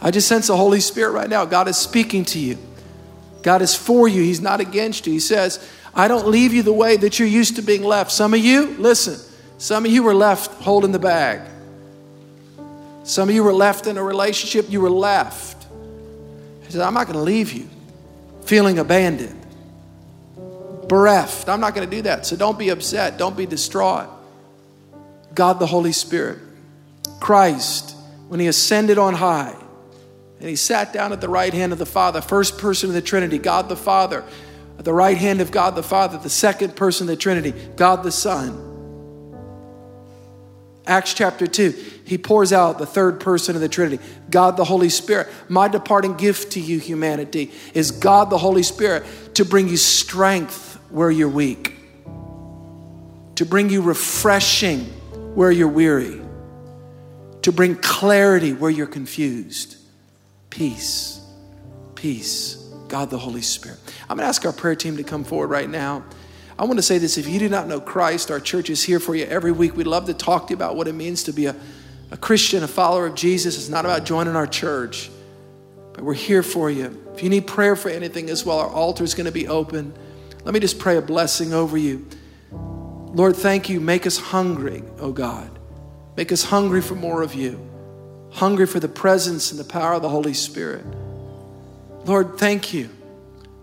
I 0.00 0.10
just 0.10 0.26
sense 0.26 0.46
the 0.46 0.56
Holy 0.56 0.80
Spirit 0.80 1.12
right 1.12 1.28
now. 1.28 1.44
God 1.44 1.68
is 1.68 1.76
speaking 1.76 2.24
to 2.26 2.38
you. 2.38 2.58
God 3.42 3.60
is 3.60 3.74
for 3.74 4.08
you, 4.08 4.22
He's 4.22 4.40
not 4.40 4.60
against 4.60 5.06
you. 5.06 5.12
He 5.12 5.20
says, 5.20 5.68
I 5.94 6.08
don't 6.08 6.28
leave 6.28 6.54
you 6.54 6.62
the 6.62 6.72
way 6.72 6.96
that 6.96 7.18
you're 7.18 7.28
used 7.28 7.56
to 7.56 7.62
being 7.62 7.82
left. 7.82 8.10
Some 8.10 8.34
of 8.34 8.40
you, 8.40 8.68
listen, 8.78 9.18
some 9.58 9.84
of 9.84 9.90
you 9.90 10.02
were 10.02 10.14
left 10.14 10.62
holding 10.62 10.92
the 10.92 10.98
bag. 10.98 11.48
Some 13.04 13.28
of 13.28 13.34
you 13.34 13.42
were 13.42 13.52
left 13.52 13.86
in 13.86 13.98
a 13.98 14.02
relationship, 14.02 14.70
you 14.70 14.80
were 14.80 14.90
left. 14.90 15.66
He 16.62 16.70
says, 16.70 16.80
I'm 16.80 16.94
not 16.94 17.06
going 17.06 17.18
to 17.18 17.24
leave 17.24 17.52
you 17.52 17.68
feeling 18.44 18.78
abandoned, 18.78 19.44
bereft. 20.88 21.48
I'm 21.48 21.60
not 21.60 21.74
going 21.74 21.88
to 21.88 21.96
do 21.96 22.02
that. 22.02 22.26
So 22.26 22.36
don't 22.36 22.58
be 22.58 22.70
upset, 22.70 23.18
don't 23.18 23.36
be 23.36 23.44
distraught. 23.44 24.08
God 25.34 25.58
the 25.58 25.66
Holy 25.66 25.92
Spirit. 25.92 26.38
Christ, 27.20 27.96
when 28.28 28.40
he 28.40 28.46
ascended 28.46 28.98
on 28.98 29.14
high 29.14 29.54
and 30.40 30.48
he 30.48 30.56
sat 30.56 30.92
down 30.92 31.12
at 31.12 31.20
the 31.20 31.28
right 31.28 31.52
hand 31.52 31.72
of 31.72 31.78
the 31.78 31.86
Father, 31.86 32.20
first 32.20 32.58
person 32.58 32.88
of 32.88 32.94
the 32.94 33.02
Trinity, 33.02 33.38
God 33.38 33.68
the 33.68 33.76
Father, 33.76 34.24
at 34.78 34.84
the 34.84 34.92
right 34.92 35.16
hand 35.16 35.40
of 35.40 35.50
God 35.50 35.76
the 35.76 35.82
Father, 35.82 36.18
the 36.18 36.30
second 36.30 36.74
person 36.74 37.04
of 37.04 37.08
the 37.08 37.16
Trinity, 37.16 37.52
God 37.76 38.02
the 38.02 38.10
Son. 38.10 38.70
Acts 40.84 41.14
chapter 41.14 41.46
2, 41.46 41.70
he 42.04 42.18
pours 42.18 42.52
out 42.52 42.78
the 42.78 42.86
third 42.86 43.20
person 43.20 43.54
of 43.54 43.60
the 43.60 43.68
Trinity, 43.68 44.02
God 44.30 44.56
the 44.56 44.64
Holy 44.64 44.88
Spirit. 44.88 45.28
My 45.48 45.68
departing 45.68 46.14
gift 46.14 46.52
to 46.52 46.60
you, 46.60 46.80
humanity, 46.80 47.52
is 47.72 47.92
God 47.92 48.30
the 48.30 48.38
Holy 48.38 48.64
Spirit 48.64 49.04
to 49.34 49.44
bring 49.44 49.68
you 49.68 49.76
strength 49.76 50.80
where 50.90 51.10
you're 51.10 51.28
weak, 51.28 51.76
to 53.36 53.46
bring 53.46 53.70
you 53.70 53.80
refreshing 53.82 54.92
where 55.34 55.50
you're 55.50 55.68
weary, 55.68 56.20
to 57.42 57.52
bring 57.52 57.76
clarity 57.76 58.52
where 58.52 58.70
you're 58.70 58.86
confused. 58.86 59.76
Peace, 60.50 61.20
peace. 61.94 62.58
God 62.92 63.08
the 63.08 63.18
Holy 63.18 63.40
Spirit. 63.40 63.78
I'm 64.02 64.18
going 64.18 64.24
to 64.24 64.26
ask 64.26 64.44
our 64.44 64.52
prayer 64.52 64.76
team 64.76 64.98
to 64.98 65.02
come 65.02 65.24
forward 65.24 65.48
right 65.48 65.68
now. 65.68 66.04
I 66.58 66.64
want 66.64 66.76
to 66.76 66.82
say 66.82 66.98
this 66.98 67.16
if 67.16 67.26
you 67.26 67.38
do 67.38 67.48
not 67.48 67.66
know 67.66 67.80
Christ, 67.80 68.30
our 68.30 68.38
church 68.38 68.68
is 68.68 68.82
here 68.82 69.00
for 69.00 69.14
you 69.14 69.24
every 69.24 69.50
week. 69.50 69.74
We'd 69.74 69.86
love 69.86 70.04
to 70.06 70.14
talk 70.14 70.48
to 70.48 70.50
you 70.50 70.56
about 70.56 70.76
what 70.76 70.86
it 70.86 70.92
means 70.92 71.22
to 71.22 71.32
be 71.32 71.46
a, 71.46 71.56
a 72.10 72.18
Christian, 72.18 72.62
a 72.62 72.68
follower 72.68 73.06
of 73.06 73.14
Jesus, 73.14 73.56
It's 73.56 73.70
not 73.70 73.86
about 73.86 74.04
joining 74.04 74.36
our 74.36 74.46
church, 74.46 75.10
but 75.94 76.04
we're 76.04 76.12
here 76.12 76.42
for 76.42 76.70
you. 76.70 77.02
If 77.14 77.22
you 77.22 77.30
need 77.30 77.46
prayer 77.46 77.76
for 77.76 77.88
anything 77.88 78.28
as 78.28 78.44
well, 78.44 78.58
our 78.58 78.68
altar 78.68 79.04
is 79.04 79.14
going 79.14 79.24
to 79.24 79.32
be 79.32 79.48
open. 79.48 79.94
Let 80.44 80.52
me 80.52 80.60
just 80.60 80.78
pray 80.78 80.98
a 80.98 81.02
blessing 81.02 81.54
over 81.54 81.78
you. 81.78 82.06
Lord, 83.12 83.36
thank 83.36 83.68
you. 83.68 83.80
Make 83.80 84.06
us 84.06 84.18
hungry, 84.18 84.82
oh 84.98 85.12
God. 85.12 85.50
Make 86.16 86.32
us 86.32 86.44
hungry 86.44 86.80
for 86.80 86.94
more 86.94 87.22
of 87.22 87.34
you, 87.34 87.60
hungry 88.32 88.66
for 88.66 88.80
the 88.80 88.88
presence 88.88 89.50
and 89.50 89.60
the 89.60 89.64
power 89.64 89.94
of 89.94 90.02
the 90.02 90.08
Holy 90.08 90.34
Spirit. 90.34 90.84
Lord, 92.04 92.38
thank 92.38 92.72
you. 92.74 92.88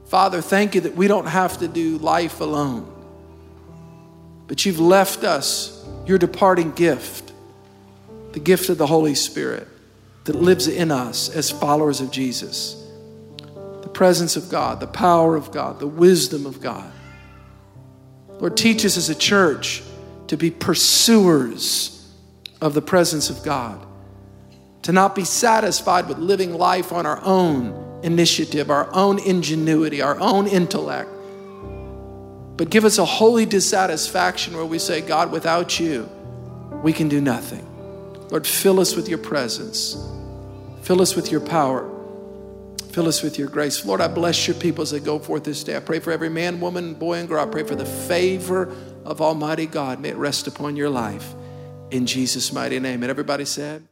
Father, 0.05 0.41
thank 0.41 0.75
you 0.75 0.81
that 0.81 0.95
we 0.95 1.07
don't 1.07 1.27
have 1.27 1.59
to 1.59 1.67
do 1.67 1.97
life 1.99 2.41
alone, 2.41 2.91
but 4.47 4.65
you've 4.65 4.79
left 4.79 5.23
us 5.23 5.85
your 6.05 6.17
departing 6.17 6.71
gift, 6.71 7.31
the 8.31 8.39
gift 8.39 8.69
of 8.69 8.77
the 8.77 8.87
Holy 8.87 9.13
Spirit 9.13 9.67
that 10.25 10.35
lives 10.35 10.67
in 10.67 10.91
us 10.91 11.29
as 11.29 11.51
followers 11.51 12.01
of 12.01 12.11
Jesus. 12.11 12.75
The 13.81 13.89
presence 13.89 14.35
of 14.35 14.49
God, 14.49 14.79
the 14.79 14.87
power 14.87 15.35
of 15.35 15.51
God, 15.51 15.79
the 15.79 15.87
wisdom 15.87 16.45
of 16.45 16.61
God. 16.61 16.91
Lord, 18.39 18.55
teach 18.55 18.85
us 18.85 18.97
as 18.97 19.09
a 19.09 19.15
church 19.15 19.83
to 20.27 20.37
be 20.37 20.49
pursuers 20.51 22.07
of 22.61 22.73
the 22.73 22.81
presence 22.81 23.29
of 23.29 23.43
God, 23.43 23.85
to 24.83 24.91
not 24.91 25.15
be 25.15 25.25
satisfied 25.25 26.07
with 26.07 26.17
living 26.17 26.53
life 26.53 26.91
on 26.91 27.05
our 27.05 27.21
own 27.23 28.01
initiative, 28.03 28.69
our 28.69 28.93
own 28.93 29.19
ingenuity, 29.19 30.01
our 30.01 30.19
own 30.19 30.47
intellect, 30.47 31.09
but 32.59 32.69
give 32.69 32.83
us 32.83 32.97
a 32.97 33.05
holy 33.05 33.45
dissatisfaction 33.45 34.55
where 34.55 34.65
we 34.65 34.79
say, 34.79 34.99
God, 34.99 35.31
without 35.31 35.79
you, 35.79 36.09
we 36.83 36.91
can 36.91 37.07
do 37.07 37.21
nothing. 37.21 37.65
Lord, 38.31 38.45
fill 38.45 38.81
us 38.81 38.95
with 38.95 39.07
your 39.07 39.17
presence, 39.17 39.95
fill 40.81 41.01
us 41.01 41.15
with 41.15 41.31
your 41.31 41.39
power. 41.41 41.89
Fill 42.91 43.07
us 43.07 43.21
with 43.21 43.37
your 43.37 43.47
grace. 43.47 43.85
Lord, 43.85 44.01
I 44.01 44.07
bless 44.07 44.47
your 44.47 44.55
people 44.55 44.81
as 44.81 44.91
they 44.91 44.99
go 44.99 45.19
forth 45.19 45.43
this 45.43 45.63
day. 45.63 45.75
I 45.75 45.79
pray 45.79 45.99
for 45.99 46.11
every 46.11 46.29
man, 46.29 46.59
woman, 46.59 46.95
boy, 46.95 47.19
and 47.19 47.27
girl. 47.29 47.43
I 47.43 47.49
pray 47.49 47.63
for 47.63 47.75
the 47.75 47.85
favor 47.85 48.75
of 49.05 49.21
Almighty 49.21 49.67
God. 49.67 49.99
May 49.99 50.09
it 50.09 50.17
rest 50.17 50.47
upon 50.47 50.75
your 50.75 50.89
life. 50.89 51.35
In 51.91 52.05
Jesus' 52.05 52.51
mighty 52.51 52.79
name. 52.79 53.03
And 53.03 53.09
everybody 53.09 53.45
said, 53.45 53.85